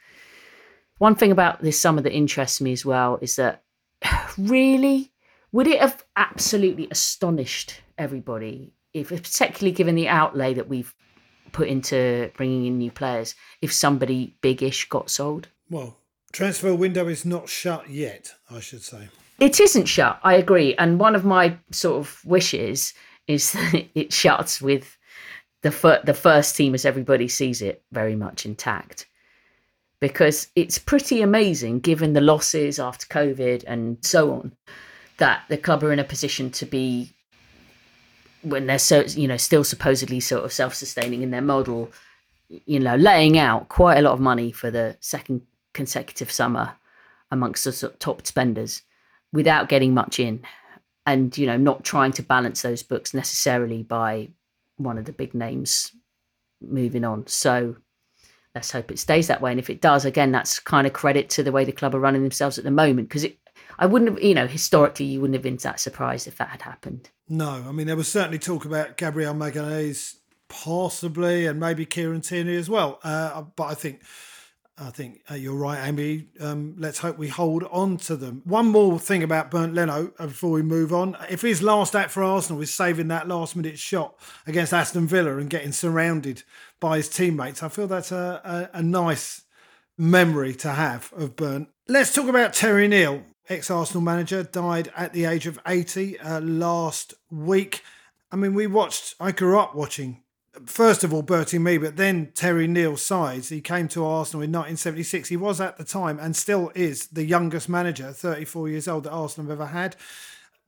One 0.99 1.15
thing 1.15 1.33
about 1.33 1.61
this 1.61 1.79
summer 1.79 2.01
that 2.03 2.13
interests 2.15 2.61
me 2.61 2.73
as 2.73 2.87
well 2.87 3.19
is 3.21 3.37
that 3.37 3.65
really, 4.39 5.13
would 5.53 5.67
it 5.67 5.81
have 5.81 6.05
absolutely 6.17 6.89
astonished 6.91 7.83
everybody 7.99 8.73
if, 8.95 9.09
particularly 9.09 9.73
given 9.73 9.95
the 9.95 10.09
outlay 10.09 10.55
that 10.55 10.69
we've 10.69 10.95
put 11.53 11.69
into 11.69 12.31
bringing 12.37 12.67
in 12.67 12.79
new 12.79 12.91
players 12.91 13.35
if 13.61 13.73
somebody 13.73 14.37
big-ish 14.41 14.89
got 14.89 15.11
sold? 15.11 15.49
Well, 15.69 15.99
transfer 16.33 16.75
window 16.75 17.09
is 17.09 17.25
not 17.25 17.49
shut 17.49 17.91
yet, 17.91 18.33
I 18.51 18.61
should 18.61 18.83
say. 18.83 19.09
It 19.39 19.61
isn't 19.61 19.87
shut. 19.87 20.19
I 20.23 20.35
agree. 20.35 20.75
And 20.77 20.99
one 20.99 21.15
of 21.15 21.25
my 21.25 21.59
sort 21.71 21.99
of 21.99 22.25
wishes 22.25 22.95
is 23.27 23.57
it 23.95 24.13
shuts 24.13 24.61
with 24.61 24.97
the 25.63 25.71
fir- 25.71 26.03
the 26.05 26.15
first 26.15 26.57
team 26.57 26.75
as 26.75 26.85
everybody 26.85 27.29
sees 27.29 27.63
it 27.63 27.83
very 27.93 28.17
much 28.17 28.47
intact. 28.47 29.07
Because 29.99 30.49
it's 30.55 30.79
pretty 30.79 31.23
amazing, 31.23 31.81
given 31.81 32.13
the 32.13 32.21
losses 32.21 32.79
after 32.79 33.07
COVID 33.07 33.65
and 33.67 33.97
so 34.03 34.33
on, 34.33 34.53
that 35.17 35.45
the 35.49 35.57
club 35.57 35.83
are 35.83 35.93
in 35.93 35.99
a 35.99 36.05
position 36.05 36.51
to 36.51 36.67
be 36.67 37.15
when 38.43 38.67
they're 38.67 38.79
so 38.79 39.01
you 39.01 39.27
know 39.27 39.37
still 39.37 39.65
supposedly 39.65 40.21
sort 40.21 40.45
of 40.45 40.53
self-sustaining 40.53 41.23
in 41.23 41.31
their 41.31 41.43
model 41.43 41.91
you 42.49 42.79
know 42.79 42.95
laying 42.95 43.37
out 43.39 43.69
quite 43.69 43.99
a 43.99 44.03
lot 44.03 44.13
of 44.13 44.21
money 44.21 44.53
for 44.53 44.71
the 44.71 44.97
second 45.01 45.43
consecutive 45.73 46.31
summer 46.31 46.75
amongst 47.33 47.65
the 47.65 47.89
top 47.99 48.25
spenders 48.27 48.83
without 49.33 49.69
getting 49.69 49.93
much 49.93 50.21
in 50.21 50.41
and 51.07 51.37
you 51.39 51.47
know 51.47 51.57
not 51.57 51.85
trying 51.85 52.13
to 52.13 52.23
balance 52.23 52.63
those 52.63 52.83
books 52.83 53.15
necessarily 53.15 53.83
by 53.83 54.29
one 54.77 54.99
of 54.99 55.05
the 55.05 55.13
big 55.13 55.35
names 55.35 55.93
moving 56.61 57.05
on 57.05 57.27
so 57.27 57.77
let's 58.55 58.71
hope 58.71 58.91
it 58.91 58.99
stays 58.99 59.29
that 59.29 59.41
way 59.41 59.51
and 59.51 59.61
if 59.61 59.71
it 59.71 59.81
does 59.81 60.05
again 60.05 60.33
that's 60.33 60.59
kind 60.59 60.87
of 60.87 60.93
credit 60.93 61.31
to 61.31 61.43
the 61.43 61.53
way 61.53 61.65
the 61.65 61.73
club 61.73 61.95
are 61.95 62.01
running 62.01 62.23
themselves 62.23 62.59
at 62.59 62.65
the 62.65 62.71
moment 62.71 63.09
because 63.09 63.25
it 63.25 63.39
I 63.79 63.87
wouldn't 63.87 64.11
have, 64.13 64.23
you 64.23 64.35
know, 64.35 64.47
historically, 64.47 65.07
you 65.07 65.21
wouldn't 65.21 65.35
have 65.35 65.43
been 65.43 65.57
that 65.59 65.81
surprised 65.81 66.27
if 66.27 66.39
that 66.39 66.49
had 66.49 66.63
happened. 66.63 67.11
No, 67.29 67.65
I 67.67 67.73
mean, 67.73 67.87
there 67.87 67.97
was 67.97 68.09
certainly 68.09 68.39
talk 68.39 68.65
about 68.65 68.97
Gabriel 68.97 69.35
Magalhaes 69.35 70.17
possibly, 70.49 71.47
and 71.47 71.59
maybe 71.59 71.85
Kieran 71.85 72.21
Tierney 72.21 72.57
as 72.57 72.71
well. 72.71 73.01
Uh, 73.03 73.43
but 73.43 73.65
I 73.65 73.75
think, 73.75 74.03
I 74.79 74.91
think 74.91 75.23
uh, 75.31 75.35
you're 75.35 75.55
right, 75.55 75.87
Amy. 75.89 76.27
Um, 76.39 76.75
let's 76.77 76.99
hope 76.99 77.17
we 77.17 77.29
hold 77.29 77.65
on 77.65 77.97
to 77.99 78.17
them. 78.17 78.43
One 78.45 78.67
more 78.67 78.99
thing 78.99 79.23
about 79.23 79.51
Bernd 79.51 79.75
Leno 79.75 80.13
uh, 80.19 80.27
before 80.27 80.51
we 80.51 80.63
move 80.63 80.93
on. 80.93 81.17
If 81.31 81.41
his 81.41 81.63
last 81.63 81.97
act 81.97 82.11
for 82.11 82.23
Arsenal 82.23 82.61
is 82.61 82.75
saving 82.75 83.09
that 83.09 83.27
last 83.27 83.57
minute 83.57 83.79
shot 83.79 84.19
against 84.47 84.75
Aston 84.75 85.07
Villa 85.07 85.39
and 85.39 85.49
getting 85.49 85.73
surrounded 85.73 86.43
by 86.79 86.99
his 86.99 87.09
teammates, 87.09 87.63
I 87.63 87.69
feel 87.69 87.87
that's 87.87 88.13
a, 88.13 88.69
a, 88.75 88.79
a 88.79 88.83
nice 88.83 89.43
memory 89.97 90.55
to 90.57 90.73
have 90.73 91.11
of 91.17 91.37
Bernd. 91.37 91.69
Let's 91.89 92.15
talk 92.15 92.29
about 92.29 92.53
Terry 92.53 92.87
Neill 92.87 93.23
ex 93.49 93.71
Arsenal 93.71 94.03
manager, 94.03 94.43
died 94.43 94.93
at 94.97 95.13
the 95.13 95.25
age 95.25 95.47
of 95.47 95.59
80 95.67 96.19
uh, 96.19 96.41
last 96.41 97.15
week. 97.31 97.83
I 98.31 98.37
mean, 98.37 98.55
we 98.55 98.67
watched, 98.67 99.15
I 99.21 99.33
grew 99.33 99.59
up 99.59 99.75
watching, 99.75 100.23
first 100.65 101.05
of 101.05 101.13
all, 101.13 101.23
Bertie 101.23 101.59
Mee, 101.59 101.79
but 101.79 101.97
then 101.97 102.33
Terry 102.35 102.67
Neill's 102.67 103.05
sides. 103.05 103.49
He 103.49 103.61
came 103.61 103.89
to 103.89 104.05
Arsenal 104.05 104.43
in 104.43 104.51
1976. 104.51 105.29
He 105.29 105.37
was 105.37 105.61
at 105.61 105.77
the 105.77 105.85
time 105.85 106.19
and 106.19 106.35
still 106.35 106.73
is 106.75 107.09
the 107.09 107.25
youngest 107.25 107.69
manager, 107.69 108.13
34 108.13 108.69
years 108.69 108.89
old, 108.89 109.05
that 109.05 109.11
Arsenal 109.11 109.51
have 109.51 109.61
ever 109.61 109.71
had. 109.71 109.97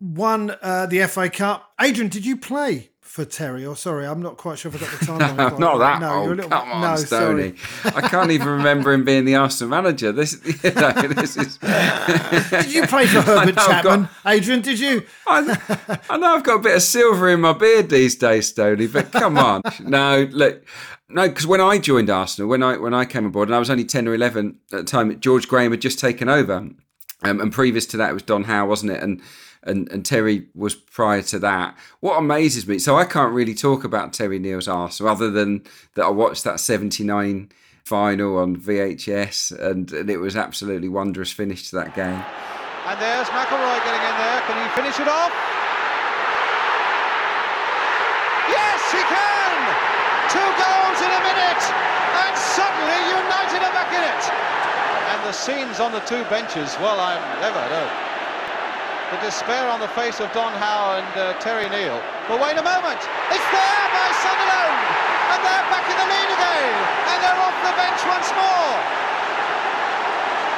Won 0.01 0.55
uh, 0.63 0.87
the 0.87 1.07
FA 1.07 1.29
Cup. 1.29 1.73
Adrian, 1.81 2.09
did 2.09 2.25
you 2.25 2.37
play 2.37 2.91
for 3.09 3.25
Terry. 3.25 3.65
Or 3.65 3.71
oh, 3.71 3.75
sorry, 3.75 4.07
I'm 4.07 4.21
not 4.21 4.37
quite 4.37 4.59
sure 4.59 4.71
if 4.73 4.77
I 4.77 4.87
got 4.87 5.01
the 5.01 5.07
time. 5.19 5.37
no, 5.37 5.57
not 5.57 5.79
that 5.79 6.01
no, 6.01 6.15
old. 6.15 6.29
Little, 6.37 6.51
Come 6.51 6.71
on, 6.71 6.81
no, 6.83 6.97
Stoney. 6.97 7.55
I 7.85 8.03
can't 8.03 8.31
even 8.31 8.49
remember 8.49 8.93
him 8.93 9.03
being 9.03 9.25
the 9.25 9.35
Arsenal 9.35 9.71
manager. 9.71 10.13
This, 10.13 10.35
you 10.63 10.71
know, 10.73 10.93
this 10.93 11.37
is. 11.37 11.57
did 11.57 12.73
you 12.73 12.87
play 12.87 13.07
for 13.07 13.21
Herbert 13.23 13.57
Chapman, 13.57 14.03
got... 14.03 14.11
Adrian? 14.27 14.61
Did 14.61 14.79
you? 14.79 15.05
I, 15.27 15.99
I, 16.11 16.19
know 16.19 16.35
I've 16.35 16.45
got 16.45 16.57
a 16.57 16.63
bit 16.63 16.77
of 16.77 16.83
silver 16.83 17.31
in 17.31 17.41
my 17.41 17.55
beard 17.55 17.89
these 17.89 18.15
days, 18.15 18.49
Stoney. 18.49 18.87
But 18.87 19.11
come 19.11 19.39
on, 19.39 19.63
no, 19.81 20.29
look. 20.31 20.65
No, 21.09 21.27
because 21.27 21.47
when 21.47 21.63
I 21.63 21.79
joined 21.79 22.11
Arsenal, 22.11 22.51
when 22.51 22.63
I 22.63 22.77
when 22.77 22.93
I 22.93 23.07
came 23.07 23.25
aboard, 23.25 23.49
and 23.49 23.55
I 23.55 23.59
was 23.59 23.71
only 23.71 23.85
ten 23.85 24.07
or 24.07 24.15
eleven 24.15 24.59
at 24.71 24.81
the 24.81 24.85
time, 24.85 25.19
George 25.19 25.49
Graham 25.49 25.71
had 25.71 25.81
just 25.81 25.99
taken 25.99 26.29
over, 26.29 26.57
um, 26.57 27.41
and 27.41 27.51
previous 27.51 27.87
to 27.87 27.97
that 27.97 28.11
it 28.11 28.15
was 28.15 28.23
Don 28.23 28.45
Howe, 28.45 28.67
wasn't 28.67 28.93
it? 28.93 29.03
And 29.03 29.23
and, 29.69 29.91
and 29.93 30.05
Terry 30.05 30.47
was 30.55 30.75
prior 30.75 31.23
to 31.23 31.39
that. 31.41 31.77
What 32.01 32.17
amazes 32.17 32.67
me, 32.67 32.79
so 32.79 32.97
I 32.97 33.05
can't 33.05 33.33
really 33.33 33.55
talk 33.55 33.85
about 33.85 34.13
Terry 34.13 34.39
Neill's 34.39 34.67
Arsenal 34.67 35.13
other 35.13 35.31
than 35.31 35.65
that 35.95 36.05
I 36.05 36.11
watched 36.11 36.45
that 36.45 36.61
79 36.61 37.51
final 37.85 38.39
on 38.39 38.57
VHS 38.57 39.59
and, 39.59 39.91
and 39.93 40.11
it 40.11 40.19
was 40.19 40.37
absolutely 40.37 40.89
wondrous 40.89 41.33
finish 41.33 41.71
to 41.71 41.77
that 41.77 41.95
game. 41.95 42.23
And 42.89 42.97
there's 43.01 43.29
McIlroy 43.29 43.79
getting 43.85 44.01
in 44.01 44.17
there. 44.17 44.41
Can 44.49 44.57
he 44.57 44.69
finish 44.73 44.97
it 45.01 45.09
off? 45.09 45.33
Yes, 48.49 48.81
he 48.93 49.03
can! 49.05 49.57
Two 50.33 50.51
goals 50.57 50.99
in 51.05 51.11
a 51.13 51.23
minute, 51.25 51.65
and 52.25 52.33
suddenly 52.37 53.01
United 53.13 53.61
are 53.61 53.73
back 53.77 53.93
in 53.93 54.05
it. 54.05 54.25
And 55.13 55.21
the 55.29 55.33
scenes 55.33 55.81
on 55.81 55.93
the 55.93 56.01
two 56.01 56.25
benches, 56.33 56.77
well, 56.81 57.01
I'm 57.01 57.21
never. 57.41 58.08
The 59.09 59.17
despair 59.25 59.65
on 59.73 59.81
the 59.81 59.89
face 59.97 60.21
of 60.21 60.29
Don 60.37 60.53
Howe 60.53 61.01
and 61.01 61.13
uh, 61.17 61.33
Terry 61.41 61.65
Neill. 61.73 61.97
But 62.29 62.45
wait 62.45 62.61
a 62.61 62.63
moment, 62.63 63.01
it's 63.33 63.49
there 63.57 63.87
by 63.89 64.09
Sunderland, 64.21 64.81
and 65.33 65.41
they're 65.49 65.69
back 65.73 65.87
in 65.89 65.97
the 65.97 66.09
lead 66.13 66.29
again, 66.29 66.77
and 67.09 67.19
they're 67.25 67.41
off 67.41 67.57
the 67.65 67.73
bench 67.73 68.01
once 68.05 68.29
more. 68.37 68.73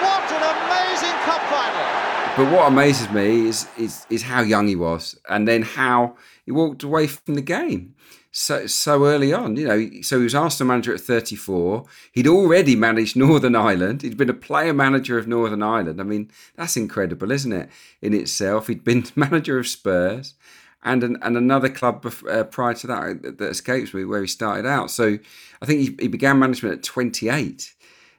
What 0.02 0.26
an 0.34 0.42
amazing 0.50 1.14
cup 1.22 1.38
final! 1.46 2.19
But 2.36 2.50
what 2.52 2.68
amazes 2.68 3.10
me 3.10 3.48
is, 3.48 3.68
is 3.76 4.06
is 4.08 4.22
how 4.22 4.42
young 4.42 4.68
he 4.68 4.76
was, 4.76 5.18
and 5.28 5.46
then 5.46 5.62
how 5.62 6.16
he 6.44 6.52
walked 6.52 6.82
away 6.82 7.06
from 7.06 7.34
the 7.34 7.42
game 7.42 7.94
so 8.32 8.66
so 8.66 9.04
early 9.04 9.32
on. 9.32 9.56
You 9.56 9.66
know, 9.66 10.02
so 10.02 10.18
he 10.18 10.24
was 10.24 10.34
Arsenal 10.34 10.68
manager 10.68 10.94
at 10.94 11.00
34. 11.00 11.84
He'd 12.12 12.26
already 12.26 12.76
managed 12.76 13.16
Northern 13.16 13.56
Ireland. 13.56 14.02
He'd 14.02 14.16
been 14.16 14.30
a 14.30 14.34
player 14.34 14.72
manager 14.72 15.18
of 15.18 15.26
Northern 15.26 15.62
Ireland. 15.62 16.00
I 16.00 16.04
mean, 16.04 16.30
that's 16.56 16.76
incredible, 16.76 17.30
isn't 17.30 17.52
it? 17.52 17.68
In 18.00 18.14
itself, 18.14 18.68
he'd 18.68 18.84
been 18.84 19.04
manager 19.16 19.58
of 19.58 19.68
Spurs. 19.68 20.34
And, 20.82 21.04
an, 21.04 21.18
and 21.20 21.36
another 21.36 21.68
club 21.68 22.10
uh, 22.26 22.44
prior 22.44 22.72
to 22.72 22.86
that 22.86 23.36
that 23.36 23.50
escapes 23.50 23.92
me 23.92 24.06
where 24.06 24.22
he 24.22 24.26
started 24.26 24.64
out. 24.64 24.90
So 24.90 25.18
I 25.60 25.66
think 25.66 25.80
he, 25.80 25.96
he 26.00 26.08
began 26.08 26.38
management 26.38 26.74
at 26.74 26.82
28 26.82 27.74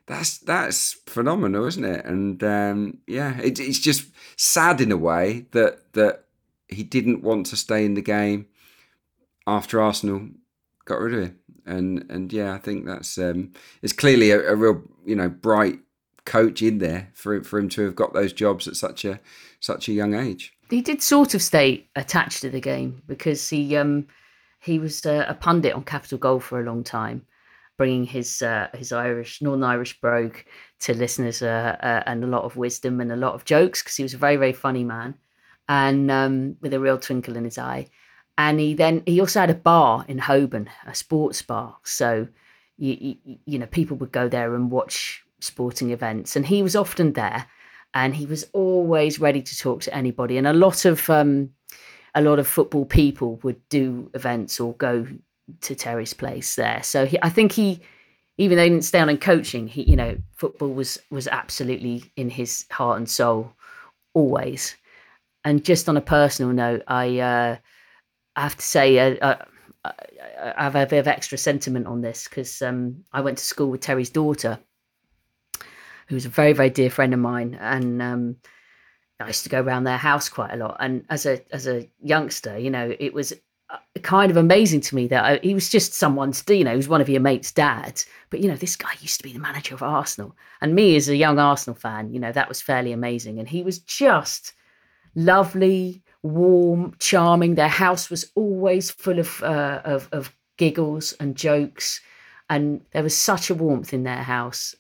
that's 0.08 0.40
that's 0.40 0.94
phenomenal, 1.06 1.66
isn't 1.66 1.86
it? 1.86 2.06
And 2.06 2.44
um, 2.44 2.98
yeah, 3.08 3.40
it, 3.40 3.60
it's 3.60 3.80
just 3.80 4.10
sad 4.36 4.82
in 4.82 4.92
a 4.92 4.98
way 4.98 5.46
that 5.52 5.94
that 5.94 6.26
he 6.68 6.84
didn't 6.84 7.24
want 7.24 7.46
to 7.48 7.58
stay 7.58 7.86
in 7.86 7.94
the 7.94 8.02
game 8.02 8.48
after 9.48 9.82
Arsenal 9.82 10.30
got 10.86 11.00
rid 11.00 11.14
of 11.14 11.24
him. 11.24 11.40
And 11.66 12.06
and 12.10 12.34
yeah, 12.34 12.54
I 12.54 12.58
think 12.58 12.86
that's 12.86 13.18
um, 13.18 13.52
it's 13.82 13.94
clearly 13.94 14.32
a, 14.32 14.52
a 14.52 14.56
real 14.56 14.82
you 15.06 15.16
know 15.16 15.30
bright 15.30 15.80
coach 16.26 16.62
in 16.62 16.80
there 16.80 17.10
for 17.14 17.44
for 17.44 17.60
him 17.60 17.70
to 17.70 17.86
have 17.86 17.96
got 17.96 18.14
those 18.14 18.34
jobs 18.34 18.68
at 18.68 18.76
such 18.76 19.06
a 19.06 19.20
such 19.60 19.88
a 19.88 19.94
young 19.94 20.14
age. 20.14 20.54
He 20.70 20.82
did 20.82 21.02
sort 21.02 21.34
of 21.34 21.42
stay 21.42 21.88
attached 21.96 22.42
to 22.42 22.50
the 22.50 22.62
game 22.62 23.02
because 23.08 23.50
he 23.50 23.76
um 23.78 24.08
he 24.60 24.80
was 24.80 25.06
a, 25.06 25.26
a 25.28 25.34
pundit 25.34 25.74
on 25.74 25.84
Capital 25.84 26.18
Gold 26.18 26.44
for 26.44 26.60
a 26.60 26.64
long 26.64 26.84
time 26.84 27.26
bringing 27.82 28.06
his 28.06 28.44
uh, 28.44 28.68
his 28.76 28.92
Irish 28.92 29.42
Northern 29.42 29.64
Irish 29.64 30.00
brogue 30.00 30.38
to 30.82 30.94
listeners 30.94 31.42
uh, 31.42 31.76
uh, 31.82 32.04
and 32.06 32.24
a 32.24 32.28
lot 32.28 32.44
of 32.44 32.56
wisdom 32.56 33.02
and 33.02 33.12
a 33.12 33.16
lot 33.16 33.34
of 33.34 33.44
jokes 33.44 33.82
because 33.82 33.96
he 33.96 34.04
was 34.04 34.14
a 34.14 34.20
very 34.20 34.36
very 34.36 34.54
funny 34.54 34.84
man 34.84 35.16
and 35.68 36.12
um, 36.12 36.58
with 36.62 36.76
a 36.76 36.80
real 36.80 37.00
twinkle 37.00 37.36
in 37.36 37.44
his 37.44 37.58
eye. 37.58 37.88
And 38.38 38.60
he 38.60 38.76
then 38.76 39.02
he 39.08 39.20
also 39.20 39.40
had 39.40 39.50
a 39.50 39.56
bar 39.56 40.06
in 40.08 40.20
Holborn, 40.20 40.70
a 40.86 40.94
sports 40.94 41.42
bar. 41.42 41.76
So 41.84 42.28
you, 42.78 43.16
you, 43.26 43.38
you 43.48 43.58
know 43.58 43.66
people 43.66 43.98
would 43.98 44.12
go 44.12 44.30
there 44.30 44.54
and 44.54 44.70
watch 44.70 45.24
sporting 45.40 45.90
events, 45.90 46.36
and 46.36 46.46
he 46.46 46.62
was 46.62 46.76
often 46.76 47.14
there, 47.14 47.48
and 47.96 48.14
he 48.14 48.28
was 48.28 48.46
always 48.54 49.20
ready 49.20 49.42
to 49.42 49.58
talk 49.58 49.82
to 49.82 49.96
anybody. 49.96 50.38
And 50.38 50.46
a 50.46 50.54
lot 50.54 50.86
of 50.86 51.10
um, 51.10 51.50
a 52.14 52.22
lot 52.22 52.38
of 52.38 52.46
football 52.46 52.86
people 52.86 53.38
would 53.38 53.68
do 53.70 54.12
events 54.14 54.60
or 54.60 54.74
go 54.76 55.08
to 55.62 55.76
Terry's 55.76 56.14
place 56.14 56.56
there. 56.56 56.82
So 56.84 57.06
he, 57.06 57.18
I 57.22 57.30
think 57.30 57.52
he, 57.52 57.82
even 58.38 58.58
though 58.58 58.64
he 58.64 58.70
didn't 58.70 58.86
stay 58.86 59.00
on 59.00 59.10
in 59.10 59.18
coaching, 59.18 59.68
he, 59.68 59.84
you 59.84 59.96
know, 59.96 60.18
football 60.34 60.74
was 60.74 61.00
was 61.10 61.28
absolutely 61.28 62.12
in 62.16 62.30
his 62.30 62.66
heart 62.72 62.98
and 62.98 63.10
soul, 63.10 63.54
always. 64.14 64.76
And 65.44 65.66
just 65.66 65.90
on 65.90 65.98
a 65.98 66.02
personal 66.02 66.54
note, 66.54 66.84
I, 66.88 67.20
uh, 67.20 67.58
I 68.36 68.42
have 68.42 68.56
to 68.56 68.64
say, 68.64 69.00
uh, 69.20 69.36
uh, 69.84 69.92
I 70.56 70.64
have 70.64 70.76
a 70.76 70.86
bit 70.86 71.00
of 71.00 71.08
extra 71.08 71.38
sentiment 71.38 71.88
on 71.88 72.02
this 72.02 72.28
because 72.28 72.62
um, 72.62 73.04
I 73.12 73.22
went 73.22 73.40
to 73.40 73.44
school 73.44 73.70
with 73.70 73.82
Terry's 73.82 74.12
daughter, 74.12 74.60
who 76.08 76.16
was 76.16 76.26
a 76.26 76.30
very 76.30 76.54
very 76.54 76.70
dear 76.70 76.90
friend 76.90 77.14
of 77.14 77.20
mine, 77.20 77.58
and 77.60 78.02
um, 78.02 78.36
I 79.20 79.28
used 79.28 79.44
to 79.44 79.50
go 79.50 79.62
around 79.62 79.84
their 79.84 79.98
house 79.98 80.30
quite 80.30 80.54
a 80.54 80.58
lot. 80.58 80.78
And 80.80 81.06
as 81.10 81.26
a 81.26 81.42
as 81.54 81.68
a 81.68 81.90
youngster, 82.02 82.58
you 82.58 82.70
know, 82.70 82.94
it 83.00 83.14
was 83.14 83.34
kind 84.04 84.32
of 84.32 84.38
amazing 84.38 84.82
to 84.82 84.96
me 84.96 85.08
that 85.08 85.24
I, 85.24 85.40
he 85.44 85.54
was 85.54 85.70
just 85.70 85.94
someone's, 85.94 86.44
you 86.48 86.64
know, 86.64 86.72
he 86.72 86.78
was 86.78 86.88
one 86.88 87.02
of 87.02 87.10
your 87.10 87.22
mate's 87.22 87.52
dads. 87.52 88.06
But, 88.30 88.40
you 88.40 88.50
know, 88.50 88.56
this 88.56 88.76
guy 88.76 88.92
used 89.00 89.18
to 89.18 89.24
be 89.24 89.34
the 89.34 89.40
manager 89.40 89.76
of 89.76 89.84
Arsenal. 89.84 90.36
And 90.62 90.76
me 90.76 90.96
as 90.96 91.10
a 91.10 91.16
young 91.16 91.40
Arsenal 91.40 91.76
fan, 91.76 92.14
you 92.14 92.20
know, 92.20 92.32
that 92.32 92.50
was 92.50 92.62
fairly 92.62 92.92
amazing. 92.92 93.40
And 93.40 93.48
he 93.48 93.64
was 93.64 93.80
just 93.80 94.54
lovely, 95.16 96.02
warm, 96.24 96.96
charming. 97.00 97.56
Their 97.56 97.68
house 97.68 98.10
was 98.10 98.32
always 98.36 98.92
full 98.92 99.20
of, 99.20 99.44
uh, 99.44 99.82
of, 99.84 100.10
of 100.12 100.34
giggles 100.58 101.14
and 101.14 101.36
jokes. 101.36 102.02
And 102.50 102.82
there 102.92 103.04
was 103.04 103.16
such 103.16 103.50
a 103.50 103.56
warmth 103.56 103.94
in 103.94 104.04
their 104.04 104.24
house. 104.24 104.76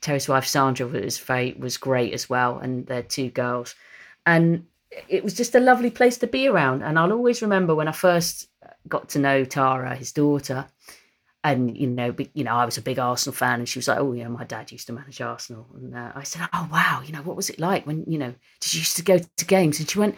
Terry's 0.00 0.28
wife 0.28 0.46
Sandra 0.46 0.86
was 0.86 1.18
very 1.18 1.54
was 1.58 1.76
great 1.76 2.14
as 2.14 2.30
well, 2.30 2.58
and 2.58 2.86
their 2.86 3.02
two 3.02 3.28
girls. 3.30 3.74
And 4.24 4.64
it 5.08 5.22
was 5.22 5.34
just 5.34 5.54
a 5.54 5.60
lovely 5.60 5.90
place 5.90 6.18
to 6.18 6.26
be 6.26 6.48
around. 6.48 6.82
And 6.82 6.98
I'll 6.98 7.12
always 7.12 7.42
remember 7.42 7.74
when 7.74 7.88
I 7.88 7.92
first 7.92 8.48
got 8.88 9.08
to 9.10 9.18
know 9.18 9.44
Tara, 9.44 9.94
his 9.94 10.12
daughter, 10.12 10.66
and 11.42 11.76
you 11.76 11.86
know, 11.86 12.14
you 12.34 12.44
know, 12.44 12.54
I 12.54 12.64
was 12.64 12.76
a 12.76 12.82
big 12.82 12.98
Arsenal 12.98 13.34
fan, 13.34 13.60
and 13.60 13.68
she 13.68 13.78
was 13.78 13.88
like, 13.88 13.98
"Oh, 13.98 14.12
yeah, 14.12 14.28
my 14.28 14.44
dad 14.44 14.70
used 14.70 14.86
to 14.88 14.92
manage 14.92 15.20
Arsenal." 15.20 15.66
And 15.74 15.94
uh, 15.94 16.12
I 16.14 16.22
said, 16.22 16.46
"Oh, 16.52 16.68
wow, 16.70 17.02
you 17.04 17.12
know, 17.12 17.22
what 17.22 17.36
was 17.36 17.48
it 17.48 17.58
like 17.58 17.86
when 17.86 18.04
you 18.06 18.18
know 18.18 18.34
did 18.60 18.74
you 18.74 18.80
used 18.80 18.96
to 18.96 19.02
go 19.02 19.18
to 19.18 19.44
games?" 19.46 19.78
And 19.78 19.88
she 19.88 19.98
went, 19.98 20.16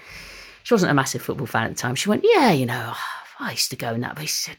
she 0.65 0.75
wasn't 0.75 0.91
a 0.91 0.95
massive 0.95 1.23
football 1.23 1.47
fan 1.47 1.65
at 1.65 1.71
the 1.71 1.77
time. 1.77 1.95
She 1.95 2.09
went, 2.09 2.25
"Yeah, 2.25 2.51
you 2.53 2.67
know, 2.67 2.95
I 3.39 3.53
used 3.53 3.71
to 3.71 3.77
go 3.77 3.89
and 3.89 4.03
that." 4.03 4.17
But 4.17 4.23
she 4.23 4.29
said, 4.29 4.59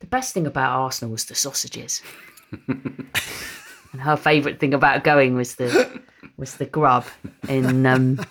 "The 0.00 0.06
best 0.06 0.34
thing 0.34 0.46
about 0.46 0.78
Arsenal 0.78 1.12
was 1.12 1.24
the 1.24 1.34
sausages." 1.34 2.02
and 2.68 4.00
her 4.00 4.16
favourite 4.16 4.60
thing 4.60 4.74
about 4.74 5.04
going 5.04 5.34
was 5.34 5.54
the 5.54 6.02
was 6.38 6.56
the 6.56 6.66
grub 6.66 7.04
in 7.48 7.84
um, 7.84 8.24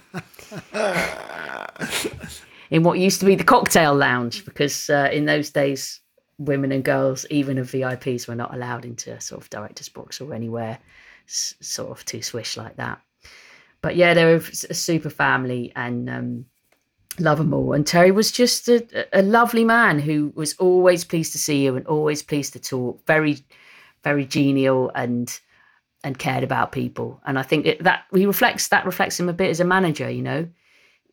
in 2.71 2.83
what 2.83 2.97
used 2.97 3.19
to 3.19 3.25
be 3.25 3.35
the 3.35 3.43
cocktail 3.43 3.93
lounge 3.93 4.45
because 4.45 4.89
uh, 4.89 5.09
in 5.11 5.25
those 5.25 5.51
days 5.51 5.99
women 6.39 6.71
and 6.71 6.83
girls 6.83 7.25
even 7.29 7.57
of 7.57 7.69
VIPs 7.69 8.27
were 8.27 8.35
not 8.35 8.53
allowed 8.53 8.85
into 8.85 9.19
sort 9.19 9.41
of 9.41 9.49
director's 9.49 9.89
box 9.89 10.21
or 10.21 10.33
anywhere 10.33 10.79
s- 11.27 11.55
sort 11.59 11.91
of 11.91 12.05
too 12.05 12.21
swish 12.21 12.57
like 12.57 12.75
that. 12.77 13.01
But 13.81 13.95
yeah, 13.95 14.13
they 14.13 14.25
were 14.25 14.35
a 14.35 14.73
super 14.73 15.09
family 15.09 15.71
and 15.75 16.09
um, 16.09 16.45
love 17.19 17.37
them 17.37 17.53
all. 17.53 17.73
And 17.73 17.85
Terry 17.85 18.11
was 18.11 18.31
just 18.31 18.67
a, 18.69 19.07
a 19.13 19.21
lovely 19.21 19.63
man 19.63 19.99
who 19.99 20.31
was 20.35 20.55
always 20.55 21.03
pleased 21.03 21.31
to 21.33 21.37
see 21.37 21.63
you 21.63 21.75
and 21.75 21.85
always 21.87 22.23
pleased 22.23 22.53
to 22.53 22.59
talk. 22.59 23.05
Very, 23.05 23.39
very 24.03 24.25
genial 24.25 24.91
and 24.95 25.39
and 26.07 26.17
cared 26.17 26.43
about 26.43 26.71
people. 26.71 27.21
And 27.25 27.37
I 27.37 27.43
think 27.43 27.65
it, 27.65 27.83
that 27.83 28.05
he 28.13 28.25
reflects 28.25 28.69
that 28.69 28.85
reflects 28.85 29.19
him 29.19 29.27
a 29.27 29.33
bit 29.33 29.49
as 29.49 29.59
a 29.59 29.65
manager. 29.65 30.09
You 30.09 30.21
know, 30.21 30.47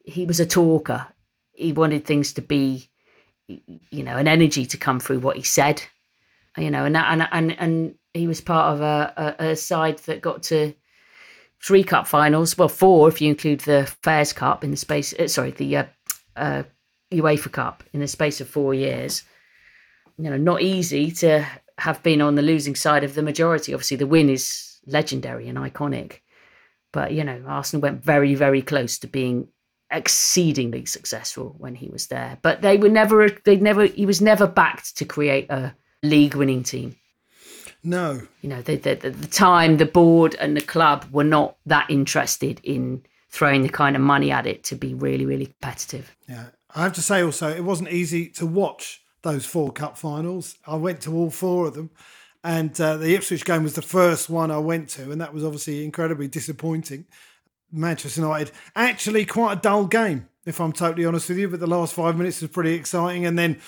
he 0.05 0.25
was 0.25 0.39
a 0.39 0.47
talker. 0.47 1.07
He 1.53 1.73
wanted 1.73 2.05
things 2.05 2.33
to 2.35 2.43
be, 2.43 2.89
you 3.49 4.03
know, 4.05 4.17
an 4.17 4.29
energy 4.29 4.67
to 4.67 4.77
come 4.77 5.01
through 5.01 5.19
what 5.19 5.37
he 5.37 5.43
said. 5.43 5.83
You 6.57 6.71
know, 6.71 6.85
and 6.85 6.95
that, 6.95 7.13
and 7.13 7.29
and 7.33 7.61
and 7.61 7.95
he 8.15 8.29
was 8.29 8.41
part 8.41 8.75
of 8.75 8.81
a, 8.81 9.35
a, 9.41 9.45
a 9.51 9.57
side 9.57 9.99
that 10.07 10.23
got 10.23 10.45
to 10.45 10.73
three 11.61 11.83
cup 11.83 12.07
finals. 12.07 12.57
Well, 12.57 12.69
four 12.69 13.09
if 13.09 13.21
you 13.21 13.29
include 13.29 13.61
the 13.61 13.93
Fairs 14.05 14.33
Cup 14.33 14.63
in 14.63 14.71
the 14.71 14.77
space. 14.77 15.13
Uh, 15.13 15.27
sorry, 15.27 15.51
the 15.51 15.77
uh, 15.77 15.85
uh, 16.37 16.63
UEFA 17.13 17.51
Cup 17.51 17.83
in 17.93 17.99
the 17.99 18.07
space 18.07 18.41
of 18.41 18.49
four 18.49 18.73
years. 18.73 19.25
You 20.17 20.31
know, 20.31 20.37
not 20.37 20.63
easy 20.63 21.11
to 21.11 21.45
have 21.79 22.01
been 22.05 22.21
on 22.21 22.37
the 22.37 22.43
losing 22.43 22.77
side 22.77 23.03
of 23.03 23.15
the 23.15 23.23
majority. 23.23 23.75
Obviously, 23.75 23.97
the 23.97 24.07
win 24.07 24.31
is 24.31 24.74
legendary 24.87 25.49
and 25.49 25.59
iconic. 25.59 26.21
But 26.93 27.13
you 27.13 27.25
know, 27.25 27.43
Arsenal 27.47 27.83
went 27.83 28.05
very, 28.05 28.35
very 28.35 28.63
close 28.63 28.99
to 28.99 29.07
being 29.07 29.49
exceedingly 29.91 30.87
successful 30.87 31.55
when 31.59 31.75
he 31.75 31.89
was 31.89 32.09
there. 32.09 32.39
But 32.43 32.63
they 32.63 32.77
were 32.77 32.89
never 32.89 33.29
they 33.29 33.57
never 33.57 33.87
he 33.87 34.07
was 34.07 34.21
never 34.21 34.47
backed 34.47 34.97
to 34.99 35.05
create 35.05 35.51
a 35.51 35.75
league 36.03 36.35
winning 36.35 36.63
team. 36.63 36.97
No. 37.83 38.23
You 38.41 38.49
know, 38.49 38.63
the, 38.63 38.77
the, 38.77 38.95
the 38.95 39.27
time 39.29 39.77
the 39.77 39.85
board 39.85 40.35
and 40.41 40.57
the 40.57 40.63
club 40.63 41.07
were 41.13 41.25
not 41.25 41.57
that 41.67 41.91
interested 41.91 42.61
in 42.65 43.05
throwing 43.29 43.63
the 43.63 43.69
kind 43.69 43.95
of 43.95 44.01
money 44.01 44.31
at 44.31 44.47
it 44.47 44.65
to 44.65 44.75
be 44.75 44.95
really, 44.95 45.27
really 45.27 45.47
competitive. 45.47 46.17
Yeah. 46.29 46.47
I 46.75 46.85
have 46.85 46.95
to 46.95 47.03
say 47.03 47.23
also, 47.23 47.49
it 47.49 47.63
wasn't 47.63 47.91
easy 47.91 48.29
to 48.31 48.47
watch 48.47 49.03
those 49.23 49.45
four 49.45 49.71
cup 49.71 49.99
finals. 49.99 50.57
I 50.67 50.77
went 50.77 51.03
to 51.03 51.15
all 51.15 51.31
four 51.31 51.67
of 51.67 51.75
them. 51.75 51.91
And 52.45 52.79
uh, 52.79 52.99
the 52.99 53.15
Ipswich 53.15 53.47
game 53.47 53.63
was 53.63 53.75
the 53.75 53.83
first 53.83 54.29
one 54.29 54.51
I 54.51 54.59
went 54.59 54.91
to, 54.91 55.11
and 55.11 55.19
that 55.23 55.33
was 55.33 55.43
obviously 55.43 55.83
incredibly 55.83 56.29
disappointing. 56.29 57.07
Manchester 57.73 58.21
United, 58.21 58.53
actually 58.77 59.25
quite 59.25 59.55
a 59.55 59.61
dull 59.61 59.87
game, 59.87 60.29
if 60.45 60.61
I'm 60.61 60.73
totally 60.73 61.07
honest 61.07 61.31
with 61.31 61.39
you, 61.39 61.49
but 61.49 61.59
the 61.59 61.67
last 61.67 61.95
five 61.95 62.17
minutes 62.19 62.43
was 62.43 62.51
pretty 62.51 62.75
exciting. 62.75 63.25
And 63.25 63.39
then 63.39 63.61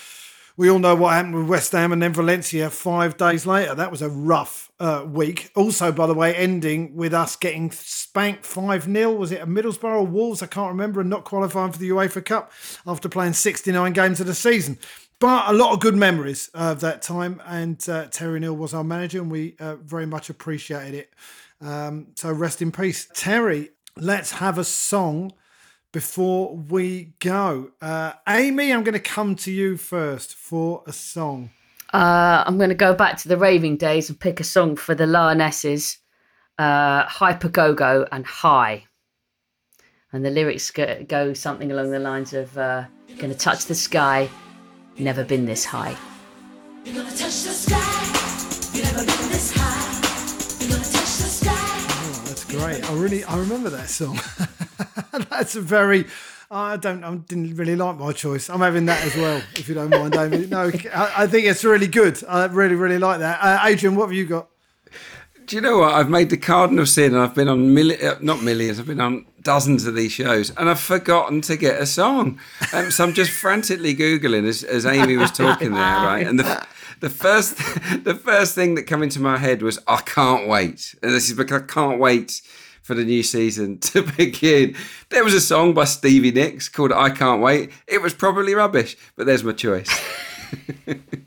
we 0.58 0.70
all 0.70 0.78
know 0.78 0.94
what 0.94 1.14
happened 1.14 1.34
with 1.34 1.48
West 1.48 1.72
Ham 1.72 1.90
and 1.90 2.02
then 2.02 2.12
Valencia 2.12 2.70
five 2.70 3.16
days 3.16 3.46
later. 3.46 3.74
That 3.74 3.90
was 3.90 4.02
a 4.02 4.10
rough 4.10 4.70
uh, 4.78 5.04
week. 5.06 5.50
Also, 5.54 5.90
by 5.90 6.06
the 6.06 6.14
way, 6.14 6.34
ending 6.34 6.94
with 6.94 7.14
us 7.14 7.34
getting 7.36 7.70
spanked 7.70 8.44
5 8.44 8.84
0. 8.84 9.12
Was 9.12 9.32
it 9.32 9.42
a 9.42 9.46
Middlesbrough 9.46 9.84
or 9.84 10.06
Wolves? 10.06 10.42
I 10.42 10.46
can't 10.46 10.70
remember, 10.70 11.00
and 11.00 11.10
not 11.10 11.24
qualifying 11.24 11.72
for 11.72 11.78
the 11.78 11.90
UEFA 11.90 12.24
Cup 12.24 12.52
after 12.86 13.08
playing 13.08 13.32
69 13.32 13.92
games 13.92 14.20
of 14.20 14.26
the 14.26 14.34
season. 14.34 14.78
But 15.18 15.48
a 15.48 15.52
lot 15.52 15.72
of 15.72 15.80
good 15.80 15.96
memories 15.96 16.50
of 16.54 16.80
that 16.80 17.02
time. 17.02 17.40
And 17.46 17.86
uh, 17.88 18.06
Terry 18.06 18.40
Neill 18.40 18.56
was 18.56 18.74
our 18.74 18.84
manager, 18.84 19.20
and 19.20 19.30
we 19.30 19.56
uh, 19.58 19.76
very 19.76 20.06
much 20.06 20.30
appreciated 20.30 20.94
it. 20.94 21.14
Um, 21.60 22.08
so 22.16 22.32
rest 22.32 22.60
in 22.60 22.72
peace, 22.72 23.08
Terry. 23.14 23.70
Let's 23.96 24.32
have 24.32 24.58
a 24.58 24.64
song 24.64 25.32
before 25.92 26.54
we 26.54 27.14
go. 27.20 27.70
Uh, 27.80 28.12
Amy, 28.28 28.72
I'm 28.72 28.84
going 28.84 28.92
to 28.92 29.00
come 29.00 29.36
to 29.36 29.50
you 29.50 29.76
first 29.76 30.34
for 30.34 30.82
a 30.86 30.92
song. 30.92 31.50
Uh, 31.94 32.44
I'm 32.46 32.58
going 32.58 32.68
to 32.68 32.74
go 32.74 32.94
back 32.94 33.16
to 33.18 33.28
the 33.28 33.38
raving 33.38 33.78
days 33.78 34.10
and 34.10 34.20
pick 34.20 34.38
a 34.38 34.44
song 34.44 34.76
for 34.76 34.94
the 34.94 35.06
Lionesses, 35.06 35.98
uh, 36.58 37.04
Hyper 37.04 37.48
Go 37.48 37.72
Go 37.72 38.06
and 38.12 38.26
High. 38.26 38.84
And 40.12 40.24
the 40.24 40.30
lyrics 40.30 40.70
go, 40.70 41.04
go 41.08 41.32
something 41.32 41.72
along 41.72 41.90
the 41.90 41.98
lines 41.98 42.34
of 42.34 42.56
uh, 42.58 42.84
Gonna 43.18 43.34
touch 43.34 43.64
the 43.64 43.74
sky, 43.74 44.28
never 45.04 45.24
been 45.24 45.44
this 45.44 45.64
high. 45.64 45.96
Oh, 51.88 52.22
that's 52.26 52.44
great. 52.44 52.90
I 52.90 52.94
really, 52.94 53.24
I 53.24 53.38
remember 53.38 53.70
that 53.70 53.88
song. 53.88 54.18
that's 55.30 55.56
a 55.56 55.60
very. 55.60 56.06
I 56.50 56.76
don't. 56.76 57.02
I 57.02 57.14
didn't 57.16 57.56
really 57.56 57.74
like 57.76 57.96
my 57.98 58.12
choice. 58.12 58.48
I'm 58.48 58.60
having 58.60 58.86
that 58.86 59.04
as 59.04 59.16
well, 59.16 59.42
if 59.56 59.68
you 59.68 59.74
don't 59.74 59.90
mind, 59.90 60.14
Amy. 60.14 60.46
No, 60.46 60.70
I, 60.94 61.12
I 61.18 61.26
think 61.26 61.46
it's 61.46 61.64
really 61.64 61.88
good. 61.88 62.22
I 62.28 62.46
really, 62.46 62.76
really 62.76 62.98
like 62.98 63.18
that. 63.18 63.40
Uh, 63.42 63.66
Adrian, 63.66 63.96
what 63.96 64.06
have 64.06 64.12
you 64.12 64.26
got? 64.26 64.48
Do 65.46 65.54
you 65.54 65.62
know 65.62 65.78
what? 65.78 65.94
I've 65.94 66.10
made 66.10 66.30
the 66.30 66.36
cardinal 66.36 66.86
sin, 66.86 67.14
and 67.14 67.22
I've 67.22 67.34
been 67.34 67.46
on 67.48 67.78
uh, 67.78 68.18
not 68.20 68.42
millions. 68.42 68.80
I've 68.80 68.86
been 68.86 69.00
on 69.00 69.26
dozens 69.42 69.86
of 69.86 69.94
these 69.94 70.10
shows, 70.10 70.50
and 70.56 70.68
I've 70.68 70.80
forgotten 70.80 71.40
to 71.42 71.56
get 71.56 71.80
a 71.80 71.86
song. 71.86 72.40
Um, 72.72 72.90
so 72.90 73.04
I'm 73.04 73.14
just 73.14 73.30
frantically 73.30 73.94
googling 73.94 74.44
as, 74.48 74.64
as 74.64 74.84
Amy 74.84 75.16
was 75.16 75.30
talking 75.30 75.72
there, 75.72 75.80
right? 76.04 76.26
And 76.26 76.40
the 76.40 76.66
the 76.98 77.10
first 77.10 77.58
the 78.04 78.14
first 78.14 78.56
thing 78.56 78.74
that 78.74 78.84
came 78.84 79.04
into 79.04 79.20
my 79.20 79.38
head 79.38 79.62
was 79.62 79.78
I 79.86 80.00
can't 80.00 80.48
wait, 80.48 80.96
and 81.00 81.12
this 81.12 81.28
is 81.28 81.36
because 81.36 81.62
I 81.62 81.66
can't 81.66 82.00
wait 82.00 82.42
for 82.82 82.94
the 82.94 83.04
new 83.04 83.22
season 83.22 83.78
to 83.92 84.02
begin. 84.02 84.74
There 85.10 85.22
was 85.22 85.34
a 85.34 85.40
song 85.40 85.74
by 85.74 85.84
Stevie 85.84 86.32
Nicks 86.32 86.68
called 86.68 86.92
I 86.92 87.10
Can't 87.10 87.42
Wait. 87.42 87.70
It 87.86 88.00
was 88.00 88.14
probably 88.14 88.54
rubbish, 88.54 88.96
but 89.16 89.26
there's 89.26 89.44
my 89.44 89.52
choice. 89.52 89.90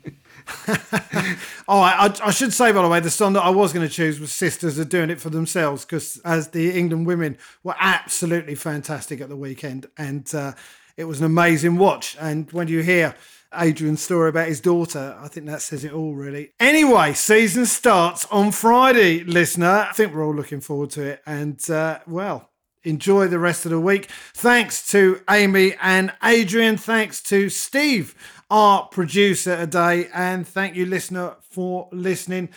oh, 1.68 1.80
I, 1.80 2.14
I, 2.24 2.30
should 2.30 2.52
say, 2.52 2.72
by 2.72 2.82
the 2.82 2.88
way, 2.88 3.00
the 3.00 3.10
song 3.10 3.32
that 3.34 3.42
I 3.42 3.50
was 3.50 3.72
going 3.72 3.86
to 3.86 3.92
choose 3.92 4.20
was 4.20 4.32
Sisters 4.32 4.78
Are 4.78 4.84
Doing 4.84 5.10
It 5.10 5.20
For 5.20 5.30
Themselves 5.30 5.84
because 5.84 6.20
as 6.24 6.48
the 6.48 6.76
England 6.78 7.06
women 7.06 7.38
were 7.62 7.76
absolutely 7.78 8.54
fantastic 8.54 9.20
at 9.20 9.28
the 9.28 9.36
weekend 9.36 9.86
and 9.96 10.32
uh, 10.34 10.52
it 10.96 11.04
was 11.04 11.20
an 11.20 11.26
amazing 11.26 11.78
watch. 11.78 12.16
And 12.20 12.50
when 12.52 12.68
you 12.68 12.82
hear 12.82 13.14
Adrian's 13.54 14.02
story 14.02 14.28
about 14.28 14.48
his 14.48 14.60
daughter, 14.60 15.16
I 15.20 15.28
think 15.28 15.46
that 15.46 15.62
says 15.62 15.84
it 15.84 15.92
all, 15.92 16.14
really. 16.14 16.52
Anyway, 16.60 17.14
season 17.14 17.66
starts 17.66 18.26
on 18.26 18.52
Friday, 18.52 19.24
listener. 19.24 19.86
I 19.88 19.92
think 19.92 20.14
we're 20.14 20.24
all 20.24 20.34
looking 20.34 20.60
forward 20.60 20.90
to 20.90 21.02
it. 21.02 21.22
And, 21.26 21.70
uh, 21.70 22.00
well, 22.06 22.49
enjoy 22.84 23.28
the 23.28 23.38
rest 23.38 23.64
of 23.64 23.70
the 23.70 23.80
week. 23.80 24.10
Thanks 24.34 24.86
to 24.90 25.20
Amy 25.28 25.74
and 25.80 26.12
Adrian. 26.22 26.76
Thanks 26.76 27.22
to 27.24 27.48
Steve 27.48 28.14
our 28.50 28.86
producer 28.86 29.56
today. 29.56 30.08
And 30.12 30.46
thank 30.46 30.76
you, 30.76 30.86
listener, 30.86 31.36
for 31.40 31.88
listening. 31.92 32.50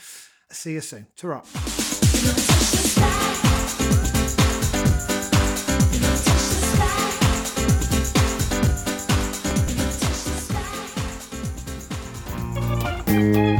See 0.49 0.73
you 0.73 0.81
soon. 0.81 1.07
Ta 1.15 1.43
Athletic. 13.15 13.52